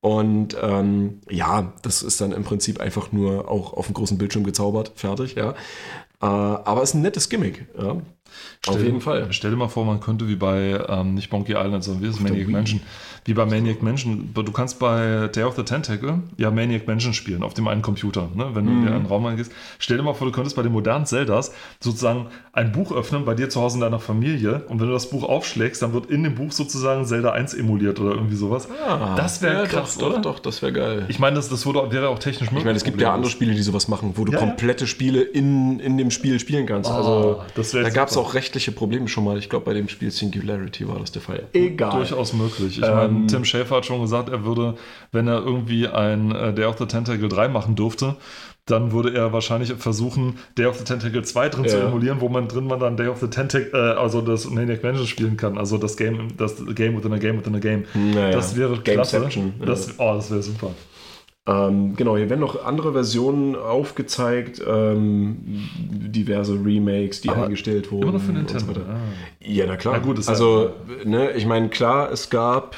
[0.00, 4.44] Und ähm, ja, das ist dann im Prinzip einfach nur auch auf dem großen Bildschirm
[4.44, 5.50] gezaubert, fertig, ja.
[6.20, 7.96] Äh, aber es ist ein nettes Gimmick, ja.
[8.62, 9.26] Stell, auf jeden Fall.
[9.30, 12.16] Stell dir mal vor, man könnte wie bei, ähm, nicht Monkey Island, sondern wie ist
[12.16, 12.52] es, Maniac Wii.
[12.52, 12.80] Mansion,
[13.24, 17.42] wie bei Maniac Mansion, du kannst bei Day of the Tentacle ja Maniac Mansion spielen,
[17.42, 18.50] auf dem einen Computer, ne?
[18.54, 18.86] wenn du Mhm.
[18.86, 19.52] in einen Raum reingehst.
[19.78, 23.34] Stell dir mal vor, du könntest bei den modernen Zeldas sozusagen ein Buch öffnen, bei
[23.34, 26.22] dir zu Hause in deiner Familie und wenn du das Buch aufschlägst, dann wird in
[26.24, 28.68] dem Buch sozusagen Zelda 1 emuliert oder irgendwie sowas.
[29.16, 30.16] das wäre Ah, ja, krass, doch, oder?
[30.16, 31.04] Doch, doch, das wäre geil.
[31.08, 32.58] Ich meine, das, das wurde, wäre auch technisch möglich.
[32.60, 34.44] Ich meine, es gibt ja andere Spiele, die sowas machen, wo du Ja, ja.
[34.46, 36.90] komplette Spiele in, in dem Spiel spielen kannst.
[36.90, 38.14] also das da gab es.
[38.18, 39.38] Auch rechtliche Probleme schon mal.
[39.38, 41.46] Ich glaube, bei dem Spiel Singularity war das der Fall.
[41.52, 41.90] Egal.
[41.92, 42.78] Durchaus möglich.
[42.78, 44.74] Ich Ähm, meine, Tim Schäfer hat schon gesagt, er würde,
[45.12, 48.16] wenn er irgendwie ein äh, Day of the Tentacle 3 machen durfte,
[48.66, 51.88] dann würde er wahrscheinlich versuchen, Day of the Tentacle 2 drin zu Ja.
[51.88, 55.06] emulieren, wo man drin man dann Day of the Tentacle, äh, also das Maniac Mansion
[55.06, 55.56] spielen kann.
[55.56, 57.84] Also das Game, das Game within a Game within a Game.
[57.94, 59.26] Naja, Das wäre klasse.
[59.26, 59.64] Ja.
[59.66, 60.72] Das, oh, das wäre super.
[61.48, 65.38] Ähm, genau, hier werden noch andere Versionen aufgezeigt, ähm,
[65.78, 68.02] diverse Remakes, die Aber eingestellt wurden.
[68.02, 68.68] Immer noch für so Nintendo.
[68.68, 68.84] weiter.
[68.86, 68.96] Ah.
[69.40, 69.94] Ja, na klar.
[69.96, 70.72] Na gut, also,
[71.04, 72.76] ne, ich meine, klar, es gab.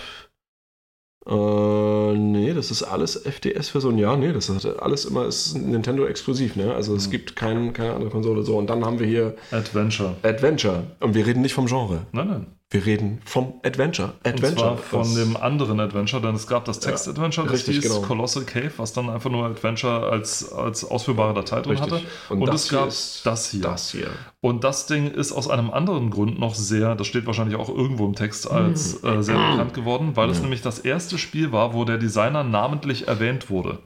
[1.27, 3.99] Äh, nee, das ist alles FDS-Version.
[3.99, 6.73] Ja, nee, das hat alles immer ist Nintendo exklusiv, ne?
[6.75, 7.11] Also es Mhm.
[7.11, 8.57] gibt kein, keine andere Konsole so.
[8.57, 10.15] Und dann haben wir hier Adventure.
[10.23, 10.85] Adventure.
[11.01, 12.07] Und wir reden nicht vom Genre.
[12.13, 12.47] Nein, nein.
[12.73, 14.15] Wir reden vom Adventure.
[14.23, 14.55] Und Adventure.
[14.55, 18.03] zwar von dem anderen Adventure, denn es gab das Text-Adventure, das richtig, hieß genau.
[18.03, 21.93] Colossal Cave, was dann einfach nur Adventure als, als ausführbare Datei drin Richtig.
[21.93, 22.07] hatte.
[22.29, 23.61] Und Und, es gab das hier.
[23.63, 24.11] Das hier.
[24.43, 28.07] Und das Ding ist aus einem anderen Grund noch sehr, das steht wahrscheinlich auch irgendwo
[28.07, 31.85] im Text, als äh, sehr bekannt geworden, weil es nämlich das erste Spiel war, wo
[31.85, 33.81] der Designer namentlich erwähnt wurde.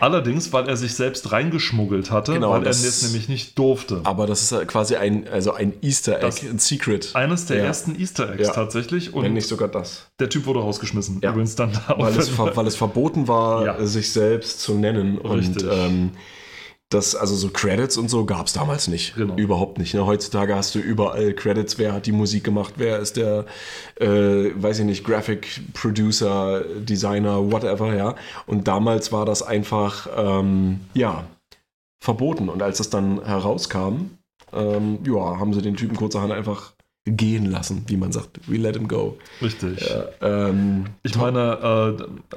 [0.00, 4.00] Allerdings, weil er sich selbst reingeschmuggelt hatte, Genau, weil er das- es nämlich nicht durfte.
[4.02, 7.10] Aber das ist quasi ein, also ein Easter Egg, Das- ein Secret.
[7.14, 7.64] Eines der Ja.
[7.66, 8.54] ersten Easter Eggs Ja.
[8.54, 9.14] tatsächlich.
[9.14, 10.08] Und Wenn nicht sogar das.
[10.18, 11.20] der Typ wurde rausgeschmissen.
[11.22, 11.30] Ja.
[11.30, 13.86] Übrigens dann da Weil es, weil es verboten war, Ja.
[13.86, 15.18] sich selbst zu nennen.
[15.18, 15.62] Richtig.
[15.62, 16.10] Und ähm,
[16.94, 19.14] das, also so Credits und so gab es damals nicht.
[19.14, 19.36] Genau.
[19.36, 19.94] Überhaupt nicht.
[19.94, 20.04] Ne?
[20.06, 23.46] Heutzutage hast du überall Credits, wer hat die Musik gemacht, wer ist der,
[24.00, 24.06] äh,
[24.54, 28.14] weiß ich nicht, Graphic Producer, Designer, whatever, ja.
[28.46, 31.24] Und damals war das einfach, ähm, ja,
[32.02, 32.48] verboten.
[32.48, 34.18] Und als das dann herauskam,
[34.52, 36.72] ähm, ja, haben sie den Typen kurzerhand einfach
[37.04, 38.40] gehen lassen, wie man sagt.
[38.48, 39.18] We let him go.
[39.40, 39.80] Richtig.
[39.80, 42.36] Ja, ähm, Ich meine, äh,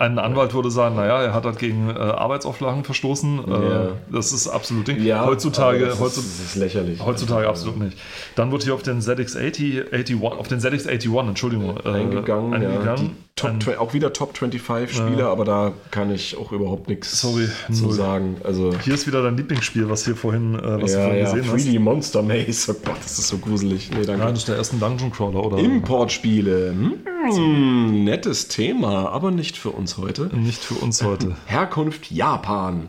[0.00, 3.38] ein Anwalt würde sagen, naja, er hat halt gegen äh, Arbeitsauflagen verstoßen.
[3.46, 3.88] Äh, Ja.
[4.10, 5.02] Das ist absolut Ding.
[5.02, 7.04] Ja, heutzutage, das ist, heutzutage, das ist lächerlich.
[7.04, 7.96] heutzutage absolut nicht.
[8.34, 12.52] Dann wird hier auf den ZX80, 81, auf den ZX81, Entschuldigung, äh, eingegangen.
[12.52, 12.58] ja.
[12.68, 13.10] eingegangen.
[13.36, 17.48] Top, Ein- auch wieder Top 25 Spiele, aber da kann ich auch überhaupt nichts Sorry,
[17.72, 17.92] zu null.
[17.92, 18.36] sagen.
[18.44, 21.50] Also, hier ist wieder dein Lieblingsspiel, was hier vorhin, äh, was ja, vorhin ja, gesehen
[21.76, 22.72] 3D Monster Maze.
[22.72, 23.88] Oh Gott, das ist so gruselig.
[23.90, 24.12] Nee, danke.
[24.12, 24.18] hast.
[24.18, 25.56] Nein, das ist der ersten Dungeon Crawler, oder?
[25.58, 26.70] Importspiele.
[26.70, 30.30] Hm, nettes Thema, aber nicht für uns heute.
[30.36, 31.36] Nicht für uns heute.
[31.46, 32.88] Herkunft Japan.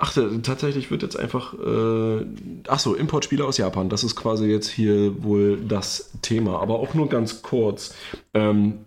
[0.00, 1.54] Ach, tatsächlich wird jetzt einfach.
[1.54, 2.24] Äh,
[2.68, 3.88] ach so, Importspiele aus Japan.
[3.88, 6.60] Das ist quasi jetzt hier wohl das Thema.
[6.60, 7.96] Aber auch nur ganz kurz.
[8.32, 8.78] Ähm,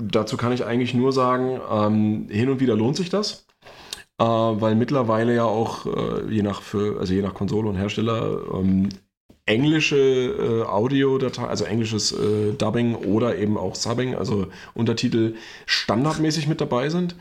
[0.00, 3.46] dazu kann ich eigentlich nur sagen, ähm, hin und wieder lohnt sich das.
[4.20, 8.38] Äh, weil mittlerweile ja auch, äh, je nach für, also je nach Konsole und Hersteller,
[8.54, 8.90] ähm,
[9.46, 15.34] englische äh, Audiodatei, also englisches äh, Dubbing oder eben auch Subbing, also Untertitel
[15.66, 17.14] standardmäßig mit dabei sind.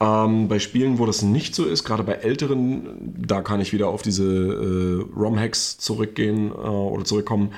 [0.00, 3.88] Ähm, bei Spielen, wo das nicht so ist, gerade bei älteren, da kann ich wieder
[3.88, 7.52] auf diese äh, ROM-Hacks zurückgehen äh, oder zurückkommen.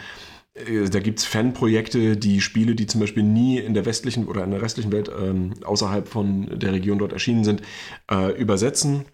[0.55, 4.43] Äh, Da gibt es Fanprojekte, die Spiele, die zum Beispiel nie in der westlichen oder
[4.45, 7.63] in der restlichen Welt ähm, außerhalb von der Region dort erschienen sind,
[8.11, 9.05] äh, übersetzen.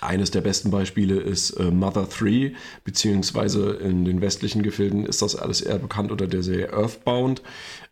[0.00, 2.52] Eines der besten Beispiele ist äh, Mother 3,
[2.84, 7.42] beziehungsweise in den westlichen Gefilden ist das alles eher bekannt unter der Serie Earthbound.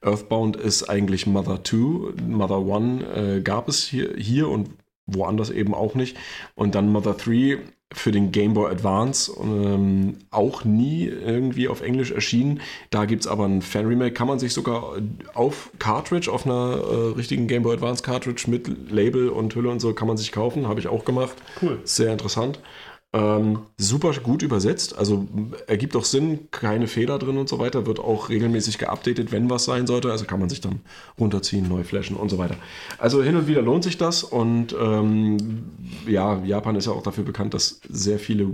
[0.00, 2.22] Earthbound ist eigentlich Mother 2.
[2.26, 4.70] Mother 1 äh, gab es hier, hier und
[5.06, 6.16] woanders eben auch nicht.
[6.54, 7.58] Und dann Mother 3
[7.92, 12.60] für den Game Boy Advance ähm, auch nie irgendwie auf Englisch erschienen.
[12.90, 14.96] Da gibt es aber ein Fan-Remake, kann man sich sogar
[15.34, 19.80] auf Cartridge, auf einer äh, richtigen Game Boy Advance Cartridge mit Label und Hülle und
[19.80, 21.34] so, kann man sich kaufen, habe ich auch gemacht.
[21.60, 21.80] Cool.
[21.84, 22.60] Sehr interessant.
[23.12, 25.26] Ähm, super gut übersetzt, also
[25.66, 29.64] ergibt auch Sinn, keine Fehler drin und so weiter, wird auch regelmäßig geupdatet, wenn was
[29.64, 30.80] sein sollte, also kann man sich dann
[31.18, 32.54] runterziehen, neu flashen und so weiter.
[32.98, 35.64] Also hin und wieder lohnt sich das und ähm,
[36.06, 38.52] ja, Japan ist ja auch dafür bekannt, dass sehr viele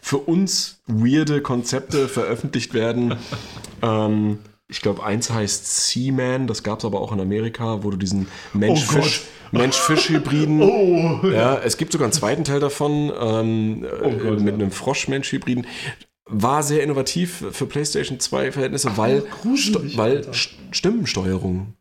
[0.00, 3.16] für uns weirde Konzepte veröffentlicht werden.
[3.82, 4.38] ähm,
[4.72, 8.26] ich glaube, eins heißt Seaman, das gab es aber auch in Amerika, wo du diesen
[8.54, 9.24] Mensch-Fisch.
[9.50, 10.62] Mensch-Fisch-Hybriden.
[10.62, 14.54] Oh, Ja, es gibt sogar einen zweiten Teil davon ähm, äh, Gott, mit ja.
[14.54, 15.66] einem Frosch-Mensch-Hybriden.
[16.24, 20.26] War sehr innovativ für PlayStation 2 Verhältnisse, weil, gruselig, weil
[20.70, 21.74] Stimmensteuerung.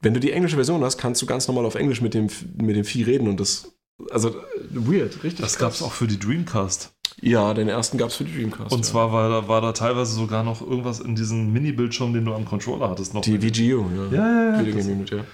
[0.00, 2.76] Wenn du die englische Version hast, kannst du ganz normal auf Englisch mit dem, mit
[2.76, 3.72] dem Vieh reden und das.
[4.10, 4.34] Also äh,
[4.70, 5.40] weird, richtig.
[5.40, 6.92] Das gab es auch für die Dreamcast.
[7.22, 8.72] Ja, den ersten gab es für die Dreamcast.
[8.72, 8.84] Und ja.
[8.84, 12.46] zwar war da, war da teilweise sogar noch irgendwas in diesem Mini-Bildschirm, den du am
[12.46, 13.12] Controller hattest.
[13.12, 14.06] Noch die VGU, ja.
[14.10, 14.62] Ja, ja, ja.
[14.62, 15.24] Das Unit, ja.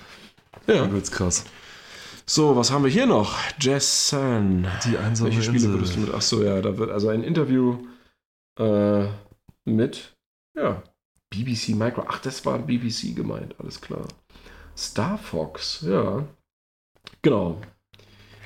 [0.67, 0.85] Ja.
[0.85, 1.45] übelst krass.
[2.27, 3.37] So, was haben wir hier noch?
[3.61, 4.67] Jess San.
[4.85, 5.73] Die einsame Welche Spiele Insel.
[5.75, 6.13] würdest du mit?
[6.13, 7.79] Achso, ja, da wird also ein Interview
[8.59, 9.07] äh,
[9.65, 10.17] mit,
[10.57, 10.83] ja,
[11.31, 12.05] BBC Micro.
[12.09, 14.09] Ach, das war BBC gemeint, alles klar.
[14.77, 16.25] Star Fox, ja.
[17.23, 17.61] Genau.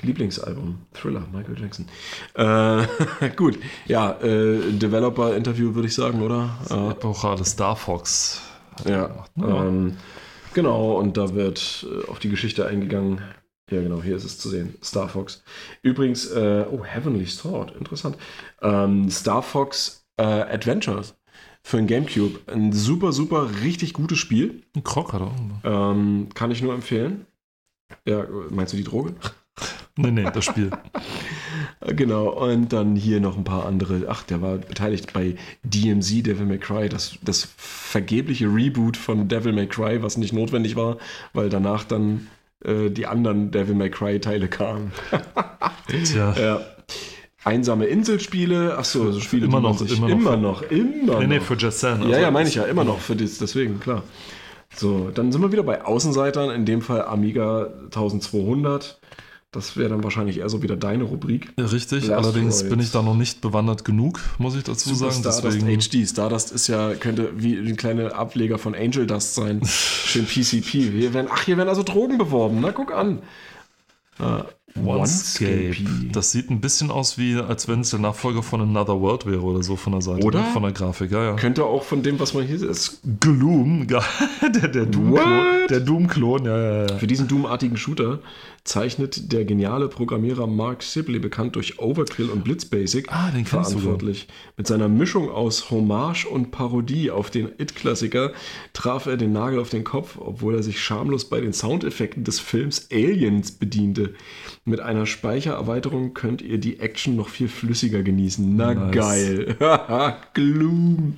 [0.02, 1.86] Lieblingsalbum, Thriller, Michael Jackson.
[2.34, 6.58] Äh, gut, ja, äh, Developer-Interview würde ich sagen, oder?
[6.70, 8.40] Äh, Epochale Star Fox.
[8.86, 9.66] ja, Ja.
[9.66, 9.96] ähm,
[10.54, 13.20] genau, und da wird äh, auf die Geschichte eingegangen.
[13.70, 14.74] Ja, genau, hier ist es zu sehen.
[14.82, 15.44] Star Fox.
[15.82, 18.16] Übrigens, äh, oh, Heavenly Sword, interessant.
[18.62, 21.14] Ähm, Star Fox äh, Adventures
[21.62, 22.40] für ein Gamecube.
[22.52, 24.62] Ein super, super, richtig gutes Spiel.
[24.74, 25.36] Ein Krog hat auch.
[25.38, 25.60] ne?
[25.62, 27.26] Ähm, kann ich nur empfehlen.
[28.06, 29.14] Ja, meinst du die Droge?
[29.96, 30.70] Nee, nee, das Spiel.
[31.86, 34.02] Genau, und dann hier noch ein paar andere.
[34.08, 39.54] Ach, der war beteiligt bei DMZ, Devil May Cry, das, das vergebliche Reboot von Devil
[39.54, 40.98] May Cry, was nicht notwendig war,
[41.32, 42.26] weil danach dann
[42.64, 44.92] äh, die anderen Devil May Cry-Teile kamen.
[46.04, 46.34] Tja.
[46.38, 46.60] Ja.
[47.44, 50.18] Einsame Inselspiele, ach so, so Spiele, Immer noch, sich, immer noch.
[50.18, 51.44] immer noch, immer Nee, nee, noch.
[51.44, 52.06] für Just San.
[52.10, 54.02] Ja, ja, meine ich ja, immer noch für das, deswegen, klar.
[54.76, 58.99] So, dann sind wir wieder bei Außenseitern, in dem Fall Amiga 1200.
[59.52, 61.52] Das wäre dann wahrscheinlich eher so wieder deine Rubrik.
[61.58, 65.10] Ja, Richtig, Last allerdings bin ich da noch nicht bewandert genug, muss ich dazu Super
[65.10, 65.22] sagen.
[65.22, 66.08] Stardust Deswegen, HD.
[66.08, 69.60] Stardust ist ja, könnte wie ein kleiner Ableger von Angel Dust sein.
[69.64, 70.92] Schön PCP.
[70.92, 72.58] Hier werden, ach, hier werden also Drogen beworben.
[72.60, 73.22] Na, guck an.
[74.20, 74.44] Äh,
[74.78, 75.76] OneScape.
[76.12, 79.42] Das sieht ein bisschen aus wie, als wenn es der Nachfolger von Another World wäre
[79.42, 80.24] oder so von der Seite.
[80.24, 80.40] Oder?
[80.40, 80.46] ne?
[80.52, 81.36] Von der Grafik, ja, ja.
[81.36, 83.00] Könnte auch von dem, was man hier ist.
[83.18, 86.98] Gloom, der, der Doom-Klon, der Doom-Klon, ja, ja, ja.
[86.98, 88.20] Für diesen Doom-artigen Shooter
[88.64, 94.28] zeichnet der geniale Programmierer Mark Sibley, bekannt durch Overkill und Blitz Basic, Ah, verantwortlich.
[94.56, 98.32] Mit seiner Mischung aus Hommage und Parodie auf den It-Klassiker
[98.72, 102.38] traf er den Nagel auf den Kopf, obwohl er sich schamlos bei den Soundeffekten des
[102.40, 104.14] Films Aliens bediente.
[104.64, 108.56] Mit einer Speichererweiterung könnt ihr die Action noch viel flüssiger genießen.
[108.56, 108.94] Na Nice.
[108.94, 109.56] geil.
[110.34, 111.14] Gloom.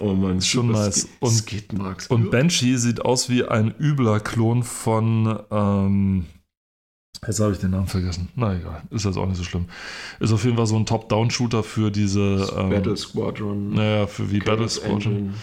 [0.00, 1.04] Oh Mann, Schon nice.
[1.06, 2.06] Sk- Und- Skidmarks.
[2.08, 5.38] Und Banshee sieht aus wie ein übler Klon von.
[5.50, 6.24] Ähm,
[7.26, 8.28] jetzt habe ich den Namen vergessen.
[8.34, 9.66] Na egal, ist jetzt auch nicht so schlimm.
[10.20, 12.48] Ist auf jeden Fall so ein Top-Down-Shooter für diese.
[12.56, 13.74] Ähm, Battle Squadron.
[13.74, 15.00] Naja, für wie Battle Squadron.
[15.00, 15.34] Engine.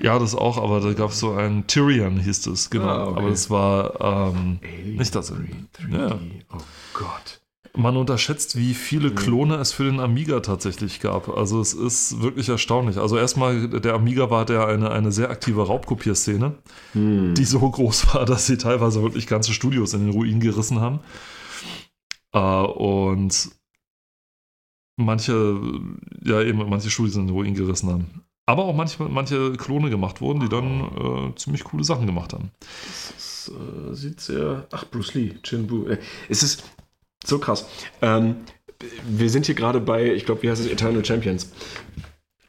[0.00, 2.86] Ja, das auch, aber da gab es so ein Tyrion, hieß es, genau.
[2.86, 3.18] Ah, okay.
[3.18, 4.30] Aber es war.
[4.32, 4.60] Ähm,
[4.96, 5.48] Nicht das- 3D.
[5.90, 6.18] ja.
[6.52, 6.58] Oh
[6.94, 7.40] Gott.
[7.76, 11.28] Man unterschätzt, wie viele Klone es für den Amiga tatsächlich gab.
[11.28, 12.98] Also es ist wirklich erstaunlich.
[12.98, 16.54] Also erstmal, der Amiga war der eine, eine sehr aktive Raubkopierszene.
[16.92, 17.34] Hm.
[17.34, 21.00] die so groß war, dass sie teilweise wirklich ganze Studios in den Ruin gerissen haben.
[22.32, 23.50] Äh, und
[24.96, 25.60] manche,
[26.24, 28.24] ja eben, manche Studios in den Ruin gerissen haben.
[28.46, 30.80] Aber auch manche, manche Klone gemacht wurden, die dann
[31.32, 32.50] äh, ziemlich coole Sachen gemacht haben.
[33.14, 34.66] Das äh, sieht sehr.
[34.72, 35.88] Ach, Bruce Lee, Chin-Bu.
[35.88, 35.98] Äh,
[36.30, 36.64] Es ist
[37.24, 37.68] so krass.
[38.02, 38.36] Ähm,
[39.04, 41.50] wir sind hier gerade bei, ich glaube, wie heißt es, Eternal Champions.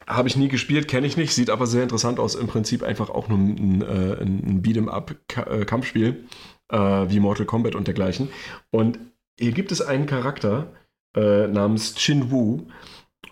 [0.06, 2.34] Habe ich nie gespielt, kenne ich nicht, sieht aber sehr interessant aus.
[2.34, 6.24] Im Prinzip einfach auch nur ein, äh, ein ein Beat'em-up-Kampfspiel,
[6.68, 8.28] äh, wie Mortal Kombat und dergleichen.
[8.70, 8.98] Und
[9.38, 10.72] hier gibt es einen Charakter
[11.16, 12.66] äh, namens Chin Wu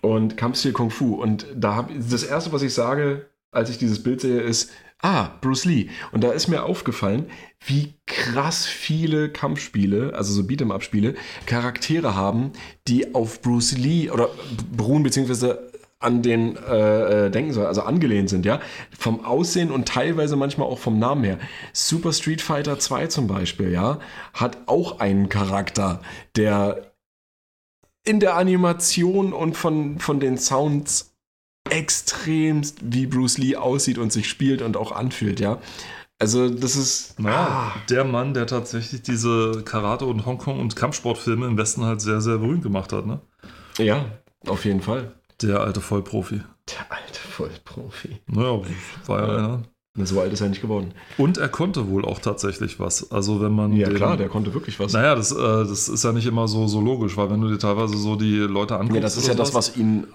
[0.01, 1.15] und Kampfstil Kung Fu.
[1.15, 4.71] Und da habe das erste, was ich sage, als ich dieses Bild sehe, ist,
[5.01, 5.89] ah, Bruce Lee.
[6.11, 7.29] Und da ist mir aufgefallen,
[7.65, 11.15] wie krass viele Kampfspiele, also so Beat'em-up-Spiele,
[11.45, 12.51] Charaktere haben,
[12.87, 14.29] die auf Bruce Lee oder
[14.71, 15.69] beruhen, beziehungsweise
[15.99, 18.61] an den äh, äh, denken soll, also angelehnt sind, ja,
[18.97, 21.39] vom Aussehen und teilweise manchmal auch vom Namen her.
[21.73, 23.99] Super Street Fighter 2 zum Beispiel, ja,
[24.33, 26.01] hat auch einen Charakter,
[26.37, 26.93] der
[28.05, 31.13] in der Animation und von, von den Sounds
[31.69, 35.59] extremst wie Bruce Lee aussieht und sich spielt und auch anfühlt, ja.
[36.19, 41.57] Also das ist Ja, der Mann, der tatsächlich diese Karate- und Hongkong- und Kampfsportfilme im
[41.57, 43.05] Westen halt sehr, sehr berühmt gemacht hat.
[43.05, 43.21] Ne?
[43.77, 44.05] Ja,
[44.45, 45.13] auf jeden Fall.
[45.41, 46.41] Der alte Vollprofi.
[46.67, 48.19] Der alte Vollprofi.
[48.27, 48.59] Naja,
[49.05, 49.63] war ja einer.
[50.01, 50.93] So alt ist er nicht geworden.
[51.17, 53.11] Und er konnte wohl auch tatsächlich was.
[53.11, 53.73] Also wenn man.
[53.73, 54.93] Ja, den- klar, der konnte wirklich was.
[54.93, 57.57] Naja, das, äh, das ist ja nicht immer so, so logisch, weil wenn du dir
[57.59, 58.95] teilweise so die Leute anguckst.
[58.95, 60.07] Ja, das ist ja das, was ihn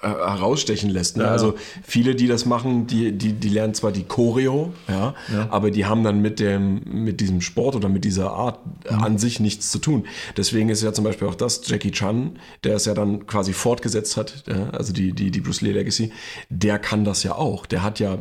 [0.00, 1.16] herausstechen lässt.
[1.16, 1.22] Ne?
[1.22, 1.32] Ja, ja.
[1.32, 1.54] Also
[1.84, 5.48] viele, die das machen, die, die, die lernen zwar die Choreo, ja, Ja.
[5.50, 9.02] aber die haben dann mit, dem, mit diesem Sport oder mit dieser Art äh, Mhm.
[9.04, 10.06] an sich nichts zu tun.
[10.36, 14.16] Deswegen ist ja zum Beispiel auch das Jackie Chan, der es ja dann quasi fortgesetzt
[14.16, 16.12] hat, ja, also die, die, die Bruce Lee Legacy,
[16.50, 17.66] der kann das ja auch.
[17.66, 18.18] Der hat ja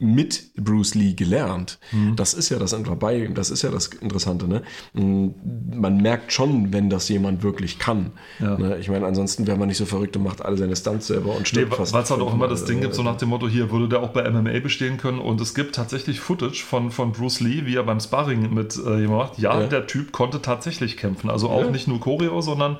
[0.00, 1.80] mit Bruce Lee gelernt.
[1.90, 2.14] Mhm.
[2.14, 4.46] Das ist ja das dabei, das ist ja das Interessante.
[4.46, 4.62] Ne?
[4.92, 8.12] Man merkt schon, wenn das jemand wirklich kann.
[8.38, 8.56] Ja.
[8.56, 8.78] Ne?
[8.78, 11.40] Ich meine, ansonsten wäre man nicht so verrückt und macht alle seine Stunts selber und
[11.40, 11.94] Nee, stirbt weil fast.
[11.96, 14.10] es halt auch immer das Ding gibt, so nach dem Motto, hier würde der auch
[14.10, 15.18] bei MMA bestehen können.
[15.18, 18.78] Und es gibt tatsächlich Footage von, von Bruce Lee, wie er beim Sparring mit äh,
[19.00, 19.38] jemandem macht.
[19.38, 19.66] Ja, Ja.
[19.66, 21.28] der Typ konnte tatsächlich kämpfen.
[21.28, 21.70] Also auch Ja.
[21.70, 22.76] nicht nur Choreo, sondern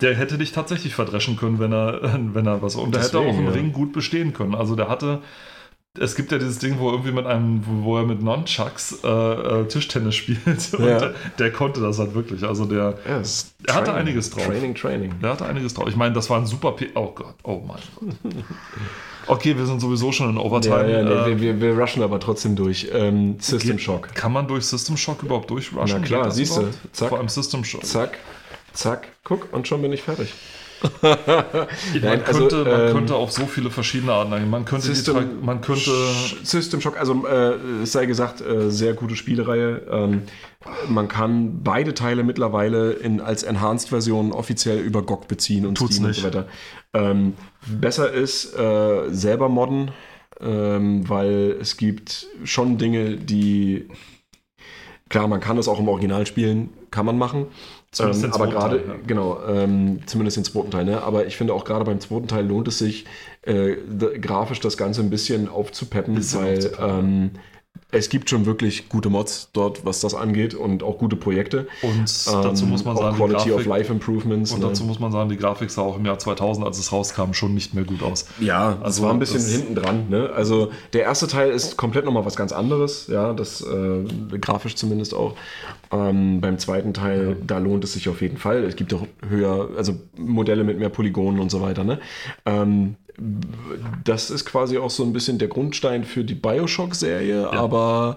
[0.00, 2.74] der hätte dich tatsächlich verdreschen können, wenn er, wenn er was.
[2.74, 3.48] Und der hätte auch im.
[3.48, 4.54] Ring gut bestehen können.
[4.54, 5.20] Also der hatte.
[6.00, 9.08] Es gibt ja dieses Ding, wo er irgendwie mit einem, wo er mit Nunchucks äh,
[9.08, 10.40] äh, Tischtennis spielt.
[10.78, 10.98] Ja.
[10.98, 12.42] der, der konnte das halt wirklich.
[12.42, 13.22] Also der, Ja,
[13.66, 14.44] Er hatte Training, einiges drauf.
[14.44, 15.14] Training, Training.
[15.22, 15.86] der hatte einiges drauf.
[15.88, 16.72] Ich meine, das war ein super.
[16.72, 18.34] P oh Gott, oh mein Gott.
[19.26, 20.90] Okay, wir sind sowieso schon in Overtime.
[20.90, 22.88] Ja, ja, nee, Äh, wir, wir, rushen aber trotzdem durch.
[22.92, 24.14] Ähm, System Shock.
[24.14, 26.00] Kann man durch System Shock überhaupt durchrushen?
[26.00, 26.68] Na klar, siehst du.
[26.92, 27.08] Zack.
[27.08, 27.86] Vor allem System Shock.
[27.86, 28.18] Zack,
[28.74, 30.34] zack, guck, und schon bin ich fertig.
[31.02, 31.18] Man,
[32.02, 34.50] Nein, also, könnte, man ähm, könnte auf so viele verschiedene Arten eingehen.
[34.50, 35.90] Man könnte, System, man könnte
[36.42, 39.82] System Shock, also äh, es sei gesagt, äh, sehr gute Spielereihe.
[39.90, 40.22] Ähm,
[40.88, 46.08] man kann beide Teile mittlerweile in, als Enhanced-Version offiziell über GOG beziehen und Tut's Steam
[46.08, 46.24] nicht.
[46.24, 46.48] und so weiter.
[46.92, 47.34] Ähm,
[47.66, 49.90] besser ist äh, selber modden,
[50.40, 53.88] ähm, weil es gibt schon Dinge, die
[55.08, 57.46] klar, man kann es auch im Original spielen, kann man machen.
[57.94, 58.94] Zumindest Ähm, aber gerade, ja.
[59.06, 61.02] genau, ähm, zumindest den zweiten Teil, ne?
[61.02, 63.06] Aber ich finde auch gerade beim zweiten Teil lohnt es sich,
[63.42, 63.76] äh,
[64.20, 66.98] grafisch das Ganze ein bisschen aufzupeppen, Bisschen weil aufzupeppen.
[66.98, 67.30] ähm,
[67.94, 71.66] es gibt schon wirklich gute Mods dort, was das angeht und auch gute Projekte.
[71.82, 74.52] und dazu Ähm, muss man sagen, die Quality of Grafik, Life Improvements.
[74.52, 74.66] und ne?
[74.68, 77.54] dazu muss man sagen, die Grafik sah auch im Jahr 2000, als es rauskam, schon
[77.54, 78.26] nicht mehr gut aus.
[78.40, 80.06] Ja, Also war ein bisschen hinten dran.
[80.08, 80.30] Ne?
[80.34, 85.14] Also der erste Teil ist komplett nochmal was ganz anderes, ja, das äh, grafisch zumindest
[85.14, 85.34] auch.
[85.92, 88.64] Ähm, beim zweiten Teil, da lohnt es sich auf jeden Fall.
[88.64, 91.84] Es gibt auch höher, also Modelle mit mehr Polygonen und so weiter.
[91.84, 92.00] Ne?
[92.46, 92.96] Ähm,
[94.04, 98.16] das ist quasi auch so ein bisschen der Grundstein für die Bioshock-Serie, aber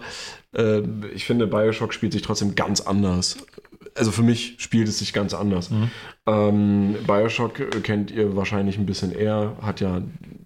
[0.54, 0.82] äh,
[1.14, 3.38] ich finde, Bioshock spielt sich trotzdem ganz anders.
[3.96, 5.72] Also für mich spielt es sich ganz anders.
[6.26, 10.02] Ähm, Bioshock kennt ihr wahrscheinlich ein bisschen eher, hat ja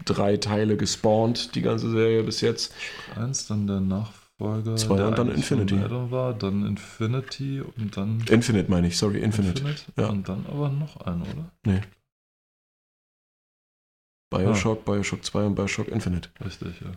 [0.05, 2.73] drei Teile gespawnt, die ganze Serie bis jetzt.
[3.15, 4.75] Eins, dann der Nachfolger.
[4.77, 5.75] Zwei der und dann Infinity.
[5.89, 9.63] war, dann Infinity und dann Infinite meine ich, sorry, Infinite.
[9.97, 10.07] ja.
[10.07, 11.51] Und dann aber noch ein, oder?
[11.65, 11.81] Nee.
[14.31, 16.29] Bioshock, Bioshock 2 und Bioshock Infinite.
[16.43, 16.93] Richtig, ja.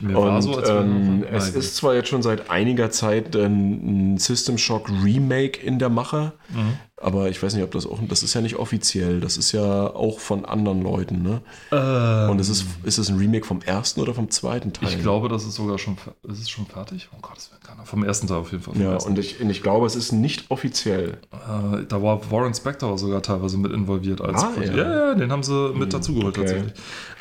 [0.00, 4.88] Mir Und so, ähm, es ist zwar jetzt schon seit einiger Zeit ein, System Shock
[5.02, 6.74] Remake in der Mache, Mhm.
[7.00, 9.62] aber ich weiß nicht, ob das auch, das ist ja nicht offiziell, das ist ja
[9.88, 11.40] auch von anderen Leuten, ne?
[11.72, 14.88] Ähm, Und ist es, ist es ein Remake vom ersten oder vom zweiten Teil?
[14.90, 15.96] Ich glaube, das ist sogar schon,
[16.28, 17.08] ist es schon fertig.
[17.12, 17.84] Oh Gott, das wäre keiner.
[17.84, 18.76] Vom ersten Teil auf jeden Fall.
[18.80, 21.18] Ja, und ich, ich glaube, es ist nicht offiziell.
[21.32, 24.20] Äh, da war Warren Spector sogar teilweise mit involviert.
[24.20, 24.72] Als Ah, ja.
[24.72, 26.46] ja, ja, den haben sie mit dazugeholt okay.
[26.46, 26.72] tatsächlich.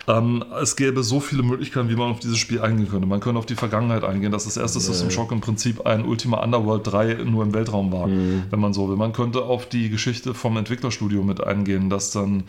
[0.07, 3.07] Ähm, es gäbe so viele Möglichkeiten, wie man auf dieses Spiel eingehen könnte.
[3.07, 6.43] Man könnte auf die Vergangenheit eingehen, dass das erste System Shock im Prinzip ein Ultima
[6.43, 8.43] Underworld 3 nur im Weltraum war, Mhm.
[8.49, 8.97] wenn man so will.
[8.97, 12.43] Man könnte auf die Geschichte vom Entwicklerstudio mit eingehen, dass dann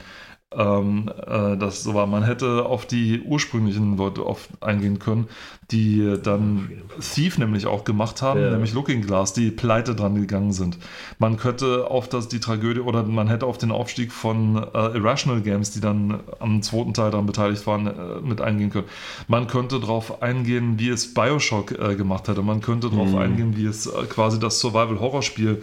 [0.56, 2.06] ähm, äh, das so war.
[2.06, 5.28] Man hätte auf die ursprünglichen Leute auf eingehen können,
[5.70, 6.68] die dann
[7.01, 8.51] Thief nämlich auch gemacht haben, Ja.
[8.51, 10.78] nämlich Looking Glass, die pleite dran gegangen sind.
[11.18, 15.40] Man könnte auf das, die Tragödie oder man hätte auf den Aufstieg von äh, Irrational
[15.40, 18.86] Games, die dann am zweiten Teil daran beteiligt waren, äh, mit eingehen können.
[19.26, 22.43] Man könnte darauf eingehen, wie es Bioshock äh, gemacht hätte.
[22.43, 23.18] Man könnte darauf Mhm.
[23.18, 25.62] eingehen, wie es äh, quasi das Survival-Horror-Spiel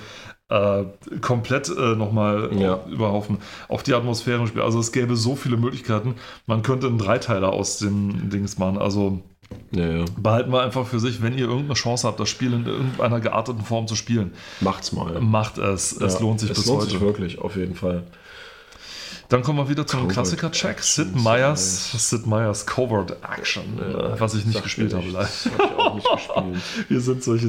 [0.52, 0.84] äh,
[1.22, 2.80] komplett äh, nochmal Ja.
[2.91, 3.38] überhaufen
[3.69, 4.65] auf die Atmosphären spielen.
[4.65, 6.15] Also es gäbe so viele Möglichkeiten.
[6.45, 8.78] Man könnte einen Dreiteiler aus den Dings machen.
[8.78, 9.19] Also
[9.72, 10.06] Ja, ja.
[10.18, 13.64] behalten wir einfach für sich, wenn ihr irgendeine Chance habt, das Spiel in irgendeiner gearteten
[13.64, 15.19] Form zu spielen, Macht's mal.
[15.22, 15.94] macht es.
[15.94, 16.91] Es Ja, lohnt sich es bis lohnt heute.
[16.91, 18.03] sich wirklich, auf jeden Fall.
[19.31, 20.79] Dann kommen wir wieder zu einem Covert Klassiker-Check.
[20.83, 25.07] Sid Meyers, Sid Meyers Covert Action, Ja, was ich nicht gespielt habe.
[25.07, 25.29] leider.
[25.57, 26.63] Hab ich auch nicht gespielt.
[26.89, 27.47] Wir sind solche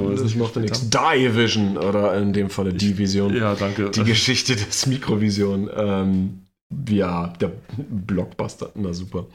[0.00, 0.88] weil wir es Ich nicht mochte nichts.
[0.90, 3.30] Division oder in dem Falle Division.
[3.32, 3.40] haben.
[3.40, 3.90] Ja, danke.
[3.90, 5.68] Die Geschichte des Mikrovision.
[5.76, 6.42] Ähm,
[6.88, 8.70] ja, der Blockbuster.
[8.76, 9.26] Na super.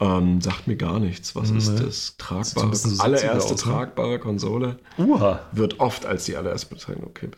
[0.00, 1.34] Ähm, sagt mir gar nichts.
[1.34, 1.86] Was ist Nee.
[1.86, 2.06] das?
[2.06, 3.56] So ein Tragbare, bisschen so allererste aus, ne?
[3.72, 4.78] tragbare Konsole.
[4.96, 5.40] Uha.
[5.52, 7.04] Wird oft als die allererste bezeichnet.
[7.06, 7.28] Okay.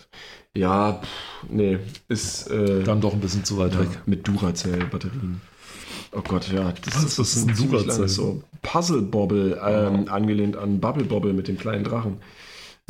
[0.55, 1.09] Ja, pff,
[1.49, 1.79] nee,
[2.09, 4.03] ist äh, Dann doch ein bisschen zu weit ja, weg.
[4.05, 5.41] mit Duracell-Batterien.
[6.13, 7.99] Oh Gott, ja, das, Was, ist, das ist ein ziemlich Duracell?
[8.01, 12.19] langes so Puzzle Bobble, ähm, angelehnt an Bubble Bobble mit dem kleinen Drachen.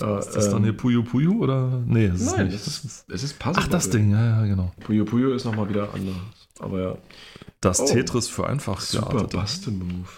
[0.00, 1.82] Ja, Ist das dann ähm, hier Puyo Puyo oder?
[1.86, 2.56] Nee, das ist Nein, nicht.
[2.56, 3.90] es ist, es ist Puzzle Ach, das.
[3.90, 4.72] Ding, ja, ja, genau.
[4.80, 6.16] Puyo Puyo ist nochmal wieder anders.
[6.58, 6.96] Aber ja,
[7.60, 7.86] Das Oh.
[7.86, 9.36] Tetris für einfach super geartete.
[9.36, 10.08] Baste-Move.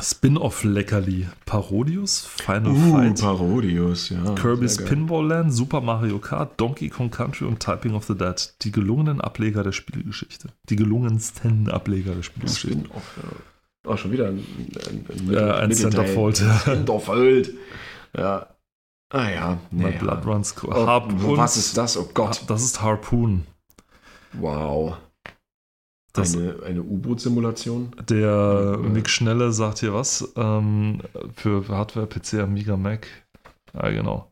[0.00, 1.26] Spin-off-Leckerli.
[1.44, 4.34] Parodius, Final Uh, Fight, Parodius, ja.
[4.36, 4.76] Kirby's.
[4.76, 8.54] Pinball Land, Super Mario Kart, Donkey Kong Country und Typing of the Dead.
[8.62, 10.50] Die gelungenen Ableger der Spielgeschichte.
[10.68, 12.78] Die gelungensten Ableger der Spielgeschichte.
[12.78, 13.90] Spin-off, ja.
[13.90, 15.72] Oh, schon wieder ein, ein, ein, Ja, ein.
[15.72, 16.40] Centerfold.
[16.40, 16.58] Ja.
[16.58, 17.52] Centerfold.
[18.16, 18.46] Ja.
[19.10, 19.98] Ah ja, My nee.
[19.98, 20.54] Blood Runs.
[20.62, 21.36] Oh, Harpoon.
[21.38, 21.96] was ist das?
[21.96, 22.42] Oh Gott.
[22.46, 23.46] Das ist Harpoon.
[24.34, 24.96] Wow.
[26.18, 27.90] Das- eine eine U-Boot-Simulation.
[28.08, 28.88] Der Ja.
[28.88, 31.00] Mick Schnelle sagt hier was ähm,
[31.34, 33.06] für Hardware, PC, Amiga, Mac.
[33.74, 34.30] Ja, genau.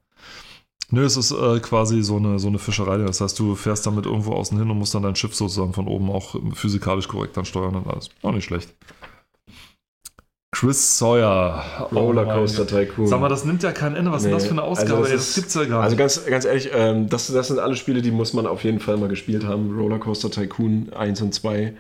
[0.91, 2.99] Nö, es ist äh, quasi so eine, so eine Fischerei.
[2.99, 5.89] Das heißt, du fährst damit irgendwo außen hin und musst dann dein Schiff sozusagen von
[5.89, 8.09] oben auch physikalisch korrekt dann steuern und alles.
[8.23, 8.73] Auch nicht schlecht.
[10.59, 11.89] Chris Sawyer.
[11.95, 13.07] Rollercoaster Oh Tycoon.
[13.07, 14.11] Sag mal, das nimmt ja kein Ende.
[14.11, 15.01] Was ist denn Nee, das für eine also Ausgabe?
[15.03, 15.99] das Ey, das ist- gibt's ja gar Also nicht.
[15.99, 18.97] ganz, ganz ehrlich, ähm, das, das sind alle Spiele, die muss man auf jeden Fall
[18.97, 19.77] mal gespielt haben.
[19.79, 21.75] Rollercoaster Tycoon 1 und 2.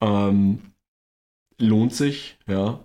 [0.00, 0.58] Ähm,
[1.58, 2.80] lohnt sich, ja.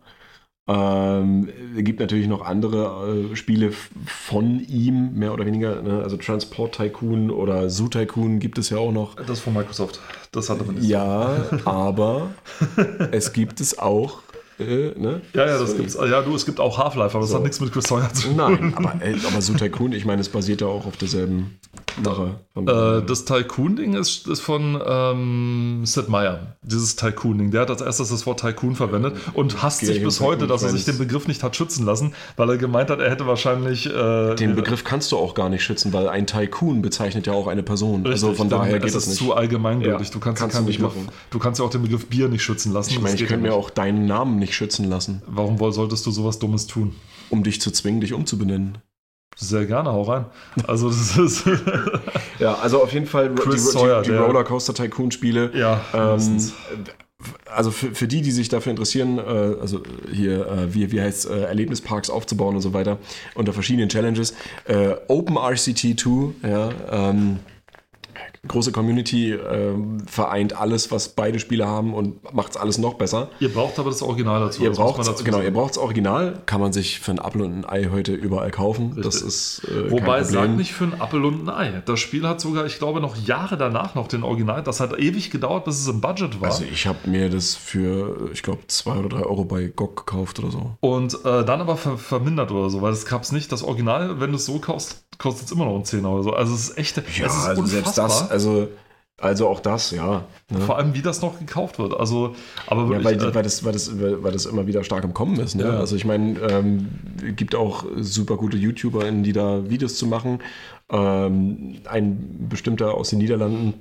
[0.70, 3.72] Ähm, es gibt natürlich noch andere äh, Spiele
[4.06, 5.82] von ihm, mehr oder weniger.
[5.82, 6.02] Ne?
[6.04, 9.16] Also Transport Tycoon oder Zoo Tycoon gibt es ja auch noch.
[9.16, 10.00] Das von Microsoft.
[10.32, 10.88] Das hat aber nichts.
[10.88, 12.30] Ja, aber
[13.12, 14.20] es gibt es auch.
[14.62, 15.22] Äh, ne?
[15.34, 15.96] ja, ja, das So, gibt's.
[15.96, 17.36] Ja, du, es gibt auch Half-Life, aber das So.
[17.38, 18.36] hat nichts mit Chris Sawyer zu tun.
[18.38, 21.60] Nein, aber, äh, aber Zoo Tycoon, ich meine, es basiert ja auch auf derselben
[22.04, 22.36] Sache.
[22.56, 26.56] Äh, das Tycoon-Ding ist, ist von ähm, Sid Meier.
[26.62, 27.52] Dieses Tycoon-Ding.
[27.52, 30.70] Der hat als erstes das Wort Tycoon verwendet und hasst sich bis heute, dass er
[30.70, 33.88] sich den Begriff nicht hat schützen lassen, weil er gemeint hat, er hätte wahrscheinlich.
[33.88, 37.48] Äh, Den Begriff kannst du auch gar nicht schützen, weil ein Tycoon bezeichnet ja auch
[37.48, 38.06] eine Person.
[38.06, 39.18] Richtig, also von daher es geht ist das nicht.
[39.18, 40.08] zu allgemeingültig.
[40.08, 41.10] Ja, du kannst, kannst du nicht Begriff, machen.
[41.30, 42.90] Du kannst ja auch den Begriff Bier nicht schützen lassen.
[42.90, 46.06] ich das meine, ich könnte ja mir auch deinen Namen nicht schützen lassen, Warum solltest
[46.06, 46.96] du sowas Dummes tun?
[47.30, 48.78] um dich zu zwingen, dich umzubenennen.
[49.38, 50.26] Sehr gerne, hau rein.
[50.68, 51.44] Also, das ist.
[52.40, 55.52] Ja, also auf jeden Fall Chris die, Sawyer, die, die Rollercoaster Tycoon Spiele.
[55.54, 56.42] ja, Ähm,
[57.46, 59.22] also für, für die, die sich dafür interessieren, äh,
[59.62, 62.98] also hier, äh, wie, wie heißt äh, Erlebnisparks aufzubauen und so weiter,
[63.36, 64.34] unter verschiedenen Challenges.
[64.66, 67.40] Äh, OpenRCT2, ja, ähm,
[68.48, 73.30] große Community, ähm, vereint alles, was beide Spiele haben und macht es alles noch besser.
[73.40, 74.64] Ihr braucht aber das Original dazu.
[74.64, 75.48] Ihr das braucht dazu genau, sagen.
[75.48, 78.50] ihr braucht das Original, kann man sich für ein Apfel und ein Ei heute überall
[78.50, 78.94] kaufen.
[78.96, 79.28] Das Richtig.
[79.28, 80.56] ist äh, Wobei, kein sag Problem.
[80.58, 81.84] nicht für ein Appel und ein Ei.
[81.86, 84.64] Das Spiel hat sogar, ich glaube, noch Jahre danach noch den Original.
[84.64, 86.50] Das hat ewig gedauert, bis es im Budget war.
[86.50, 90.40] Also ich habe mir das für, ich glaube, zwei oder drei Euro bei GOG gekauft
[90.40, 90.72] oder so.
[90.80, 93.52] und äh, dann aber ver vermindert oder so, weil es gab es nicht.
[93.52, 96.34] Das Original, wenn du es so kaufst, kostet es immer noch einen Zehner oder so.
[96.34, 98.70] Also es ist echt, es ist also selbst das, also,
[99.18, 100.24] also auch das, ja.
[100.50, 100.60] Ne?
[100.62, 101.94] Vor allem, wie das noch gekauft wird.
[101.94, 102.36] Also,
[102.66, 105.14] aber Ja, wirklich, weil, äh, weil, das, weil, das, weil das immer wieder stark im
[105.14, 105.56] Kommen ist.
[105.56, 105.66] Ne?
[105.66, 105.80] Ja.
[105.80, 106.90] Also ich meine, ähm,
[107.36, 110.40] gibt auch super gute YouTuber, die da Videos zu machen.
[110.92, 113.76] Ähm, ein bestimmter aus den Niederlanden,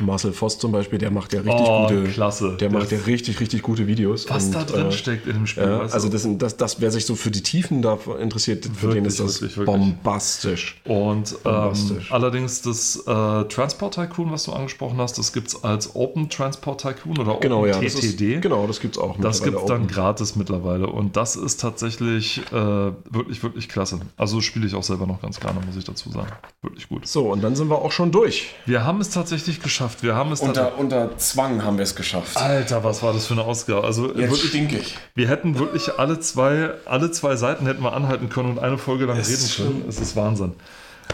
[0.00, 2.56] Marcel Voss zum Beispiel, der macht ja richtig oh, gute, klasse.
[2.58, 4.28] der macht ja Das- richtig, richtig gute Videos.
[4.30, 5.64] was Und, da drin äh, steckt in dem Spiel.
[5.64, 8.94] Ja, also das, das, das, wer sich so für die Tiefen da interessiert, für Wirklich,
[8.94, 10.80] den ist das wirklich, bombastisch.
[10.86, 12.10] Und ähm, Bombastisch.
[12.10, 16.80] allerdings das äh, Transport Tycoon, was du angesprochen hast, das gibt es als Open Transport
[16.80, 17.80] Tycoon oder Genau, Open ja.
[17.82, 18.40] Das ist, TTD.
[18.40, 19.18] genau, das gibt es auch.
[19.20, 24.00] Das gibt es dann gratis mittlerweile und das ist tatsächlich äh, wirklich, wirklich klasse.
[24.16, 26.32] Also spiele ich auch selber noch ganz gerne, muss ich dazu sagen.
[26.62, 27.06] Wirklich gut.
[27.06, 28.46] So, und dann sind wir auch schon durch.
[28.64, 29.81] Wir haben es tatsächlich geschafft.
[30.00, 32.36] Wir haben es Unter, unter Zwang haben wir es geschafft.
[32.36, 33.84] Alter, was war das für eine Ausgabe?
[33.84, 34.96] Also wirklich, stinkig.
[35.14, 39.06] wir hätten wirklich alle zwei, alle zwei Seiten hätten wir anhalten können und eine Folge
[39.06, 39.68] lang Es reden ist können.
[39.70, 39.88] schlimm.
[39.88, 40.52] Es ist Wahnsinn.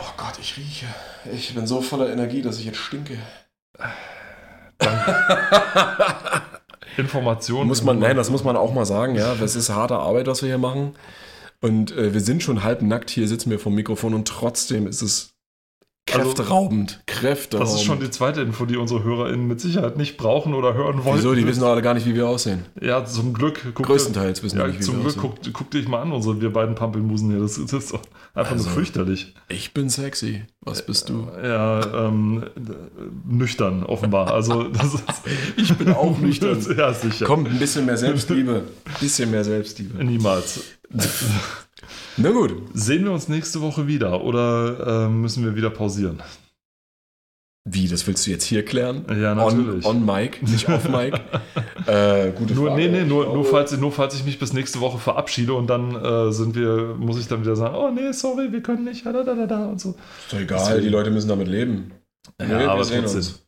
[0.00, 0.86] Oh Gott, ich rieche.
[1.32, 3.18] Ich bin so voller Energie, dass ich jetzt stinke.
[6.96, 7.68] Informationen.
[7.68, 9.34] Muss man, nein, das muss man auch mal sagen, ja.
[9.34, 10.94] Das ist harte Arbeit, was wir hier machen.
[11.60, 15.02] Und äh, wir sind schon halb nackt hier, sitzen wir vom Mikrofon und trotzdem ist
[15.02, 15.34] es
[16.14, 17.00] Also, kräfteraubend.
[17.06, 17.72] kräfteraubend.
[17.72, 21.04] Das ist schon die zweite Info, die unsere HörerInnen mit Sicherheit nicht brauchen oder hören
[21.04, 21.18] wollen.
[21.18, 21.34] Wieso?
[21.34, 22.64] Die wissen doch alle gar nicht, wie wir aussehen.
[22.80, 23.60] Ja, zum Glück.
[23.74, 25.34] Guck Größtenteils wissen ja, die nicht, wie zum wir Glück aussehen.
[25.44, 27.40] guck, guck dich mal an, unsere wir beiden Pampelmusen hier.
[27.40, 28.02] Das, das ist doch
[28.34, 29.34] einfach Also, nur fürchterlich.
[29.48, 30.42] Ich bin sexy.
[30.60, 31.28] Was bist du?
[31.42, 34.32] Ja, ähm, äh, nüchtern, offenbar.
[34.32, 35.04] Also, das ist,
[35.56, 36.58] Ich bin auch nüchtern.
[36.76, 37.26] ja, sicher.
[37.26, 38.64] Komm, ein bisschen mehr Selbstliebe.
[38.84, 40.04] Ein bisschen mehr Selbstliebe.
[40.04, 40.60] Niemals.
[42.16, 42.52] Na gut.
[42.74, 46.22] Sehen wir uns nächste Woche wieder oder äh, müssen wir wieder pausieren?
[47.70, 49.04] Wie, das willst du jetzt hier klären?
[49.10, 49.84] Ja, natürlich.
[49.84, 51.12] On, on Mic, nicht off Mic.
[51.86, 52.80] äh, gute Nur, Frage.
[52.80, 55.94] nee, nee, nur, nur, falls, nur falls ich mich bis nächste Woche verabschiede und dann
[55.94, 59.12] äh, sind wir, muss ich dann wieder sagen, oh nee, sorry, wir können nicht, da,
[59.12, 59.90] da, da, da und so.
[59.90, 61.92] Ist doch egal, die Leute müssen damit leben.
[62.40, 63.18] Ja, aber sehen trotzdem.
[63.18, 63.47] uns.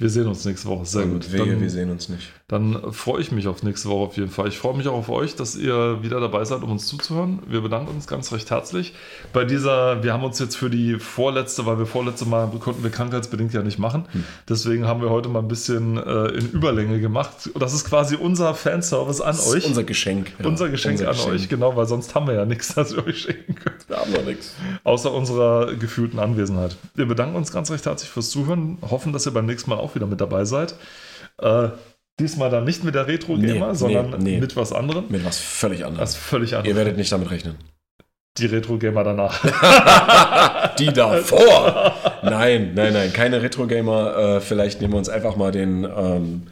[0.00, 0.86] Wir sehen uns nächste Woche.
[0.86, 1.32] Sehr Und gut.
[1.32, 2.30] wehe, Dann, wir sehen uns nicht.
[2.48, 4.48] dann freue ich mich auf nächste Woche auf jeden Fall.
[4.48, 7.40] Ich freue mich auch auf euch, dass ihr wieder dabei seid, um uns zuzuhören.
[7.46, 8.94] Wir bedanken uns ganz recht herzlich.
[9.34, 12.90] Bei dieser, wir haben uns jetzt für die vorletzte, weil wir vorletzte Mal konnten wir
[12.90, 14.06] krankheitsbedingt ja nicht machen.
[14.12, 14.24] Hm.
[14.48, 17.50] Deswegen haben wir heute mal ein bisschen äh, in Überlänge gemacht.
[17.58, 19.66] Das ist quasi unser Fanservice an Das ist euch.
[19.66, 20.32] unser Geschenk.
[20.38, 20.46] ja.
[20.46, 23.54] unser Geschenk an euch, genau, weil sonst haben wir ja nichts, das wir euch schenken
[23.54, 23.76] können.
[23.86, 24.54] Wir haben noch nichts.
[24.82, 26.74] Außer unserer gefühlten Anwesenheit.
[26.94, 29.89] Wir bedanken uns ganz recht herzlich fürs Zuhören, hoffen, dass ihr beim nächsten Mal auch
[29.94, 30.74] wieder mit dabei seid.
[31.38, 31.68] Äh,
[32.18, 34.40] diesmal dann nicht mit der Retro Gamer, Nee, sondern nee, nee.
[34.40, 35.04] mit was anderem.
[35.08, 36.16] Mit was völlig Was anderes.
[36.16, 36.76] völlig Ihr anderes.
[36.76, 37.56] werdet nicht damit rechnen.
[38.38, 39.40] Die Retro Gamer danach.
[40.78, 41.94] Die davor!
[42.22, 44.16] nein, nein, nein, keine Retro-Gamer.
[44.36, 46.46] Äh, vielleicht nehmen wir uns einfach mal den, ähm,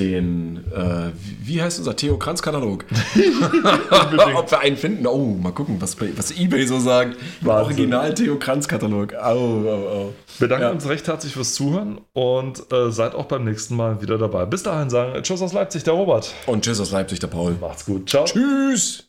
[0.00, 1.10] den, äh,
[1.44, 2.84] wie heißt unser Theo Kranz-Katalog?
[4.34, 5.06] Ob wir einen finden?
[5.06, 7.16] Oh, mal gucken, was, was Ebay so sagt.
[7.44, 9.14] Original Theo Kranz-Katalog.
[9.14, 10.12] Au, au, au.
[10.38, 10.70] Wir danken Ja.
[10.70, 14.46] uns recht herzlich fürs Zuhören und äh, seid auch beim nächsten Mal wieder dabei.
[14.46, 16.32] Bis dahin sagen Tschüss aus Leipzig, der Robert.
[16.46, 17.56] Und tschüss aus Leipzig, der Paul.
[17.60, 18.08] Macht's gut.
[18.08, 18.24] Ciao.
[18.24, 19.04] Tschüss!